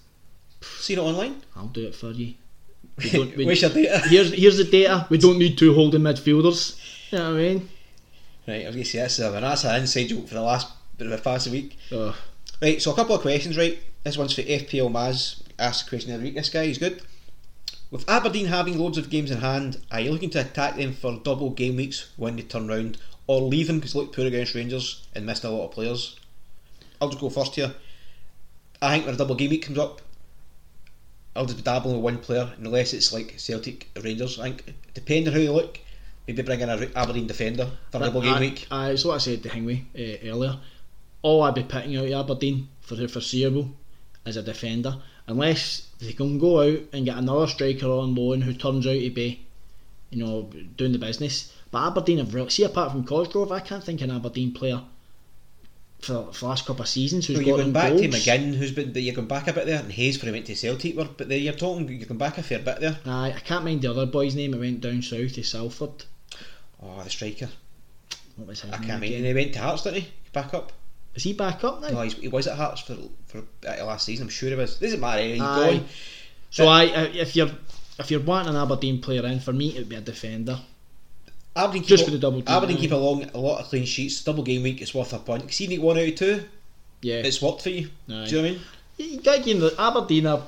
Seen 0.61 0.99
it 0.99 1.03
online. 1.03 1.43
I'll 1.57 1.68
do 1.68 1.86
it 1.86 1.95
for 1.95 2.11
you. 2.11 2.34
We 2.99 3.11
don't, 3.11 3.36
we, 3.36 3.45
Where's 3.47 3.62
your 3.62 3.70
data? 3.70 4.01
here's 4.07 4.32
here's 4.32 4.59
the 4.59 4.64
data. 4.64 5.07
We 5.09 5.18
don't 5.18 5.38
need 5.38 5.57
two 5.57 5.74
holding 5.74 6.03
midfielders. 6.03 6.78
You 7.11 7.18
know 7.18 7.30
what 7.32 7.40
I 7.40 7.43
mean? 7.43 7.68
Right, 8.47 8.62
I 8.62 8.66
was 8.66 8.74
going 8.74 8.84
to 8.84 8.90
say 8.90 8.99
that's, 8.99 9.18
uh, 9.20 9.30
that's 9.40 9.64
an 9.64 9.80
inside 9.80 10.09
joke 10.09 10.28
for 10.28 10.34
the 10.34 10.43
last 10.43 10.68
bit 10.99 11.07
of 11.07 11.12
a 11.12 11.18
fantasy 11.18 11.51
week. 11.51 11.78
Oh, 11.93 12.16
Right, 12.61 12.80
so 12.82 12.93
a 12.93 12.95
couple 12.95 13.14
of 13.14 13.22
questions, 13.22 13.57
right? 13.57 13.78
This 14.05 14.16
one's 14.18 14.34
for 14.34 14.43
FPL 14.43 14.90
Maz. 14.90 15.43
Ask 15.59 15.86
a 15.86 15.88
question 15.88 16.12
every 16.12 16.26
week. 16.26 16.34
This 16.34 16.49
guy 16.51 16.64
is 16.64 16.78
good. 16.78 17.03
With 17.90 18.09
Aberdeen 18.09 18.47
having 18.47 18.78
loads 18.78 18.99
of 18.99 19.11
games 19.11 19.30
in 19.30 19.38
hand, 19.38 19.78
are 19.90 20.01
you 20.01 20.11
looking 20.12 20.30
to 20.30 20.40
attack 20.40 20.76
them 20.76 20.93
for 20.93 21.18
double 21.22 21.51
game 21.51 21.76
weeks 21.76 22.11
when 22.16 22.36
they 22.36 22.43
turn 22.43 22.68
round, 22.68 22.99
or 23.26 23.40
leaving 23.40 23.76
because 23.78 23.93
they 23.95 24.01
look 24.01 24.14
poor 24.14 24.26
against 24.26 24.55
Rangers 24.55 25.07
and 25.14 25.24
missing 25.24 25.51
a 25.51 25.53
lot 25.53 25.66
of 25.66 25.70
players? 25.72 26.18
I'll 27.01 27.09
just 27.09 27.20
go 27.20 27.30
first 27.30 27.55
here. 27.55 27.74
I 28.80 28.93
think 28.95 29.07
when 29.07 29.14
a 29.14 29.18
double 29.18 29.34
game 29.34 29.51
week 29.51 29.64
comes 29.66 29.78
up, 29.78 30.01
I'll 31.35 31.47
just 31.47 31.57
be 31.57 31.62
dabbling 31.62 31.97
with 31.97 32.05
one 32.05 32.18
player, 32.18 32.53
unless 32.59 32.93
it's 32.93 33.12
like 33.12 33.39
Celtic 33.39 33.89
Rangers. 34.03 34.39
I 34.39 34.45
think, 34.45 34.74
depending 34.93 35.28
on 35.28 35.33
how 35.33 35.39
they 35.39 35.49
look, 35.49 35.80
maybe 36.26 36.43
bring 36.43 36.61
in 36.61 36.68
a 36.68 36.89
Aberdeen 36.95 37.26
defender 37.26 37.70
for 37.91 37.99
a 37.99 38.01
double 38.01 38.20
game 38.20 38.41
week. 38.41 38.66
I, 38.70 38.91
it's 38.91 39.05
what 39.05 39.14
I 39.14 39.18
said 39.18 39.43
to 39.43 39.49
Hingway 39.49 39.85
uh, 39.97 40.28
earlier. 40.28 40.59
All 41.22 41.43
I'd 41.43 41.55
be 41.55 41.62
picking 41.62 41.97
out 41.97 42.07
of 42.07 42.12
Aberdeen 42.12 42.68
for 42.80 42.97
the 42.97 43.09
foreseeable 43.09 43.70
is 44.26 44.37
a 44.37 44.43
defender, 44.43 45.01
unless 45.26 45.89
they 46.01 46.12
can 46.12 46.39
go 46.39 46.61
out 46.61 46.80
and 46.93 47.07
get 47.07 47.16
another 47.16 47.47
striker 47.47 47.87
on 47.87 48.14
loan 48.14 48.43
who 48.43 48.53
turns 48.53 48.87
out 48.87 49.01
to 49.01 49.11
be, 49.11 49.47
you 50.11 50.24
know, 50.24 50.51
doing 50.76 50.93
the 50.93 50.99
business. 50.99 51.53
But 51.70 51.87
Aberdeen 51.87 52.18
have 52.18 52.35
really 52.35 52.51
see 52.51 52.64
apart 52.64 52.93
from 52.93 53.05
Cosgrove, 53.05 53.51
I 53.51 53.61
can't 53.61 53.83
think 53.83 54.03
of 54.03 54.11
an 54.11 54.16
Aberdeen 54.16 54.53
player 54.53 54.83
for, 56.03 56.32
for 56.32 56.40
the 56.40 56.46
last 56.46 56.66
couple 56.66 56.82
of 56.82 56.88
seasons 56.88 57.26
who's 57.26 57.38
Well, 57.38 57.46
you're 57.46 57.57
going 57.57 57.72
back 57.72 57.90
goals. 57.90 58.03
to 58.03 58.09
McGinn, 58.09 58.55
who's 58.55 58.72
been 58.72 58.92
you're 58.94 59.14
going 59.14 59.28
back 59.28 59.48
a 59.48 59.53
bit 59.53 59.66
there, 59.66 59.80
and 59.80 59.90
Hayes 59.90 60.18
for 60.18 60.26
he 60.26 60.32
went 60.32 60.46
to 60.46 60.55
Celtic, 60.57 60.96
were, 60.96 61.05
but 61.05 61.28
there 61.28 61.38
you're 61.38 61.55
talking 61.55 61.88
you're 61.88 62.07
going 62.07 62.18
back 62.18 62.36
a 62.38 62.42
fair 62.42 62.59
bit 62.59 62.80
there. 62.80 62.98
Aye, 63.07 63.32
I 63.34 63.40
can't 63.40 63.64
mind 63.64 63.82
the 63.82 63.90
other 63.90 64.05
boy's 64.07 64.34
name. 64.34 64.53
It 64.55 64.59
went 64.61 64.80
down 64.82 65.00
south 65.03 65.32
to 65.34 65.42
Salford. 65.42 66.05
Oh, 66.82 67.03
the 67.03 67.11
striker, 67.11 67.48
What 68.36 68.48
was 68.48 68.61
his 68.62 68.72
I 68.72 68.78
name 68.78 68.86
can't 68.88 69.00
mind. 69.00 69.24
he 69.24 69.34
went 69.34 69.53
to 69.55 69.61
Hearts, 69.61 69.82
didn't 69.84 70.03
he? 70.03 70.09
Back 70.32 70.53
up. 70.55 70.72
Is 71.14 71.22
he 71.24 71.32
back 71.32 71.62
up 71.62 71.80
now? 71.82 71.88
No, 71.88 72.00
he 72.03 72.28
was 72.28 72.46
at 72.46 72.57
Hearts 72.57 72.80
for 72.82 72.96
for 73.26 73.38
uh, 73.68 73.84
last 73.84 74.07
season. 74.07 74.26
I'm 74.26 74.30
sure 74.30 74.48
he 74.48 74.55
was. 74.57 74.78
Doesn't 74.78 74.98
matter. 75.00 75.22
He's 75.22 75.40
Aye. 75.40 75.82
So 76.50 76.66
I, 76.68 76.82
I, 76.84 77.03
if 77.14 77.36
you're 77.36 77.50
if 77.98 78.11
you're 78.11 78.20
wanting 78.20 78.50
an 78.55 78.57
Aberdeen 78.57 79.00
player 79.00 79.24
in, 79.26 79.38
for 79.40 79.53
me 79.53 79.68
it 79.70 79.78
would 79.78 79.88
be 79.88 79.96
a 79.96 80.00
defender. 80.00 80.59
Aberdeen 81.55 81.82
keep 81.82 81.88
Just 81.88 82.03
a- 82.03 82.07
for 82.07 82.11
the 82.12 82.18
double 82.18 82.40
team, 82.40 82.48
Aberdeen 82.48 82.76
aye. 82.76 82.80
keep 82.80 82.92
along 82.92 83.24
a 83.34 83.38
lot 83.38 83.61
of 83.61 83.66
clean 83.68 83.84
sheets. 83.84 84.22
Double 84.24 84.42
game 84.42 84.62
week, 84.62 84.80
it's 84.80 84.94
worth 84.94 85.12
a 85.12 85.18
punt. 85.18 85.42
Because 85.42 85.61
even 85.61 85.82
one 85.82 85.98
out 85.98 86.09
of 86.09 86.14
two, 86.14 86.44
Yeah, 87.03 87.16
it's 87.16 87.42
worked 87.42 87.62
for 87.62 87.70
you. 87.70 87.90
Aye. 88.11 88.24
Do 88.26 88.36
you 88.36 88.42
know 88.42 88.42
what 88.42 88.48
I 88.48 88.50
mean? 88.53 88.61
you 88.98 89.20
give 89.20 89.61
the 89.61 89.74
Aberdeen 89.78 90.26
are 90.26 90.42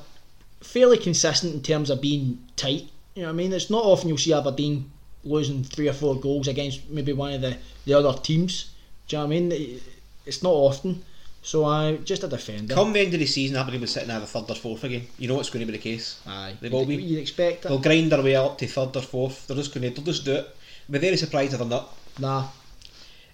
fairly 0.61 0.96
consistent 0.98 1.55
in 1.55 1.62
terms 1.62 1.90
of 1.90 2.00
being 2.00 2.38
tight. 2.57 2.88
You 3.14 3.22
know 3.22 3.28
what 3.28 3.34
I 3.34 3.36
mean? 3.36 3.52
It's 3.52 3.70
not 3.70 3.84
often 3.84 4.09
you'll 4.09 4.18
see 4.18 4.32
Aberdeen 4.32 4.90
losing 5.24 5.64
three 5.64 5.88
or 5.88 5.92
four 5.92 6.16
goals 6.20 6.48
against 6.48 6.88
maybe 6.88 7.12
one 7.12 7.32
of 7.32 7.40
the, 7.40 7.57
the 7.86 7.94
other 7.94 8.16
teams. 8.20 8.70
Do 9.09 9.16
you 9.16 9.22
know 9.22 9.28
what 9.28 9.34
I 9.36 9.40
mean? 9.40 9.80
It's 10.26 10.42
not 10.42 10.52
often. 10.52 11.02
So 11.42 11.64
I 11.66 11.96
just 11.96 12.24
a 12.24 12.28
defender. 12.28 12.74
Come 12.74 12.92
the 12.94 13.00
end 13.00 13.12
of 13.12 13.20
the 13.20 13.26
season, 13.26 13.57
Aberdeen 13.57 13.80
will 13.80 13.86
be 13.86 13.90
sitting 13.92 14.11
either 14.11 14.24
third 14.24 14.48
or 14.50 14.55
fourth 14.55 14.84
again. 14.84 15.07
You 15.18 15.28
know 15.28 15.38
it's 15.40 15.50
going 15.50 15.66
to 15.66 15.70
be 15.70 15.76
the 15.76 15.82
case. 15.82 16.18
Aye, 16.26 16.55
They 16.61 16.70
will 16.70 16.86
be. 16.86 16.96
You'd 16.96 17.18
expect 17.20 17.64
They'll 17.64 17.76
it. 17.76 17.82
grind 17.82 18.11
their 18.12 18.22
way 18.22 18.34
up 18.36 18.57
to 18.59 18.66
third 18.66 18.96
or 18.96 19.02
fourth. 19.02 19.46
They're 19.46 19.57
just 19.57 19.74
going 19.74 19.82
to, 19.92 20.00
they'll 20.00 20.05
just 20.12 20.24
do 20.24 20.34
it. 20.36 20.57
Be 20.91 20.99
very 20.99 21.16
surprised 21.16 21.53
if 21.53 21.59
they're 21.59 21.68
not. 21.68 21.97
Nah, 22.18 22.49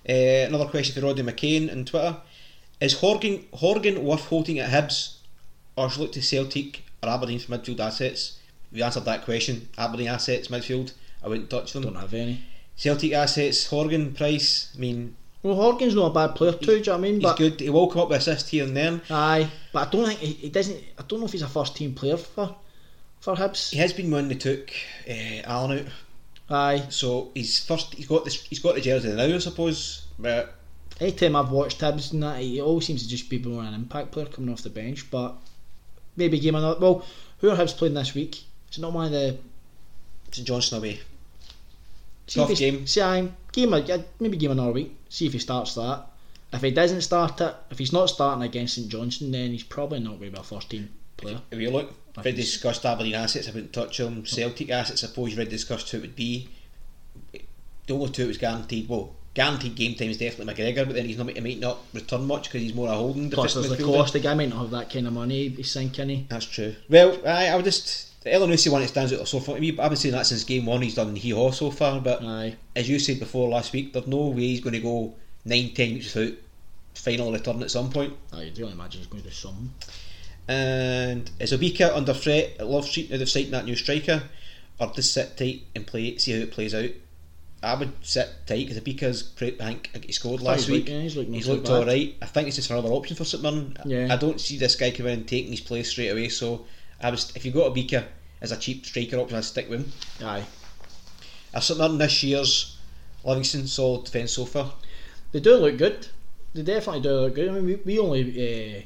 Uh, 0.09 0.46
another 0.48 0.66
question 0.66 0.94
for 0.94 1.07
Rodney 1.07 1.22
McCain 1.22 1.70
on 1.70 1.84
Twitter: 1.84 2.16
Is 2.80 2.94
Horgan 2.94 3.44
Horgan 3.53 4.03
worth 4.05 4.26
holding 4.26 4.59
at 4.59 4.70
Hibs, 4.70 5.16
or 5.76 5.90
should 5.90 6.01
look 6.01 6.12
to 6.12 6.22
Celtic 6.22 6.84
or 7.03 7.09
Aberdeen 7.11 7.38
for 7.38 7.53
midfield 7.59 7.80
assets? 7.80 8.38
We 8.72 8.82
answered 8.82 9.05
that 9.05 9.24
question. 9.24 9.68
Aberdeen 9.76 10.09
assets 10.09 10.48
midfield. 10.48 10.92
I 11.22 11.28
wouldn't 11.28 11.51
touch 11.51 11.72
them. 11.72 11.82
don't 11.82 11.96
have 11.96 12.14
any. 12.14 12.40
Celtic 12.76 13.12
assets. 13.12 13.66
Horgan 13.66 14.14
price. 14.14 14.72
I 14.74 14.78
mean, 14.78 15.16
Well, 15.42 15.55
Horgan's 15.57 15.94
not 15.94 16.07
a 16.12 16.14
bad 16.14 16.34
player 16.34 16.53
too. 16.53 16.66
Do 16.66 16.72
you 16.76 16.84
know 16.84 16.92
what 16.92 16.98
I 16.98 17.01
mean? 17.01 17.14
he's 17.14 17.22
But 17.22 17.36
good. 17.36 17.61
He 17.61 17.68
will 17.68 17.88
come 17.88 18.03
up 18.03 18.09
with 18.09 18.18
assists 18.20 18.48
here 18.48 18.64
and 18.64 18.74
there. 18.76 19.01
aye, 19.11 19.51
but 19.72 19.88
I 19.88 19.90
don't 19.90 20.07
think 20.07 20.20
he, 20.20 20.32
he 20.34 20.48
doesn't. 20.48 20.82
I 20.98 21.03
don't 21.07 21.20
know 21.20 21.26
if 21.26 21.32
he's 21.32 21.42
a 21.42 21.48
first 21.48 21.76
team 21.76 21.94
player 21.94 22.16
for 22.16 22.55
for 23.20 23.34
Hibs. 23.36 23.70
He 23.70 23.78
has 23.78 23.92
been 23.92 24.11
one 24.11 24.28
they 24.28 24.34
took 24.36 24.70
uh, 25.07 25.42
Allen 25.44 25.78
out. 25.80 25.86
Aye, 26.51 26.86
So 26.88 27.30
he's 27.34 27.64
first. 27.64 27.94
He's 27.94 28.09
got 28.09 28.24
this. 28.24 28.42
He's 28.42 28.59
got 28.59 28.74
the 28.74 28.80
jersey 28.80 29.12
now, 29.12 29.22
I 29.22 29.38
suppose. 29.38 30.07
But 30.18 30.55
anytime 31.01 31.36
I've 31.36 31.51
watched 31.51 31.80
Hibs 31.80 32.12
and 32.12 32.22
that, 32.24 32.40
he 32.40 32.61
always 32.61 32.86
seems 32.86 33.03
to 33.03 33.09
just 33.09 33.30
be 33.30 33.38
more 33.38 33.62
an 33.62 33.72
impact 33.72 34.11
player 34.11 34.26
coming 34.26 34.53
off 34.53 34.62
the 34.62 34.70
bench. 34.70 35.11
But 35.11 35.36
maybe 36.16 36.40
give 36.40 36.48
him 36.48 36.57
another. 36.57 36.80
Well, 36.80 37.05
who 37.38 37.51
are 37.51 37.57
Hibs 37.57 37.76
playing 37.76 37.94
this 37.94 38.14
week? 38.14 38.42
Is 38.70 38.78
it 38.78 38.80
not 38.80 38.92
one 38.92 39.07
of 39.07 39.12
the 39.12 39.38
St 40.32 40.46
Johnstone 40.46 40.78
away. 40.80 41.01
See 42.26 42.40
Tough 42.40 42.57
game. 42.57 42.86
See, 42.86 43.01
I 43.01 43.28
give 43.53 43.72
him 43.72 43.74
a, 43.74 44.05
maybe 44.20 44.36
give 44.36 44.51
him 44.51 44.59
another 44.59 44.72
week. 44.72 44.96
See 45.09 45.26
if 45.26 45.32
he 45.32 45.38
starts 45.38 45.74
that. 45.74 46.07
If 46.53 46.62
he 46.62 46.70
doesn't 46.70 47.03
start 47.03 47.40
it, 47.40 47.55
if 47.70 47.78
he's 47.78 47.92
not 47.92 48.07
starting 48.07 48.42
against 48.42 48.74
St 48.74 48.88
Johnstone, 48.88 49.30
then 49.30 49.51
he's 49.51 49.62
probably 49.62 50.01
not 50.01 50.18
going 50.18 50.32
to 50.32 50.36
be 50.36 50.40
a 50.40 50.42
first 50.42 50.70
team 50.70 50.90
player. 51.20 51.40
If 51.50 51.58
you 51.58 51.70
look, 51.70 51.94
I 52.16 52.20
if 52.20 52.24
we 52.24 52.32
discussed 52.32 52.84
Aberdeen 52.84 53.14
assets, 53.14 53.48
I 53.48 53.52
wouldn't 53.52 53.72
touch 53.72 53.98
them. 53.98 54.24
Celtic 54.24 54.70
assets, 54.70 55.04
I 55.04 55.08
suppose 55.08 55.34
already 55.34 55.50
discussed 55.50 55.90
who 55.90 55.98
it 55.98 56.02
would 56.02 56.16
be. 56.16 56.48
The 57.86 57.94
only 57.94 58.10
two 58.10 58.24
it 58.24 58.28
was 58.28 58.38
guaranteed. 58.38 58.88
Well, 58.88 59.14
guaranteed 59.34 59.74
game 59.74 59.94
time 59.94 60.10
is 60.10 60.18
definitely 60.18 60.54
McGregor, 60.54 60.86
but 60.86 60.94
then 60.94 61.06
he's 61.06 61.18
not. 61.18 61.30
He 61.30 61.40
might 61.40 61.60
not 61.60 61.78
return 61.92 62.26
much 62.26 62.44
because 62.44 62.62
he's 62.62 62.74
more 62.74 62.88
a 62.88 62.94
holding. 62.94 63.30
Plus, 63.30 63.54
there's 63.54 63.68
the 63.68 63.82
cost. 63.82 64.12
The 64.12 64.20
guy 64.20 64.34
might 64.34 64.48
not 64.48 64.60
have 64.60 64.70
that 64.70 64.90
kind 64.90 65.06
of 65.06 65.12
money. 65.12 65.48
He's 65.48 65.70
sinking. 65.70 66.08
He. 66.08 66.26
That's 66.28 66.46
true. 66.46 66.74
Well, 66.88 67.18
I, 67.26 67.48
I 67.48 67.56
would 67.56 67.64
just 67.64 68.10
the 68.22 68.30
Elyounoussi 68.30 68.70
one 68.70 68.82
that 68.82 68.88
stands 68.88 69.12
out 69.12 69.26
so 69.26 69.40
far 69.40 69.54
to 69.54 69.60
me. 69.60 69.70
I've 69.78 69.90
been 69.90 69.96
saying 69.96 70.14
that 70.14 70.26
since 70.26 70.44
game 70.44 70.66
one. 70.66 70.82
He's 70.82 70.94
done 70.94 71.16
hee 71.16 71.30
haw 71.30 71.50
so 71.50 71.70
far, 71.70 72.00
but 72.00 72.22
Aye. 72.22 72.56
as 72.76 72.88
you 72.88 72.98
said 72.98 73.18
before 73.18 73.48
last 73.48 73.72
week, 73.72 73.92
there's 73.92 74.06
no 74.06 74.26
way 74.28 74.42
he's 74.42 74.60
going 74.60 74.74
to 74.74 74.80
go 74.80 75.14
nine, 75.44 75.72
ten 75.74 75.94
weeks 75.94 76.14
without 76.14 76.36
final 76.94 77.32
return 77.32 77.62
at 77.62 77.70
some 77.70 77.90
point. 77.90 78.12
I 78.32 78.50
don't 78.54 78.72
imagine 78.72 79.00
he's 79.00 79.06
going 79.06 79.22
to 79.22 79.28
do 79.30 79.34
something. 79.34 79.72
And 80.51 81.30
is 81.38 81.53
Obika 81.53 81.94
under 81.94 82.12
threat 82.12 82.57
at 82.59 82.66
Love 82.66 82.84
Street 82.84 83.09
now 83.09 83.18
they've 83.18 83.28
signed 83.28 83.53
that 83.53 83.66
new 83.66 83.76
striker? 83.76 84.24
Or 84.80 84.92
just 84.92 85.14
sit 85.14 85.36
tight 85.36 85.62
and 85.76 85.86
play 85.86 86.16
see 86.16 86.32
how 86.32 86.38
it 86.38 86.51
plays 86.51 86.74
out? 86.74 86.90
I 87.62 87.74
would 87.74 87.92
sit 88.03 88.28
tight 88.46 88.66
because 88.66 88.80
Obika's 88.82 89.22
great. 89.22 89.61
I 89.61 89.74
think 89.74 90.07
he 90.07 90.12
scored 90.12 90.40
last 90.40 90.68
week. 90.68 90.88
yeah, 90.88 91.03
he's 91.03 91.14
so 91.14 91.53
looked 91.53 91.68
alright. 91.68 92.16
I 92.20 92.26
think 92.26 92.48
it's 92.48 92.57
just 92.57 92.68
another 92.70 92.88
option 92.88 93.16
for 93.16 93.24
St 93.24 93.44
Mirren. 93.44 93.76
Yeah. 93.84 94.09
I 94.11 94.16
don't 94.16 94.40
see 94.40 94.59
this 94.59 94.74
guy 94.74 94.90
coming 94.90 95.12
in 95.12 95.18
and 95.20 95.28
taking 95.28 95.53
his 95.53 95.61
place 95.61 95.90
straight 95.90 96.09
away. 96.09 96.28
So 96.30 96.66
I 97.01 97.11
was 97.11 97.32
if 97.36 97.44
you 97.44 97.53
got 97.53 97.72
Obika 97.72 98.07
as 98.40 98.51
a 98.51 98.57
cheap 98.57 98.84
striker 98.84 99.18
option, 99.18 99.36
I'd 99.38 99.44
stick 99.44 99.70
with 99.70 99.82
him. 99.84 100.26
Aye. 100.26 100.44
I've 101.55 101.62
St 101.62 101.78
Mirren 101.78 101.98
this 101.98 102.24
year's 102.24 102.76
Livingston 103.22 103.68
solid 103.68 104.07
defence 104.07 104.32
so 104.32 104.46
far. 104.46 104.72
They 105.30 105.38
do 105.38 105.55
look 105.59 105.76
good. 105.78 106.09
They 106.55 106.62
definitely 106.62 107.03
do 107.03 107.12
look 107.12 107.34
good. 107.36 107.51
I 107.51 107.53
mean, 107.53 107.66
we, 107.66 107.74
we 107.76 107.98
only 108.01 108.22
uh, 108.78 108.82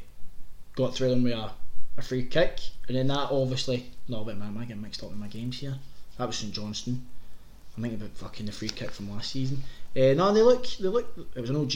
got 0.77 0.95
through 0.95 1.11
them 1.11 1.23
with 1.23 1.33
a, 1.33 1.51
a 1.97 2.03
free 2.03 2.25
kick, 2.25 2.61
and 2.89 2.97
then 2.97 3.09
that 3.09 3.29
obviously. 3.31 3.91
No, 4.09 4.25
but 4.25 4.37
man, 4.37 4.49
am 4.49 4.59
I 4.59 4.65
getting 4.65 4.83
mixed 4.83 5.03
up 5.03 5.11
in 5.11 5.19
my 5.19 5.29
games 5.29 5.59
here? 5.59 5.77
That 6.19 6.27
was 6.27 6.37
St 6.37 6.53
Johnstone. 6.53 7.05
I'm 7.77 7.83
thinking 7.83 8.01
about 8.01 8.17
fucking 8.17 8.47
the 8.47 8.53
free 8.53 8.69
kick 8.69 8.91
from 8.91 9.11
last 9.11 9.33
season. 9.33 9.63
Uh, 9.97 10.15
no, 10.15 10.33
they 10.33 10.43
look. 10.43 10.67
They 10.79 10.89
look. 10.89 11.17
It 11.35 11.41
was 11.41 11.51
an 11.51 11.57
OG. 11.57 11.73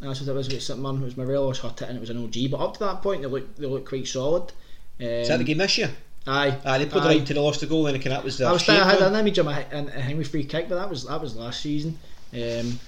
That's 0.00 0.20
what 0.20 0.28
it 0.28 0.34
was 0.34 0.48
with 0.48 0.62
St 0.62 0.80
Mirren. 0.80 1.02
It 1.02 1.04
was 1.04 1.16
Morelos 1.16 1.60
hurt 1.60 1.82
it, 1.82 1.88
and 1.88 1.96
it 1.96 2.00
was 2.00 2.10
an 2.10 2.22
OG. 2.22 2.50
But 2.50 2.60
up 2.60 2.74
to 2.74 2.80
that 2.80 3.02
point, 3.02 3.22
they 3.22 3.28
look. 3.28 3.56
They 3.56 3.66
look 3.66 3.88
quite 3.88 4.06
solid. 4.06 4.52
Um, 5.00 5.06
Is 5.06 5.28
that 5.28 5.38
the 5.38 5.44
game 5.44 5.58
this 5.58 5.78
year? 5.78 5.90
Aye. 6.26 6.58
Aye, 6.64 6.78
they 6.78 6.86
put 6.86 6.98
it 6.98 7.02
aye. 7.02 7.08
right 7.08 7.18
into 7.18 7.34
the 7.34 7.40
lost 7.40 7.60
the 7.60 7.66
goal, 7.66 7.86
and 7.86 8.00
that 8.00 8.24
was 8.24 8.38
the. 8.38 8.46
I 8.46 8.52
was 8.52 8.64
thinking, 8.64 8.82
I 8.82 8.90
had 8.90 9.02
an 9.02 9.14
image 9.16 9.38
of 9.38 9.46
my 9.46 9.64
a, 9.72 9.86
a 9.86 9.90
Henry 9.90 10.24
free 10.24 10.44
kick, 10.44 10.68
but 10.68 10.76
that 10.76 10.88
was 10.88 11.04
that 11.06 11.20
was 11.20 11.36
last 11.36 11.60
season. 11.60 11.98
Um, 12.32 12.78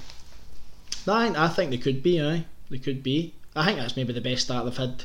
no, 1.07 1.15
I, 1.15 1.45
I 1.45 1.49
think 1.49 1.71
they 1.71 1.79
could 1.79 2.03
be. 2.03 2.21
Aye, 2.21 2.45
they 2.71 2.79
could 2.79 3.03
be. 3.03 3.35
I 3.57 3.65
think 3.65 3.79
that's 3.79 3.97
maybe 3.97 4.13
the 4.13 4.21
best 4.21 4.45
start 4.45 4.65
they've 4.65 4.77
had 4.77 5.05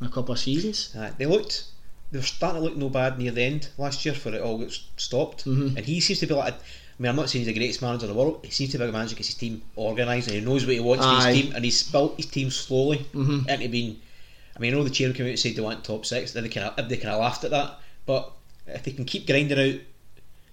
in 0.00 0.06
a 0.06 0.10
couple 0.10 0.32
of 0.32 0.38
seasons. 0.38 0.90
Aye, 0.98 1.12
they 1.18 1.26
looked 1.26 1.64
they 2.12 2.18
were 2.18 2.24
starting 2.24 2.60
to 2.60 2.64
look 2.68 2.76
no 2.76 2.88
bad 2.88 3.18
near 3.18 3.32
the 3.32 3.42
end 3.42 3.68
last 3.78 4.04
year 4.04 4.14
for 4.14 4.32
it 4.32 4.40
all 4.40 4.58
got 4.58 4.70
stopped. 4.96 5.44
Mhm. 5.44 5.76
And 5.76 5.84
he 5.84 5.98
seems 6.00 6.20
to 6.20 6.26
be 6.26 6.34
like, 6.34 6.54
I 6.54 7.02
mean, 7.02 7.10
I'm 7.10 7.16
not 7.16 7.28
saying 7.28 7.44
he's 7.44 7.52
the 7.52 7.58
greatest 7.58 7.82
manager 7.82 8.06
in 8.06 8.12
the 8.12 8.18
world. 8.18 8.40
He 8.44 8.50
seems 8.52 8.70
to 8.72 8.78
be 8.78 8.84
a 8.84 8.92
manager 8.92 9.16
gets 9.16 9.26
his 9.28 9.34
team 9.34 9.62
organised 9.76 10.28
and 10.28 10.36
he 10.36 10.40
knows 10.44 10.64
what 10.64 10.74
he 10.74 10.80
wants 10.80 11.04
for 11.04 11.16
his 11.28 11.42
team, 11.42 11.52
and 11.54 11.64
he's 11.64 11.82
built 11.82 12.16
his 12.16 12.26
team 12.26 12.50
slowly 12.50 13.04
Mhm. 13.12 13.48
into 13.48 13.68
being. 13.68 14.00
I 14.56 14.60
mean, 14.60 14.72
I 14.72 14.76
know 14.76 14.84
the 14.84 14.90
chairman 14.90 15.16
came 15.16 15.26
out 15.26 15.30
and 15.30 15.38
said 15.38 15.56
they 15.56 15.60
want 15.62 15.84
top 15.84 16.06
six. 16.06 16.32
Then 16.32 16.44
they 16.44 16.48
kind 16.48 16.72
of 16.78 16.88
they 16.88 16.96
kind 16.96 17.12
of 17.14 17.20
laughed 17.20 17.42
at 17.44 17.50
that, 17.50 17.80
but 18.06 18.30
if 18.68 18.84
they 18.84 18.92
can 18.92 19.04
keep 19.04 19.26
grinding 19.26 19.58
out 19.58 19.80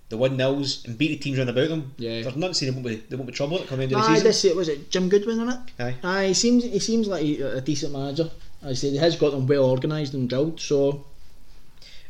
the 0.09 0.17
one 0.17 0.35
nils 0.35 0.83
and 0.85 0.97
beat 0.97 1.09
the 1.09 1.17
teams 1.17 1.37
round 1.37 1.49
about 1.49 1.69
them, 1.69 1.93
Yeah. 1.97 2.21
there's 2.23 2.35
nothing 2.35 2.53
saying 2.55 2.71
they 2.71 2.75
won't 2.81 2.87
be 2.87 3.03
they 3.09 3.15
won't 3.15 3.27
be 3.27 3.33
trouble 3.33 3.59
at 3.59 3.67
coming 3.67 3.85
of 3.93 4.01
the 4.01 4.07
season. 4.07 4.23
this 4.23 4.43
was 4.55 4.67
it 4.69 4.89
Jim 4.89 5.07
Goodwin 5.07 5.39
in 5.39 5.49
it? 5.49 5.59
Aye. 5.79 5.95
Aye, 6.03 6.27
he 6.29 6.33
seems 6.33 6.63
he 6.63 6.79
seems 6.79 7.07
like 7.07 7.23
a 7.25 7.61
decent 7.61 7.93
manager. 7.93 8.29
I 8.65 8.73
say 8.73 8.91
he 8.91 8.97
has 8.97 9.15
got 9.15 9.31
them 9.31 9.47
well 9.47 9.65
organised 9.65 10.13
and 10.13 10.29
drilled. 10.29 10.59
So 10.59 11.05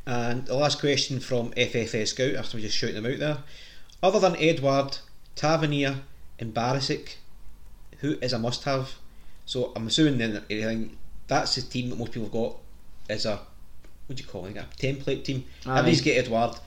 And 0.05 0.45
the 0.45 0.55
last 0.55 0.79
question 0.79 1.19
from 1.19 1.51
FFS 1.51 2.09
Scout, 2.09 2.35
after 2.35 2.57
we 2.57 2.63
just 2.63 2.77
shouting 2.77 2.95
them 3.01 3.11
out 3.11 3.19
there. 3.19 3.37
Other 4.01 4.19
than 4.19 4.35
Edouard, 4.35 4.97
Tavernier, 5.35 6.01
and 6.39 6.53
Barisic, 6.53 7.15
who 7.99 8.17
is 8.21 8.33
a 8.33 8.39
must 8.39 8.65
have? 8.65 8.95
So 9.45 9.71
I'm 9.75 9.87
assuming 9.87 10.17
then 10.17 10.33
that 10.33 10.89
that's 11.27 11.55
the 11.55 11.61
team 11.61 11.89
that 11.89 11.97
most 11.97 12.11
people 12.11 12.23
have 12.23 12.33
got 12.33 12.57
as 13.09 13.25
a 13.25 13.39
what 14.07 14.17
do 14.17 14.23
you 14.23 14.27
call 14.27 14.45
it? 14.45 14.57
A 14.57 14.65
template 14.77 15.23
team. 15.23 15.45
Aye. 15.65 15.79
Everybody's 15.79 16.01
get 16.01 16.17
Edouard, 16.17 16.57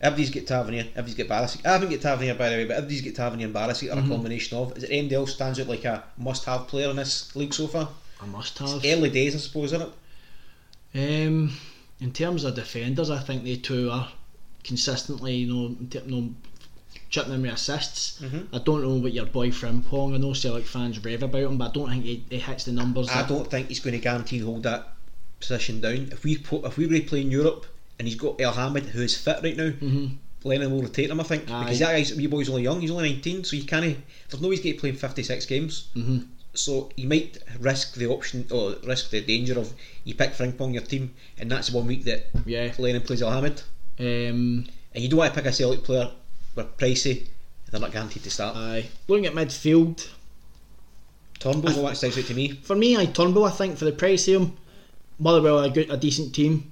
everybody's 0.00 0.30
get 0.30 0.46
Tavernier, 0.46 0.86
everybody's 0.94 1.14
get 1.14 1.28
Barisic. 1.28 1.66
I 1.66 1.72
haven't 1.72 1.88
get 1.88 2.00
Tavernier 2.00 2.34
by 2.34 2.50
the 2.50 2.56
way, 2.56 2.64
but 2.64 2.76
everybody's 2.76 3.00
get 3.00 3.16
Tavernier 3.16 3.46
and 3.46 3.54
Barisic 3.54 3.88
are 3.88 3.98
a 3.98 4.02
mm-hmm. 4.02 4.10
combination 4.10 4.56
of. 4.56 4.76
Is 4.76 4.84
it 4.84 4.90
anybody 4.90 5.16
else 5.16 5.34
stands 5.34 5.58
out 5.58 5.66
like 5.66 5.84
a 5.84 6.04
must 6.16 6.44
have 6.44 6.68
player 6.68 6.90
in 6.90 6.96
this 6.96 7.34
league 7.34 7.52
so 7.52 7.66
far? 7.66 7.88
A 8.24 8.26
must 8.26 8.58
have. 8.58 8.84
Early 8.84 9.10
days 9.10 9.34
I 9.34 9.38
suppose, 9.38 9.72
isn't 9.72 9.92
it? 10.94 11.26
Um, 11.26 11.52
in 12.00 12.12
terms 12.12 12.44
of 12.44 12.54
defenders, 12.54 13.10
I 13.10 13.20
think 13.20 13.44
they 13.44 13.56
two 13.56 13.90
are 13.90 14.08
consistently, 14.62 15.34
you 15.36 15.52
know, 15.52 15.76
you 15.90 16.02
know 16.06 16.34
chipping 17.10 17.32
in 17.34 17.42
with 17.42 17.52
assists. 17.52 18.20
Mm-hmm. 18.20 18.54
I 18.54 18.58
don't 18.58 18.82
know 18.82 18.94
what 18.96 19.12
your 19.12 19.26
boy 19.26 19.50
Frimpong. 19.50 20.14
I 20.14 20.18
know 20.18 20.32
Celtic 20.32 20.66
fans 20.66 21.04
rave 21.04 21.22
about 21.22 21.42
him, 21.42 21.58
but 21.58 21.70
I 21.70 21.72
don't 21.72 21.90
think 21.90 22.04
he, 22.04 22.24
he 22.30 22.38
hits 22.38 22.64
the 22.64 22.72
numbers. 22.72 23.08
I 23.10 23.26
don't 23.26 23.50
think 23.50 23.68
he's 23.68 23.80
going 23.80 23.94
to 23.94 24.00
guarantee 24.00 24.38
hold 24.38 24.62
that 24.64 24.88
position 25.40 25.80
down. 25.80 26.08
If 26.12 26.24
we 26.24 26.38
put, 26.38 26.64
if 26.64 26.76
we 26.76 26.86
were 26.86 26.98
to 26.98 27.04
play 27.04 27.20
in 27.20 27.30
Europe 27.30 27.66
and 27.98 28.08
he's 28.08 28.16
got 28.16 28.38
Elhamed 28.38 28.86
who 28.86 29.02
is 29.02 29.16
fit 29.16 29.40
right 29.42 29.56
now, 29.56 29.70
Mhm. 29.70 30.16
Lennon 30.44 30.70
will 30.72 30.82
rotate 30.82 31.08
him. 31.10 31.20
I 31.20 31.24
think 31.24 31.50
Aye. 31.50 31.64
because 31.64 31.78
that 31.78 31.92
guy's 31.92 32.14
wee 32.14 32.26
boy's 32.26 32.48
only 32.50 32.62
young. 32.64 32.80
He's 32.80 32.90
only 32.90 33.12
nineteen, 33.12 33.44
so 33.44 33.56
you 33.56 33.64
can't. 33.64 33.96
There's 34.28 34.42
no 34.42 34.48
way 34.48 34.56
he's 34.56 34.64
going 34.64 34.74
to 34.74 34.80
play 34.80 34.90
in 34.90 34.96
fifty 34.96 35.22
six 35.22 35.46
games. 35.46 35.88
Mhm. 35.96 36.26
So 36.54 36.90
you 36.96 37.08
might 37.08 37.38
risk 37.60 37.94
the 37.94 38.06
option 38.06 38.46
or 38.50 38.76
risk 38.84 39.10
the 39.10 39.20
danger 39.20 39.58
of 39.58 39.72
you 40.04 40.14
pick 40.14 40.32
Frimpong 40.32 40.72
your 40.72 40.82
team, 40.82 41.12
and 41.38 41.50
that's 41.50 41.68
the 41.70 41.76
one 41.76 41.86
week 41.86 42.04
that 42.04 42.26
Yeah. 42.46 42.72
Lennon 42.78 43.02
plays 43.02 43.22
Elhamed, 43.22 43.62
Um, 43.98 44.66
and 44.94 45.02
you 45.02 45.08
don't 45.08 45.18
want 45.18 45.34
to 45.34 45.40
pick 45.40 45.50
a 45.50 45.52
Celtic 45.52 45.82
player 45.84 46.10
with 46.54 46.76
pricey. 46.76 47.26
They're 47.70 47.80
not 47.80 47.92
guaranteed 47.92 48.22
to 48.22 48.30
start. 48.30 48.56
aye. 48.56 48.86
Looking 49.08 49.26
at 49.26 49.32
midfield, 49.34 50.06
Turnbull. 51.40 51.72
the 51.72 51.80
one 51.82 51.92
that 51.92 51.96
stands 51.96 52.16
out 52.18 52.24
to 52.26 52.34
me. 52.34 52.52
for 52.62 52.76
me, 52.76 52.96
I 52.96 53.06
Turnbull. 53.06 53.44
I 53.44 53.50
think 53.50 53.76
for 53.76 53.84
the 53.84 53.92
price 53.92 54.28
of 54.28 54.34
him, 54.42 54.56
Motherwell 55.18 55.58
are 55.60 55.66
a 55.66 55.70
good, 55.70 55.90
a 55.90 55.96
decent 55.96 56.34
team, 56.34 56.70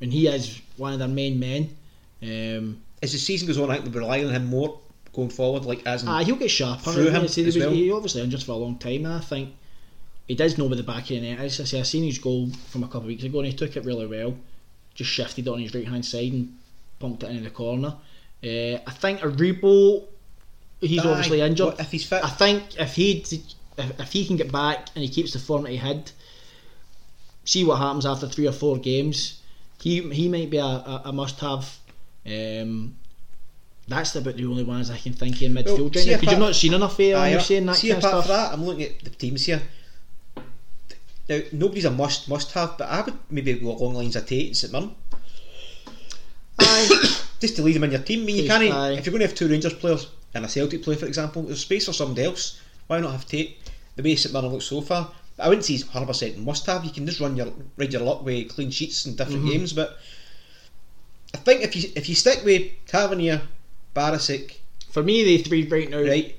and 0.00 0.12
he 0.12 0.28
is 0.28 0.60
one 0.76 0.92
of 0.92 0.98
their 1.00 1.08
main 1.08 1.38
men. 1.40 1.76
Um, 2.22 2.82
As 3.02 3.12
the 3.12 3.18
season 3.18 3.46
goes 3.46 3.58
on, 3.58 3.70
I 3.70 3.74
think 3.78 3.86
we'll 3.94 4.04
rely 4.04 4.24
on 4.24 4.30
him 4.32 4.46
more 4.46 4.78
going 5.16 5.30
forward. 5.30 5.64
Like 5.64 5.84
as 5.86 6.04
Ah, 6.06 6.22
he'll 6.22 6.36
get 6.36 6.50
sharper. 6.50 6.92
Through 6.92 7.08
him 7.10 7.26
he 7.26 7.42
was- 7.44 7.56
well. 7.56 7.70
He 7.70 7.90
obviously 7.90 8.22
injured 8.22 8.42
for 8.42 8.52
a 8.52 8.56
long 8.56 8.78
time, 8.78 9.04
and 9.06 9.14
I 9.14 9.20
think 9.20 9.54
he 10.28 10.34
does 10.34 10.56
know 10.58 10.66
where 10.66 10.76
the 10.76 10.82
back 10.82 11.02
of 11.04 11.08
the 11.08 11.20
net 11.20 11.40
is. 11.44 11.60
I 11.60 11.64
say, 11.64 11.80
I 11.80 11.82
seen 11.82 12.04
his 12.04 12.18
goal 12.18 12.50
from 12.70 12.82
a 12.84 12.86
couple 12.86 13.00
of 13.00 13.06
weeks 13.06 13.24
ago, 13.24 13.38
and 13.40 13.48
he 13.48 13.54
took 13.54 13.76
it 13.76 13.84
really 13.84 14.06
well. 14.06 14.36
Just 14.94 15.10
shifted 15.10 15.46
it 15.46 15.50
on 15.50 15.58
his 15.58 15.74
right 15.74 15.86
hand 15.88 16.04
side 16.04 16.32
and 16.32 16.56
pumped 17.00 17.22
it 17.22 17.30
into 17.30 17.42
the 17.44 17.50
corner. 17.50 17.94
Uh, 18.44 18.78
I 18.86 18.92
think 18.92 19.20
Aribo, 19.20 20.04
he's 20.80 21.04
Aye, 21.04 21.08
obviously 21.10 21.40
injured. 21.40 21.74
if 21.78 21.90
he's 21.90 22.04
fit- 22.06 22.24
I 22.24 22.28
think 22.30 22.62
if 22.78 22.94
he 22.94 23.24
if, 23.78 24.00
if 24.00 24.12
he 24.12 24.26
can 24.26 24.36
get 24.36 24.50
back 24.52 24.88
and 24.94 25.02
he 25.02 25.08
keeps 25.10 25.32
the 25.32 25.38
form 25.38 25.62
that 25.64 25.70
he 25.70 25.76
had, 25.76 26.10
see 27.44 27.64
what 27.64 27.76
happens 27.78 28.06
after 28.06 28.26
three 28.28 28.46
or 28.46 28.52
four 28.52 28.78
games. 28.78 29.40
He 29.80 30.00
he 30.12 30.28
might 30.28 30.50
be 30.50 30.56
a, 30.56 30.64
a, 30.64 31.02
a 31.06 31.12
must 31.12 31.38
have. 31.40 31.78
Um, 32.26 32.96
that's 33.88 34.14
about 34.16 34.36
the 34.36 34.44
only 34.46 34.64
ones 34.64 34.90
I 34.90 34.96
can 34.98 35.12
think 35.12 35.36
of 35.36 35.42
in 35.42 35.54
midfield 35.54 35.76
Well, 35.78 35.84
right 35.86 35.96
see 35.98 36.06
now 36.10 36.14
if 36.14 36.20
because 36.20 36.32
you've 36.32 36.40
not 36.40 36.54
seen 36.56 36.74
enough 36.74 36.96
here. 36.96 37.16
Aye, 37.16 37.30
You're 37.30 37.40
saying 37.40 37.66
that 37.66 37.76
see 37.76 37.88
kind 37.90 38.02
of 38.02 38.08
apart 38.10 38.24
stuff. 38.24 38.26
from 38.26 38.36
that, 38.36 38.52
I'm 38.52 38.64
looking 38.66 38.84
at 38.86 39.00
the 39.04 39.10
teams 39.10 39.46
here. 39.46 39.62
Now, 41.28 41.40
nobody's 41.52 41.84
a 41.84 41.90
must 41.90 42.28
must 42.28 42.52
have, 42.52 42.76
but 42.78 42.88
I 42.88 43.00
would 43.02 43.14
maybe 43.30 43.52
go 43.54 43.76
along 43.76 43.92
the 43.94 43.98
lines 44.00 44.16
of 44.16 44.26
Tait 44.26 44.46
and 44.48 44.56
St 44.56 44.72
Mirren. 44.72 44.94
Aye. 46.58 47.16
Just 47.40 47.56
to 47.56 47.62
leave 47.62 47.74
them 47.74 47.84
in 47.84 47.90
your 47.90 48.00
team. 48.00 48.22
I 48.22 48.24
mean, 48.24 48.36
you 48.36 48.48
can't. 48.48 48.72
aye. 48.72 48.92
If 48.92 49.04
you're 49.06 49.12
going 49.12 49.20
to 49.20 49.26
have 49.26 49.34
two 49.36 49.48
Rangers 49.48 49.74
players 49.74 50.08
and 50.34 50.44
a 50.44 50.48
Celtic 50.48 50.82
player, 50.82 50.96
for 50.96 51.06
example, 51.06 51.42
there's 51.42 51.60
space 51.60 51.84
for 51.86 51.92
somebody 51.92 52.24
else. 52.24 52.60
Why 52.86 53.00
not 53.00 53.12
have 53.12 53.26
Tait? 53.26 53.58
The 53.96 54.02
way 54.02 54.16
St 54.16 54.32
Mirren 54.32 54.50
looks 54.52 54.64
so 54.66 54.80
far, 54.80 55.10
I 55.38 55.48
wouldn't 55.48 55.64
say 55.64 55.74
he's 55.74 55.84
100 55.84 56.06
percent 56.06 56.38
must 56.38 56.64
have. 56.66 56.84
You 56.84 56.90
can 56.90 57.06
just 57.06 57.20
run 57.20 57.36
your 57.36 57.48
ride 57.76 57.92
your 57.92 58.02
luck 58.02 58.24
with 58.24 58.48
clean 58.48 58.70
sheets 58.70 59.04
in 59.06 59.16
different 59.16 59.40
Mm-hmm. 59.40 59.50
games, 59.50 59.72
but 59.72 59.98
I 61.34 61.38
think 61.38 61.62
if 61.62 61.76
you 61.76 61.90
if 61.96 62.08
you 62.08 62.14
stick 62.14 62.42
with 62.44 62.62
Tavernier, 62.86 63.42
Barisic, 63.96 64.56
For 64.90 65.02
me, 65.02 65.24
the 65.24 65.38
three 65.38 65.66
right 65.66 65.88
now. 65.90 66.02
right, 66.02 66.36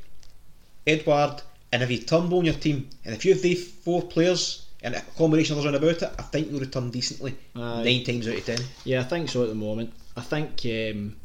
Edouard, 0.86 1.41
and 1.72 1.84
if 1.84 1.89
you 1.91 1.99
Turnbull 1.99 2.39
on 2.39 2.45
your 2.45 2.53
team, 2.53 2.88
and 3.03 3.14
if 3.16 3.26
you 3.26 3.34
have 3.34 3.41
these 3.41 3.68
four 3.68 4.03
players 4.03 4.68
and 4.84 4.95
a 4.95 5.01
combination 5.18 5.53
of 5.53 5.60
others 5.66 5.74
around 5.74 5.84
about 5.84 6.01
it, 6.03 6.16
I 6.20 6.22
think 6.22 6.49
you'll 6.51 6.60
return 6.60 6.91
decently. 6.91 7.36
Aye. 7.55 7.84
Nine 7.84 8.03
times 8.03 8.28
out 8.28 8.36
of 8.36 8.45
ten. 8.45 8.60
Yeah, 8.86 9.01
I 9.01 9.03
think 9.03 9.30
so 9.30 9.43
at 9.43 9.49
the 9.49 9.55
moment. 9.55 9.91
I 10.16 10.22
think 10.22 10.62
um, 10.66 11.16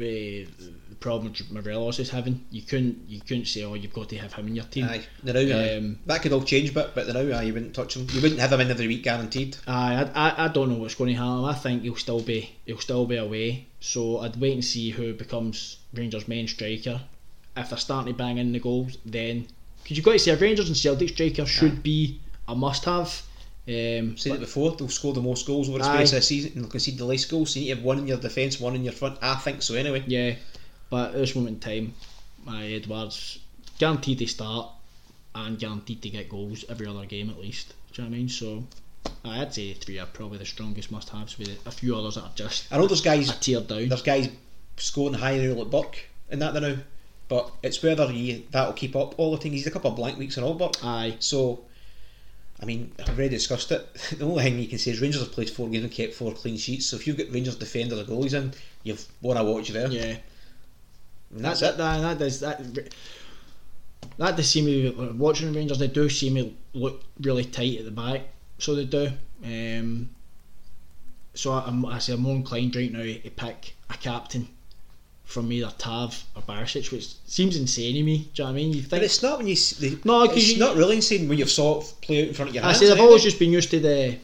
the, 0.00 0.46
the 0.88 0.94
problem 0.96 1.32
Morelos 1.50 1.98
is 1.98 2.10
having, 2.10 2.44
you 2.50 2.62
couldn't 2.62 2.98
you 3.08 3.20
couldn't 3.20 3.46
say, 3.46 3.62
oh, 3.64 3.74
you've 3.74 3.92
got 3.92 4.08
to 4.08 4.16
have 4.16 4.32
him 4.32 4.48
in 4.48 4.56
your 4.56 4.64
team. 4.64 4.86
Aye, 4.86 5.02
the 5.22 5.32
now, 5.32 5.40
aye. 5.40 5.76
Um, 5.76 5.98
that 6.06 6.22
could 6.22 6.32
all 6.32 6.42
change, 6.42 6.74
but 6.74 6.94
but 6.94 7.06
the 7.06 7.12
now, 7.12 7.38
aye, 7.38 7.42
you 7.42 7.54
wouldn't 7.54 7.74
touch 7.74 7.96
him. 7.96 8.06
You 8.12 8.20
wouldn't 8.20 8.40
have 8.40 8.52
him 8.52 8.60
in 8.60 8.70
every 8.70 8.88
week, 8.88 9.04
guaranteed. 9.04 9.56
Aye, 9.66 10.10
I, 10.14 10.28
I, 10.28 10.44
I 10.44 10.48
don't 10.48 10.70
know 10.70 10.76
what's 10.76 10.96
going 10.96 11.14
to 11.14 11.16
happen. 11.16 11.44
I 11.44 11.54
think 11.54 11.82
he'll 11.82 11.96
still 11.96 12.20
be 12.20 12.56
he'll 12.66 12.78
still 12.78 13.06
be 13.06 13.16
away. 13.16 13.66
So 13.80 14.18
I'd 14.18 14.36
wait 14.36 14.54
and 14.54 14.64
see 14.64 14.90
who 14.90 15.14
becomes 15.14 15.78
Rangers' 15.94 16.26
main 16.28 16.48
striker. 16.48 17.00
If 17.56 17.70
they're 17.70 17.78
starting 17.78 18.12
to 18.12 18.18
bang 18.18 18.38
in 18.38 18.52
the 18.52 18.60
goals, 18.60 18.98
then 19.04 19.46
because 19.82 19.96
you've 19.96 20.06
got 20.06 20.12
to 20.12 20.18
say 20.18 20.32
a 20.32 20.36
Rangers 20.36 20.68
and 20.68 20.76
Celtic 20.76 21.10
striker 21.10 21.46
should 21.46 21.82
be 21.82 22.20
a 22.48 22.54
must-have. 22.54 23.22
Um, 23.70 24.16
Said 24.16 24.34
it 24.34 24.40
before, 24.40 24.72
they'll 24.72 24.88
score 24.88 25.12
the 25.12 25.22
most 25.22 25.46
goals 25.46 25.68
over 25.68 25.78
the 25.78 25.84
space 25.84 26.12
of 26.12 26.18
a 26.18 26.22
season 26.22 26.52
and 26.54 26.64
they'll 26.64 26.70
concede 26.70 26.98
the 26.98 27.04
least 27.04 27.30
goals. 27.30 27.52
So 27.54 27.60
you 27.60 27.66
need 27.66 27.70
to 27.70 27.76
have 27.76 27.84
one 27.84 27.98
in 27.98 28.06
your 28.08 28.16
defence, 28.18 28.58
one 28.58 28.74
in 28.74 28.82
your 28.82 28.92
front. 28.92 29.18
I 29.22 29.36
think 29.36 29.62
so 29.62 29.74
anyway. 29.74 30.02
Yeah, 30.06 30.34
but 30.88 31.10
at 31.10 31.16
this 31.16 31.36
moment 31.36 31.64
in 31.64 31.84
time, 31.84 31.94
my 32.44 32.66
Edouard's 32.66 33.38
guaranteed 33.78 34.18
to 34.18 34.26
start 34.26 34.68
and 35.34 35.58
guaranteed 35.58 36.02
to 36.02 36.10
get 36.10 36.28
goals 36.28 36.64
every 36.68 36.86
other 36.86 37.04
game 37.06 37.30
at 37.30 37.38
least. 37.38 37.74
Do 37.92 38.02
you 38.02 38.08
know 38.08 38.10
what 38.10 38.16
I 38.16 38.18
mean? 38.18 38.28
So 38.28 38.64
I'd 39.24 39.54
say 39.54 39.72
three 39.74 39.98
are 39.98 40.06
probably 40.06 40.38
the 40.38 40.46
strongest 40.46 40.90
must-haves 40.90 41.38
with 41.38 41.66
a 41.66 41.70
few 41.70 41.96
others 41.96 42.16
that 42.16 42.22
are 42.22 42.32
just 42.34 42.72
I 42.72 42.78
know 42.78 42.86
there's 42.86 43.00
guys 43.00 43.36
tier 43.38 43.60
down. 43.60 43.88
there's 43.88 44.02
guys 44.02 44.28
scoring 44.76 45.14
higher 45.14 45.54
like 45.54 45.70
Burke 45.70 45.98
and 46.30 46.42
that 46.42 46.54
they 46.54 46.60
now, 46.60 46.76
but 47.28 47.50
it's 47.62 47.82
whether 47.82 48.08
he 48.08 48.46
that'll 48.50 48.72
keep 48.72 48.96
up 48.96 49.18
all 49.18 49.32
the 49.32 49.38
things. 49.38 49.54
He's 49.54 49.66
a 49.66 49.70
couple 49.70 49.90
of 49.90 49.96
blank 49.96 50.18
weeks 50.18 50.36
in 50.36 50.44
all 50.44 50.54
Burke. 50.54 50.84
Aye. 50.84 51.16
So, 51.20 51.60
I 52.62 52.66
mean, 52.66 52.92
I've 53.00 53.08
already 53.08 53.30
discussed 53.30 53.72
it. 53.72 53.86
The 54.18 54.24
only 54.24 54.44
thing 54.44 54.58
you 54.58 54.68
can 54.68 54.78
say 54.78 54.90
is 54.90 55.00
Rangers 55.00 55.22
have 55.22 55.32
played 55.32 55.48
four 55.48 55.68
games 55.68 55.84
and 55.84 55.92
kept 55.92 56.14
four 56.14 56.32
clean 56.32 56.56
sheets. 56.56 56.86
So 56.86 56.96
if 56.96 57.06
you've 57.06 57.16
got 57.16 57.30
Rangers 57.30 57.56
defenders 57.56 57.98
or 57.98 58.04
goalies 58.04 58.34
in, 58.34 58.52
you've 58.82 59.06
won 59.22 59.36
a 59.36 59.44
watch 59.44 59.70
there. 59.70 59.90
Yeah, 59.90 60.16
and 61.34 61.44
that's 61.44 61.60
that, 61.60 61.74
it. 61.74 61.78
That, 61.78 62.00
that 62.00 62.18
does 62.18 62.40
that. 62.40 62.60
That 64.18 64.36
does 64.36 64.48
seem 64.48 64.66
to 64.66 64.92
be, 64.92 65.18
watching 65.18 65.52
Rangers. 65.52 65.78
They 65.78 65.88
do 65.88 66.08
seem 66.10 66.34
to 66.34 66.52
look 66.74 67.02
really 67.20 67.44
tight 67.44 67.78
at 67.78 67.84
the 67.86 67.90
back, 67.90 68.22
so 68.58 68.74
they 68.74 68.84
do. 68.84 69.10
Um, 69.42 70.10
so 71.32 71.52
I, 71.52 71.64
I'm, 71.66 71.86
I 71.86 71.98
say 71.98 72.12
I'm 72.12 72.20
more 72.20 72.36
inclined 72.36 72.76
right 72.76 72.92
now 72.92 73.02
to 73.02 73.30
pick 73.30 73.76
a 73.88 73.96
captain 73.96 74.48
from 75.30 75.52
either 75.52 75.72
Tav 75.78 76.24
or 76.34 76.42
Barisic, 76.42 76.90
which 76.90 77.14
seems 77.26 77.56
insane 77.56 77.94
to 77.94 78.02
me. 78.02 78.18
Do 78.18 78.22
you 78.24 78.28
know 78.38 78.44
what 78.44 78.50
I 78.50 78.52
mean? 78.54 78.72
You 78.72 78.82
But 78.82 78.90
think 78.90 79.02
it's 79.04 79.22
not 79.22 79.38
when 79.38 79.46
you. 79.46 79.54
The, 79.54 79.98
No, 80.04 80.24
it's 80.24 80.48
you- 80.52 80.58
not 80.58 80.76
really 80.76 80.96
insane 80.96 81.28
when 81.28 81.38
you've 81.38 81.50
saw 81.50 81.80
it 81.80 81.94
play 82.02 82.22
out 82.22 82.28
in 82.28 82.34
front 82.34 82.48
of 82.48 82.54
your 82.56 82.64
I 82.64 82.72
say 82.72 82.90
I've 82.90 82.98
eh? 82.98 83.02
always 83.02 83.22
just 83.22 83.38
been 83.38 83.50
used 83.52 83.70
to 83.70 83.80
the 83.80 84.16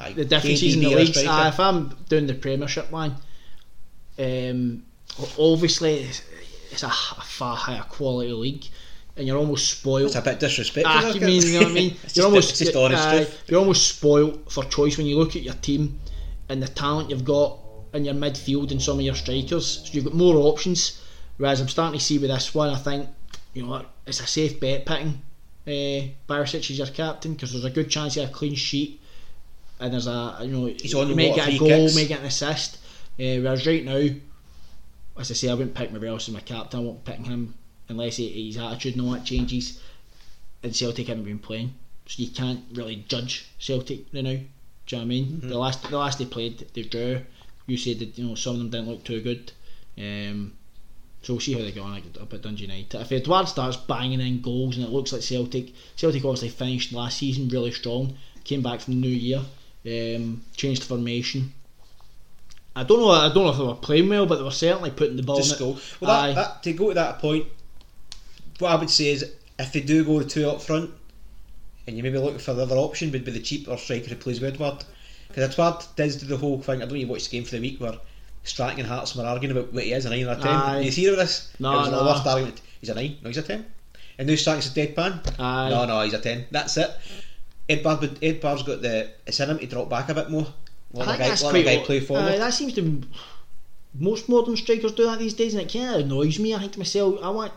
Aye, 0.00 0.12
the 0.12 0.24
differences 0.24 0.74
in 0.74 0.80
the 0.80 0.94
leagues. 0.94 1.18
Uh, 1.18 1.50
if 1.52 1.60
I'm 1.60 1.94
doing 2.08 2.26
the 2.26 2.34
Premiership 2.34 2.90
line, 2.90 3.14
um, 4.18 4.82
obviously 5.38 6.04
it's, 6.04 6.22
it's 6.70 6.82
a, 6.82 6.86
a 6.88 6.90
far 7.22 7.56
higher 7.56 7.84
quality 7.88 8.32
league, 8.32 8.64
and 9.16 9.26
you're 9.26 9.38
almost 9.38 9.78
spoiled. 9.78 10.06
It's 10.06 10.16
a 10.16 10.22
bit 10.22 10.40
disrespectful. 10.40 10.92
Ah, 10.92 11.12
you 11.12 11.20
mean 11.20 11.42
you 11.42 11.52
know 11.52 11.58
what 11.60 11.68
I 11.68 11.74
mean? 11.74 11.96
it's 12.02 12.16
you're 12.16 12.24
just, 12.24 12.26
almost 12.26 12.50
it's 12.50 12.58
just 12.60 12.76
honest 12.76 13.06
aye, 13.06 13.16
truth. 13.18 13.44
you're 13.48 13.60
almost 13.60 13.88
spoiled 13.96 14.50
for 14.50 14.64
choice 14.64 14.96
when 14.96 15.06
you 15.06 15.18
look 15.18 15.36
at 15.36 15.42
your 15.42 15.54
team 15.54 16.00
and 16.48 16.62
the 16.62 16.68
talent 16.68 17.10
you've 17.10 17.24
got 17.24 17.58
in 17.94 18.04
your 18.04 18.14
midfield 18.14 18.72
and 18.72 18.82
some 18.82 18.98
of 18.98 19.04
your 19.04 19.14
strikers. 19.14 19.84
So 19.84 19.92
you've 19.92 20.04
got 20.04 20.14
more 20.14 20.36
options. 20.36 21.00
Whereas 21.36 21.60
I'm 21.60 21.68
starting 21.68 21.98
to 21.98 22.04
see 22.04 22.18
with 22.18 22.30
this 22.30 22.54
one, 22.54 22.70
I 22.70 22.76
think 22.76 23.08
you 23.54 23.66
know 23.66 23.84
it's 24.06 24.20
a 24.20 24.26
safe 24.26 24.60
bet 24.60 24.84
picking. 24.84 25.22
Uh, 25.66 26.12
Barisic 26.28 26.70
is 26.70 26.78
your 26.78 26.86
captain 26.88 27.32
because 27.32 27.52
there's 27.52 27.64
a 27.64 27.70
good 27.70 27.90
chance 27.90 28.16
you 28.16 28.22
have 28.22 28.30
a 28.30 28.34
clean 28.34 28.54
sheet, 28.54 29.00
and 29.80 29.92
there's 29.92 30.06
a 30.06 30.38
you 30.42 30.48
know 30.48 30.66
He's 30.66 30.94
on 30.94 31.08
the 31.08 31.14
may 31.14 31.34
get 31.34 31.48
a 31.48 31.58
goal, 31.58 31.68
kicks. 31.68 31.96
may 31.96 32.06
get 32.06 32.20
an 32.20 32.26
assist. 32.26 32.76
Uh, 33.18 33.40
whereas 33.40 33.66
right 33.66 33.84
now, 33.84 34.08
as 35.18 35.30
I 35.30 35.34
say, 35.34 35.48
I 35.48 35.54
wouldn't 35.54 35.74
pick 35.74 35.92
Morelos 35.92 36.28
as 36.28 36.34
my 36.34 36.40
captain. 36.40 36.80
I 36.80 36.82
won't 36.82 37.04
pick 37.04 37.24
him 37.24 37.54
unless 37.88 38.16
he, 38.16 38.46
his 38.46 38.58
attitude 38.58 38.96
and 38.96 39.06
all 39.06 39.12
that 39.12 39.24
changes. 39.24 39.80
And 40.62 40.74
Celtic 40.74 41.08
haven't 41.08 41.24
been 41.24 41.38
playing, 41.38 41.74
so 42.06 42.22
you 42.22 42.30
can't 42.30 42.64
really 42.72 43.04
judge 43.08 43.46
Celtic 43.58 44.06
right 44.12 44.24
now. 44.24 44.30
Do 44.86 44.96
you 44.96 44.96
know 44.96 44.98
what 44.98 45.02
I 45.02 45.04
mean? 45.04 45.26
Mm-hmm. 45.26 45.48
The 45.48 45.58
last 45.58 45.90
the 45.90 45.98
last 45.98 46.18
they 46.18 46.26
played, 46.26 46.66
they 46.74 46.82
drew. 46.82 47.22
You 47.66 47.76
said 47.76 47.98
that 48.00 48.18
you 48.18 48.26
know 48.26 48.34
some 48.34 48.54
of 48.54 48.58
them 48.58 48.70
didn't 48.70 48.88
look 48.88 49.04
too 49.04 49.20
good. 49.20 49.52
Um, 49.96 50.52
so 51.24 51.32
we'll 51.32 51.40
see 51.40 51.54
how 51.54 51.60
they 51.60 51.72
go 51.72 51.82
on 51.82 52.02
up 52.20 52.34
at 52.34 52.42
Dundee 52.42 52.64
United. 52.64 53.00
If 53.00 53.10
Edouard 53.10 53.48
starts 53.48 53.78
banging 53.78 54.20
in 54.20 54.42
goals 54.42 54.76
and 54.76 54.84
it 54.84 54.90
looks 54.90 55.12
like 55.12 55.22
Celtic, 55.22 55.72
Celtic 55.96 56.22
obviously 56.22 56.50
finished 56.50 56.92
last 56.92 57.18
season 57.18 57.48
really 57.48 57.70
strong, 57.70 58.14
came 58.44 58.60
back 58.60 58.80
from 58.80 58.94
the 58.94 59.00
new 59.00 59.08
year, 59.08 59.40
um, 59.86 60.42
changed 60.54 60.84
formation. 60.84 61.54
I 62.76 62.84
don't 62.84 63.00
know. 63.00 63.10
I 63.10 63.28
don't 63.32 63.44
know 63.44 63.50
if 63.50 63.56
they 63.56 63.64
were 63.64 63.74
playing 63.74 64.08
well, 64.10 64.26
but 64.26 64.36
they 64.36 64.42
were 64.42 64.50
certainly 64.50 64.90
putting 64.90 65.16
the 65.16 65.22
ball 65.22 65.38
Just 65.38 65.60
in. 65.60 65.66
Well, 65.66 65.80
that, 66.00 66.34
that, 66.34 66.62
to 66.64 66.72
go 66.74 66.88
to 66.88 66.94
that 66.94 67.20
point, 67.20 67.46
what 68.58 68.72
I 68.72 68.74
would 68.76 68.90
say 68.90 69.10
is 69.10 69.32
if 69.58 69.72
they 69.72 69.80
do 69.80 70.04
go 70.04 70.22
two 70.22 70.48
up 70.48 70.60
front, 70.60 70.90
and 71.86 71.96
you 71.96 72.02
maybe 72.02 72.18
looking 72.18 72.38
for 72.38 72.52
the 72.52 72.62
other 72.62 72.76
option, 72.76 73.12
would 73.12 73.24
be 73.24 73.30
the 73.30 73.40
cheaper 73.40 73.76
striker 73.76 74.08
who 74.08 74.16
plays 74.16 74.40
with 74.40 74.54
Edouard. 74.54 74.84
Because 75.34 75.52
Edouard 75.52 75.84
does 75.96 76.16
do 76.16 76.26
the 76.26 76.36
whole 76.36 76.60
thing. 76.60 76.80
I 76.80 76.86
don't 76.86 77.00
know 77.00 77.08
watch 77.08 77.28
the 77.28 77.36
game 77.36 77.44
for 77.44 77.56
the 77.56 77.60
week 77.60 77.80
where 77.80 77.98
Sutton 78.44 78.78
and 78.78 78.88
Hartson 78.88 79.20
were 79.20 79.28
arguing 79.28 79.56
about 79.56 79.72
what 79.72 79.82
he 79.82 79.92
is, 79.92 80.04
a 80.04 80.10
9 80.10 80.26
or 80.26 80.32
a 80.32 80.36
10. 80.36 80.46
Aye. 80.46 80.80
You 80.80 80.90
see 80.92 81.06
this? 81.06 81.52
No, 81.58 81.72
it 81.72 81.76
was 81.76 81.90
no. 81.90 81.98
the 81.98 82.04
worst 82.04 82.26
argument. 82.26 82.60
He's 82.80 82.90
a 82.90 82.94
9. 82.94 83.16
No, 83.22 83.28
he's 83.28 83.38
a 83.38 83.42
10. 83.42 83.66
And 84.18 84.28
now 84.28 84.34
Sutton's 84.36 84.66
a 84.66 84.70
deadpan. 84.70 85.40
Aye. 85.40 85.70
No, 85.70 85.86
no, 85.86 86.02
he's 86.02 86.14
a 86.14 86.20
10. 86.20 86.46
That's 86.52 86.76
it. 86.76 86.90
Edouard, 87.68 88.00
would- 88.02 88.22
Edouard's 88.22 88.62
got 88.62 88.82
the. 88.82 89.10
It's 89.26 89.40
in 89.40 89.50
him 89.50 89.58
to 89.58 89.66
drop 89.66 89.88
back 89.88 90.08
a 90.08 90.14
bit 90.14 90.30
more. 90.30 90.46
Let 90.92 91.08
I 91.08 91.10
think 91.10 91.18
guy, 91.18 91.28
that's 91.28 91.42
quite 91.42 91.64
guy 91.64 91.78
play 91.78 92.00
forward. 92.00 92.38
That 92.38 92.54
seems 92.54 92.74
to 92.74 93.02
most 93.98 94.28
modern 94.28 94.56
strikers 94.56 94.92
do 94.92 95.04
that 95.04 95.18
these 95.18 95.34
days, 95.34 95.54
and 95.54 95.62
it 95.62 95.72
kind 95.72 95.94
of 95.94 96.00
annoys 96.02 96.38
me. 96.38 96.54
I 96.54 96.60
think 96.60 96.72
to 96.72 96.78
myself, 96.78 97.18
I 97.22 97.30
want, 97.30 97.52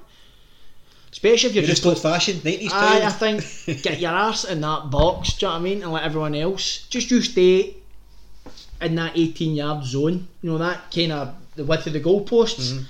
especially 1.17 1.49
if 1.49 1.55
you're 1.55 1.63
You're 1.63 1.73
just 1.73 1.85
old 1.85 1.99
fashioned, 1.99 2.41
90s 2.41 2.69
Aye, 2.71 3.01
I 3.03 3.09
think 3.09 3.81
get 3.83 3.99
your 3.99 4.11
arse 4.11 4.43
in 4.43 4.61
that 4.61 4.91
box. 4.91 5.33
Do 5.33 5.47
you 5.47 5.49
know 5.49 5.55
what 5.55 5.59
I 5.59 5.63
mean? 5.63 5.81
And 5.81 5.91
let 5.91 6.03
everyone 6.03 6.35
else 6.35 6.85
just 6.89 7.09
you 7.09 7.23
stay 7.23 7.75
in 8.79 8.93
that 8.95 9.17
18 9.17 9.55
yard 9.55 9.83
zone. 9.83 10.27
You 10.43 10.51
know 10.51 10.59
that 10.59 10.91
kind 10.91 11.11
of 11.11 11.35
the 11.55 11.63
width 11.63 11.87
of 11.87 11.93
the 11.93 12.01
goalposts. 12.01 12.71
Mm-hmm. 12.71 12.83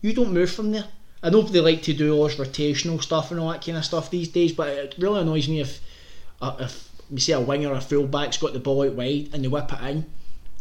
You 0.00 0.14
don't 0.14 0.32
move 0.32 0.50
from 0.50 0.70
there. 0.70 0.86
I 1.22 1.28
know 1.28 1.42
they 1.42 1.60
like 1.60 1.82
to 1.82 1.92
do 1.92 2.14
all 2.14 2.26
this 2.26 2.36
rotational 2.36 3.02
stuff 3.02 3.30
and 3.30 3.38
all 3.38 3.52
that 3.52 3.62
kind 3.62 3.76
of 3.76 3.84
stuff 3.84 4.10
these 4.10 4.28
days, 4.28 4.52
but 4.52 4.68
it 4.68 4.94
really 4.96 5.20
annoys 5.20 5.46
me 5.46 5.60
if 5.60 5.80
uh, 6.40 6.56
if 6.60 6.88
you 7.10 7.18
see 7.18 7.32
a 7.32 7.40
winger 7.40 7.68
or 7.68 7.76
a 7.76 7.82
fullback's 7.82 8.38
got 8.38 8.54
the 8.54 8.60
ball 8.60 8.86
out 8.86 8.94
wide 8.94 9.28
and 9.34 9.44
they 9.44 9.48
whip 9.48 9.70
it 9.70 9.82
in, 9.82 10.06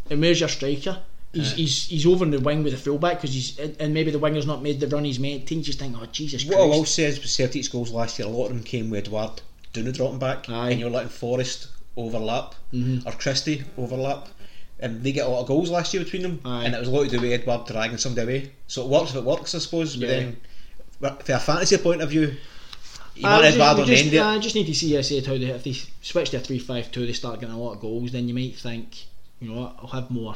and 0.09 0.19
where's 0.19 0.41
your 0.41 0.49
striker? 0.49 0.99
He's, 1.34 1.52
he's, 1.54 1.86
he's 1.88 2.06
over 2.06 2.24
in 2.24 2.30
the 2.32 2.40
wing 2.40 2.64
with 2.64 2.74
the 2.74 2.80
fullback 2.80 3.18
because 3.18 3.34
he's 3.34 3.58
and 3.58 3.92
maybe 3.92 4.12
the 4.12 4.20
winger's 4.20 4.46
not 4.46 4.62
made 4.62 4.80
the 4.80 4.88
run 4.88 5.04
he's 5.04 5.18
to. 5.18 5.56
You 5.56 5.62
just 5.64 5.80
think, 5.80 5.96
oh 6.00 6.06
Jesus 6.12 6.46
What 6.46 6.58
I 6.60 6.66
will 6.66 6.82
Christ! 6.82 6.96
say 6.96 7.04
is 7.06 7.20
with 7.20 7.30
Celtic's 7.30 7.68
goals 7.68 7.92
last 7.92 8.20
year, 8.20 8.28
a 8.28 8.32
lot 8.32 8.46
of 8.46 8.50
them 8.50 8.64
came 8.64 8.92
with 8.92 9.08
Edouard 9.08 9.42
doing 9.74 9.88
the 9.88 9.92
dropping 9.92 10.20
back, 10.20 10.48
Aye. 10.48 10.70
and 10.72 10.80
you're 10.80 10.92
letting 10.92 11.10
Forrest 11.10 11.70
overlap 11.98 12.54
mm-hmm. 12.72 13.08
or 13.08 13.12
Christie 13.14 13.64
overlap. 13.78 14.28
And 14.80 15.02
they 15.02 15.12
get 15.12 15.26
a 15.26 15.30
lot 15.30 15.42
of 15.42 15.48
goals 15.48 15.70
last 15.72 15.94
year 15.94 16.04
between 16.04 16.22
them, 16.22 16.40
Aye. 16.46 16.66
and 16.66 16.76
it 16.76 16.80
was 16.80 16.88
a 16.90 16.92
lot 16.92 17.04
to 17.06 17.10
do 17.10 17.22
with 17.22 17.32
Edouard 17.32 17.66
dragging 17.66 17.98
somebody 17.98 18.38
away. 18.38 18.52
So 18.68 18.84
it 18.84 18.90
works 18.90 19.12
if 19.12 19.16
it 19.16 19.24
works, 19.24 19.56
I 19.56 19.60
suppose. 19.60 19.96
But 19.96 20.10
Yeah. 20.10 20.16
then, 20.16 20.38
but 21.00 21.24
from 21.24 21.36
a 21.36 21.40
fantasy 21.40 21.78
point 21.78 22.02
of 22.02 22.10
view, 22.10 22.36
you 23.16 23.28
I 23.28 23.42
just, 23.42 23.56
Edouard 23.56 23.76
we 23.78 23.82
on 23.84 23.88
the 23.88 23.94
just, 23.96 24.06
end 24.06 24.14
of 24.14 24.20
it. 24.20 24.22
I 24.24 24.40
just 24.40 24.56
need 24.56 24.66
to 24.68 24.76
see, 24.76 24.98
I 24.98 25.02
said, 25.02 25.26
how 25.26 25.38
they, 25.38 25.46
if 25.46 25.64
they 25.64 25.74
switch 26.02 26.30
to 26.32 26.38
a 26.38 26.40
3 26.40 26.60
5 26.60 26.92
2, 26.92 27.06
they 27.08 27.14
start 27.14 27.40
getting 27.40 27.56
a 27.56 27.60
lot 27.60 27.74
of 27.74 27.80
goals, 27.80 28.12
then 28.12 28.28
you 28.28 28.34
might 28.34 28.56
think, 28.56 29.06
you 29.40 29.50
know 29.50 29.62
what, 29.62 29.76
I'll 29.80 29.88
have 30.02 30.12
more 30.12 30.36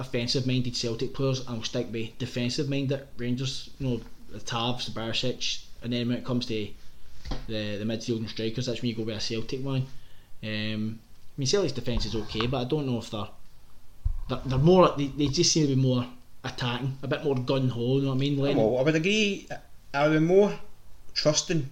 offensive 0.00 0.46
minded 0.46 0.76
Celtic 0.76 1.14
players 1.14 1.40
and 1.40 1.48
I'll 1.50 1.62
stick 1.62 1.88
with 1.92 2.16
defensive 2.18 2.68
minded 2.68 3.06
Rangers, 3.16 3.70
you 3.78 3.86
know, 3.88 4.00
the 4.30 4.38
Tavs, 4.40 4.86
the 4.86 4.92
Barisic, 4.98 5.64
and 5.82 5.92
then 5.92 6.08
when 6.08 6.18
it 6.18 6.24
comes 6.24 6.46
to 6.46 6.68
the, 7.46 7.76
the 7.76 7.84
midfield 7.84 8.18
and 8.18 8.28
strikers, 8.28 8.66
that's 8.66 8.82
when 8.82 8.88
you 8.90 8.96
go 8.96 9.02
with 9.02 9.16
a 9.16 9.20
Celtic 9.20 9.62
one. 9.64 9.86
Um, 10.42 10.98
I 11.00 11.36
mean, 11.36 11.46
Celtic's 11.46 11.72
defence 11.72 12.06
is 12.06 12.14
okay, 12.14 12.46
but 12.46 12.58
I 12.60 12.64
don't 12.64 12.86
know 12.86 12.98
if 12.98 13.10
they're. 13.10 13.28
They're, 14.28 14.40
they're 14.46 14.58
more. 14.58 14.94
They, 14.96 15.06
they 15.08 15.26
just 15.26 15.52
seem 15.52 15.66
to 15.68 15.74
be 15.74 15.80
more 15.80 16.06
attacking, 16.44 16.96
a 17.02 17.08
bit 17.08 17.24
more 17.24 17.34
gun 17.34 17.68
ho. 17.68 17.96
You 17.96 18.02
know 18.02 18.08
what 18.08 18.14
I 18.14 18.18
mean? 18.18 18.38
Letting- 18.38 18.56
Well, 18.56 18.78
I 18.78 18.82
would 18.82 18.94
agree. 18.94 19.48
I 19.92 20.06
would 20.08 20.14
be 20.20 20.24
more 20.24 20.58
trusting 21.14 21.68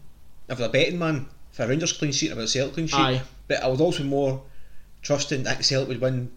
if 0.49 0.61
a 0.61 0.68
betting 0.68 0.99
man 0.99 1.26
for 1.53 1.62
a 1.64 1.68
Rangers 1.68 1.93
clean 1.93 2.12
sheet 2.12 2.33
about 2.33 2.45
a 2.45 2.49
Celtic 2.49 2.74
clean 2.74 2.87
sheet. 2.89 2.97
Aye. 2.99 3.22
But 3.47 3.62
I 3.62 3.68
would 3.68 3.81
also 3.81 4.03
be 4.03 4.09
more 4.09 4.43
trusting 5.03 5.45
that 5.45 5.64
Celtic 5.64 5.89
would 5.89 6.01
win 6.01 6.31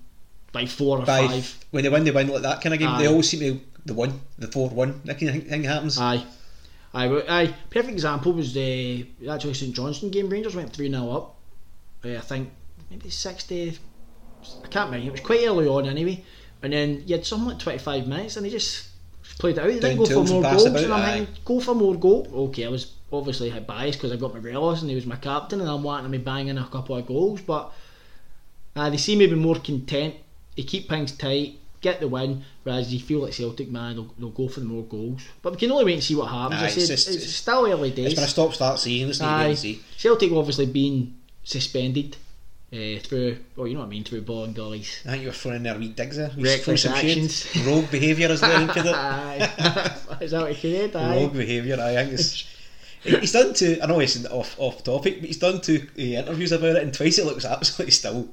by 0.51 0.65
four 0.65 0.99
or 0.99 1.05
by 1.05 1.27
five. 1.27 1.65
when 1.71 1.83
they 1.83 1.89
win, 1.89 2.03
they 2.03 2.11
win 2.11 2.27
like 2.27 2.41
that 2.41 2.61
kind 2.61 2.73
of 2.73 2.79
game. 2.79 2.97
They 2.97 3.07
always 3.07 3.29
seem 3.29 3.39
to 3.39 3.61
the 3.85 3.93
one, 3.93 4.19
the 4.37 4.47
four 4.47 4.69
one. 4.69 5.01
That 5.05 5.19
kind 5.19 5.35
of 5.35 5.47
thing 5.47 5.63
happens. 5.63 5.97
Aye. 5.97 6.25
Aye, 6.93 7.23
aye. 7.29 7.55
Perfect 7.69 7.93
example 7.93 8.33
was 8.33 8.53
the 8.53 9.07
actually 9.29 9.53
St 9.53 9.73
Johnstone 9.73 10.11
game. 10.11 10.29
Rangers 10.29 10.55
went 10.55 10.73
3 10.73 10.89
0 10.89 11.09
up. 11.09 11.35
Uh, 12.03 12.15
I 12.17 12.19
think 12.19 12.49
maybe 12.89 13.09
60. 13.09 13.77
I 14.63 14.67
can't 14.67 14.87
remember. 14.91 15.07
It 15.07 15.11
was 15.11 15.21
quite 15.21 15.45
early 15.45 15.67
on 15.67 15.87
anyway. 15.87 16.23
And 16.61 16.73
then 16.73 17.03
you 17.05 17.15
had 17.15 17.25
something 17.25 17.49
like 17.49 17.59
25 17.59 18.07
minutes 18.07 18.37
and 18.37 18.45
they 18.45 18.49
just 18.49 18.89
played 19.39 19.57
it 19.57 19.61
out. 19.61 19.67
They 19.67 19.79
Down 19.79 19.97
didn't 19.97 20.09
go 20.09 20.25
for 20.25 20.33
more 20.33 20.41
goals. 20.43 20.65
about, 20.65 20.83
and 20.83 20.93
I'm 20.93 21.01
aye. 21.01 21.13
thinking, 21.13 21.35
go 21.45 21.59
for 21.59 21.75
more 21.75 21.95
goal. 21.95 22.27
Okay, 22.49 22.65
I 22.65 22.69
was 22.69 22.93
obviously 23.11 23.51
biased 23.61 23.99
because 23.99 24.11
I 24.11 24.15
got 24.17 24.33
my 24.33 24.39
Morelos 24.39 24.81
and 24.81 24.89
he 24.89 24.95
was 24.95 25.05
my 25.05 25.15
captain 25.15 25.61
and 25.61 25.69
I'm 25.69 25.83
wanting 25.83 26.11
to 26.11 26.17
be 26.17 26.23
banging 26.23 26.57
a 26.57 26.65
couple 26.67 26.97
of 26.97 27.05
goals. 27.07 27.41
But 27.41 27.71
uh, 28.75 28.89
they 28.89 28.97
seem 28.97 29.19
to 29.19 29.27
be 29.27 29.35
more 29.35 29.55
content. 29.55 30.15
They 30.61 30.67
keep 30.67 30.87
things 30.87 31.11
tight, 31.13 31.55
get 31.81 31.99
the 31.99 32.07
win, 32.07 32.43
whereas 32.61 32.93
you 32.93 32.99
feel 32.99 33.21
like 33.21 33.33
Celtic, 33.33 33.71
man, 33.71 33.95
they'll, 33.95 34.13
they'll 34.19 34.29
go 34.29 34.47
for 34.47 34.59
the 34.59 34.67
more 34.67 34.83
goals. 34.83 35.23
But 35.41 35.53
we 35.53 35.57
can 35.57 35.71
only 35.71 35.85
wait 35.85 35.93
and 35.95 36.03
see 36.03 36.15
what 36.15 36.27
happens. 36.29 36.61
I 36.61 36.65
it's 36.65 36.73
said, 36.75 36.87
just- 36.87 37.07
it's, 37.07 37.17
it's- 37.17 37.33
still 37.33 37.65
early 37.65 37.89
days. 37.89 38.05
It's 38.07 38.15
been 38.15 38.23
a 38.25 38.27
stop 38.27 38.53
start 38.53 38.77
season. 38.79 39.07
Need 39.07 39.17
to 39.43 39.47
wait 39.49 39.57
see. 39.57 39.81
Celtic 39.97 40.31
obviously 40.31 40.67
been 40.67 41.15
suspended 41.43 42.15
uh, 42.71 42.99
through, 42.99 43.37
well, 43.55 43.65
you 43.67 43.73
know 43.73 43.79
what 43.79 43.87
I 43.87 43.89
mean, 43.89 44.03
through 44.03 44.21
Bolingoli. 44.21 44.81
I 45.05 45.09
think 45.11 45.21
you 45.23 45.29
were 45.29 45.33
throwing 45.33 45.65
a 45.65 45.75
wee 45.77 45.89
digs 45.89 46.17
there. 46.17 46.31
Wee 46.37 46.43
Reckless 46.43 46.85
actions. 46.85 47.47
Rogue 47.65 47.89
behaviour 47.89 48.29
is 48.29 48.41
there 48.41 48.61
into 48.61 48.79
it. 48.79 48.85
Aye. 48.95 49.97
Is 50.21 50.31
that 50.31 50.41
what 50.43 50.63
you? 50.63 50.91
Aye. 50.93 51.15
Rogue 51.15 51.33
behaviour. 51.33 51.79
I 51.81 51.95
think 51.95 52.13
it's. 52.13 52.45
He's 53.03 53.31
done 53.31 53.55
two. 53.55 53.79
I 53.81 53.87
know 53.87 53.99
it's 53.99 54.23
off 54.27 54.55
off 54.59 54.83
topic, 54.83 55.21
but 55.21 55.25
he's 55.27 55.39
done 55.39 55.59
two 55.59 55.87
uh, 55.97 56.01
interviews 56.01 56.51
about 56.51 56.75
it, 56.75 56.83
and 56.83 56.93
twice 56.93 57.17
it 57.17 57.25
looks 57.25 57.43
absolutely 57.45 57.89
still 57.91 58.29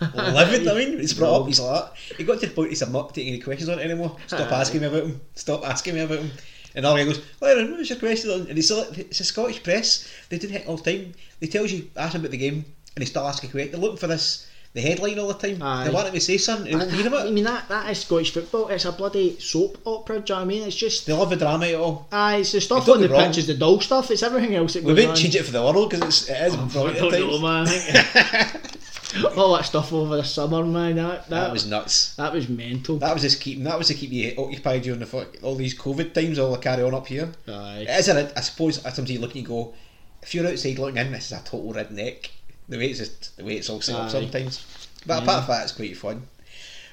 livid. 0.00 0.68
I 0.68 0.74
mean, 0.74 0.98
he's 0.98 1.14
brought 1.14 1.40
up. 1.42 1.46
He's 1.46 1.60
like 1.60 1.84
that. 1.84 1.92
He 2.16 2.24
got 2.24 2.40
to 2.40 2.46
the 2.46 2.52
point 2.54 2.70
he's 2.70 2.82
I'm 2.82 2.92
not 2.92 3.14
taking 3.14 3.32
any 3.34 3.42
questions 3.42 3.68
on 3.68 3.78
it 3.78 3.82
anymore. 3.84 4.16
Stop 4.26 4.50
Aye. 4.52 4.60
asking 4.60 4.80
me 4.82 4.86
about 4.88 5.02
him. 5.04 5.20
Stop 5.34 5.66
asking 5.66 5.94
me 5.94 6.00
about 6.00 6.18
him. 6.18 6.30
And 6.76 6.84
all 6.84 6.96
he 6.96 7.04
goes, 7.04 7.20
well, 7.40 7.56
what 7.68 7.78
was 7.78 7.88
your 7.90 7.98
question? 8.00 8.30
on?" 8.30 8.46
And 8.48 8.58
it's, 8.58 8.70
like, 8.70 8.98
it's 8.98 9.20
a 9.20 9.24
Scottish 9.24 9.62
press. 9.62 10.08
They 10.28 10.38
do 10.38 10.48
it 10.48 10.66
all 10.66 10.76
the 10.76 10.90
time. 10.92 11.12
They 11.38 11.46
tells 11.46 11.70
you, 11.70 11.88
ask 11.96 12.14
him 12.14 12.22
about 12.22 12.32
the 12.32 12.36
game, 12.36 12.64
and 12.96 13.02
they 13.02 13.04
start 13.04 13.28
asking 13.28 13.50
questions. 13.50 13.70
They're 13.72 13.80
looking 13.80 13.98
for 13.98 14.08
this, 14.08 14.48
the 14.72 14.80
headline 14.80 15.20
all 15.20 15.28
the 15.32 15.34
time. 15.34 15.62
Aye. 15.62 15.84
They 15.84 15.90
want 15.94 16.08
him 16.08 16.14
to 16.14 16.20
say 16.20 16.36
something, 16.36 16.72
they 16.72 16.76
won't 16.76 16.90
hear 16.90 17.04
I 17.04 17.06
about 17.06 17.26
it. 17.28 17.32
mean 17.32 17.44
that 17.44 17.68
that 17.68 17.88
is 17.92 17.98
Scottish 18.00 18.32
football. 18.32 18.66
It's 18.70 18.86
a 18.86 18.90
bloody 18.90 19.38
soap 19.38 19.78
opera. 19.86 20.18
Do 20.18 20.32
you 20.32 20.34
know 20.34 20.40
what 20.40 20.42
I 20.42 20.48
mean? 20.48 20.62
It's 20.66 20.74
just 20.74 21.06
They 21.06 21.12
love 21.12 21.30
the 21.30 21.36
drama 21.36 21.66
it 21.66 21.74
all. 21.76 22.08
aye, 22.10 22.38
it's 22.38 22.50
the 22.50 22.60
stuff 22.60 22.86
Don't 22.86 22.96
on 22.96 23.02
the 23.02 23.06
get 23.06 23.12
me 23.14 23.18
wrong. 23.20 23.28
pitch 23.28 23.38
is 23.38 23.46
the 23.46 23.54
dull 23.54 23.80
stuff. 23.80 24.10
It's 24.10 24.24
everything 24.24 24.56
else 24.56 24.74
that 24.74 24.82
We 24.82 24.94
goes 24.96 25.06
on. 25.06 25.14
change 25.14 25.36
it 25.36 25.44
for 25.44 25.52
the 25.52 25.62
world 25.62 25.90
because 25.90 26.08
it's, 26.08 26.28
it 26.28 26.42
is 26.48 26.54
oh, 26.56 26.64
I 26.64 26.66
brilliant 26.66 26.98
don't 26.98 27.14
at 27.14 27.20
know, 27.20 27.40
times. 27.40 28.14
man. 28.14 28.60
All 29.36 29.54
that 29.56 29.64
stuff 29.64 29.92
over 29.92 30.16
the 30.16 30.24
summer, 30.24 30.64
man. 30.64 30.96
That 30.96 31.28
that, 31.28 31.30
That 31.30 31.52
was 31.52 31.66
nuts. 31.66 32.14
that 32.16 32.32
was 32.32 32.48
mental. 32.48 32.98
That 32.98 33.12
was 33.12 33.22
just 33.22 33.40
keeping. 33.40 33.64
That 33.64 33.78
was 33.78 33.88
to 33.88 33.94
keep 33.94 34.10
you 34.10 34.34
occupied 34.36 34.82
during 34.82 35.00
the 35.00 35.06
fuck, 35.06 35.28
all 35.42 35.54
these 35.56 35.78
COVID 35.78 36.12
times. 36.14 36.38
All 36.38 36.50
the 36.52 36.58
carry 36.58 36.82
on 36.82 36.94
up 36.94 37.06
here. 37.06 37.30
Aye. 37.48 37.86
It 37.88 37.90
is 38.00 38.08
a, 38.08 38.32
I 38.36 38.40
suppose 38.40 38.80
sometimes 38.82 39.10
you 39.10 39.20
look 39.20 39.32
and 39.34 39.42
you 39.42 39.46
go, 39.48 39.74
if 40.22 40.34
you're 40.34 40.46
outside 40.46 40.78
looking 40.78 40.96
in, 40.96 41.12
this 41.12 41.26
is 41.26 41.32
a 41.38 41.42
total 41.44 41.72
redneck. 41.74 42.28
The 42.68 42.78
way 42.78 42.86
it's 42.86 42.98
just, 42.98 43.36
the 43.36 43.44
way 43.44 43.54
it's 43.56 43.68
all 43.70 43.80
set 43.80 43.94
up 43.94 44.06
Aye. 44.06 44.08
sometimes. 44.08 44.88
But 45.06 45.22
apart 45.22 45.44
from 45.44 45.54
that, 45.54 45.62
it's 45.64 45.72
quite 45.72 45.96
fun. 45.96 46.26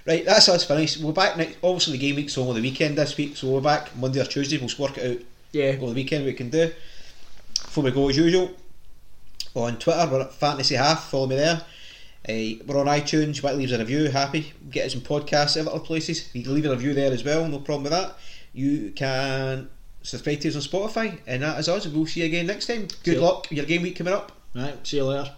Right, 0.06 0.26
that's 0.26 0.50
us 0.50 0.66
finished. 0.66 0.98
We're 1.02 1.14
back 1.14 1.38
next. 1.38 1.58
Obviously, 1.64 1.94
the 1.94 2.00
game 2.00 2.16
week's 2.18 2.38
over 2.38 2.54
the 2.54 2.62
weekend 2.62 2.98
this 2.98 3.16
week, 3.18 3.38
so 3.38 3.50
we're 3.50 3.62
back 3.62 3.96
Monday 3.96 4.20
or 4.20 4.26
Tuesday. 4.26 4.58
We'll 4.58 4.70
work 4.80 4.98
it 4.98 5.12
out 5.20 5.26
Yeah. 5.54 5.76
over 5.78 5.88
the 5.88 5.94
weekend. 5.94 6.26
We 6.26 6.34
can 6.34 6.50
do. 6.50 6.72
Before 7.54 7.84
we 7.84 7.92
go, 7.92 8.10
as 8.10 8.18
usual, 8.18 8.52
on 9.56 9.78
Twitter 9.78 10.08
we're 10.12 10.22
at 10.22 10.34
Fantasy 10.34 10.76
Half. 10.76 11.10
Follow 11.10 11.28
me 11.28 11.36
there. 11.36 11.62
Uh, 12.28 12.64
we're 12.68 12.80
on 12.80 12.86
iTunes. 12.86 13.38
You 13.38 13.42
want 13.44 13.54
to 13.54 13.56
leave 13.56 13.70
us 13.72 13.76
a 13.76 13.80
review? 13.80 14.10
Happy. 14.10 14.54
Get 14.70 14.86
us 14.86 14.94
in 14.96 15.02
podcasts, 15.02 15.60
at 15.60 15.68
other 15.68 15.80
places. 15.80 16.30
You 16.34 16.44
can 16.44 16.54
leave 16.54 16.66
a 16.66 16.72
review 16.72 16.94
there 16.94 17.12
as 17.12 17.24
well. 17.24 17.48
No 17.48 17.60
problem 17.60 17.84
with 17.84 17.94
that. 17.94 18.16
You 18.54 18.92
can 18.96 19.70
subscribe 20.04 20.40
to 20.42 20.50
us 20.50 20.56
on 20.56 20.62
Spotify, 20.62 21.20
and 21.26 21.42
that 21.42 21.60
is 21.60 21.68
us. 21.68 21.88
We'll 21.88 22.06
see 22.06 22.20
you 22.22 22.28
again 22.28 22.48
next 22.48 22.68
time. 22.68 22.88
Good 23.04 23.16
See 23.16 23.18
luck. 23.18 23.48
with 23.50 23.58
Your 23.58 23.66
game 23.66 23.82
week 23.82 23.96
coming 23.96 24.14
up. 24.14 24.32
Right. 24.54 24.76
See 24.86 24.98
you 24.98 25.06
later. 25.06 25.34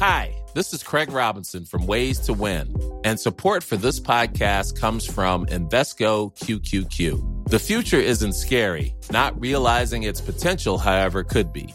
Hi, 0.00 0.34
this 0.54 0.72
is 0.72 0.82
Craig 0.82 1.12
Robinson 1.12 1.66
from 1.66 1.86
Ways 1.86 2.18
to 2.20 2.32
Win, 2.32 2.74
and 3.04 3.20
support 3.20 3.62
for 3.62 3.76
this 3.76 4.00
podcast 4.00 4.80
comes 4.80 5.04
from 5.04 5.44
Invesco 5.46 6.34
QQQ. 6.38 7.48
The 7.50 7.58
future 7.58 7.98
isn't 7.98 8.32
scary, 8.32 8.94
not 9.12 9.38
realizing 9.38 10.04
its 10.04 10.20
potential, 10.20 10.78
however, 10.78 11.22
could 11.22 11.52
be. 11.52 11.74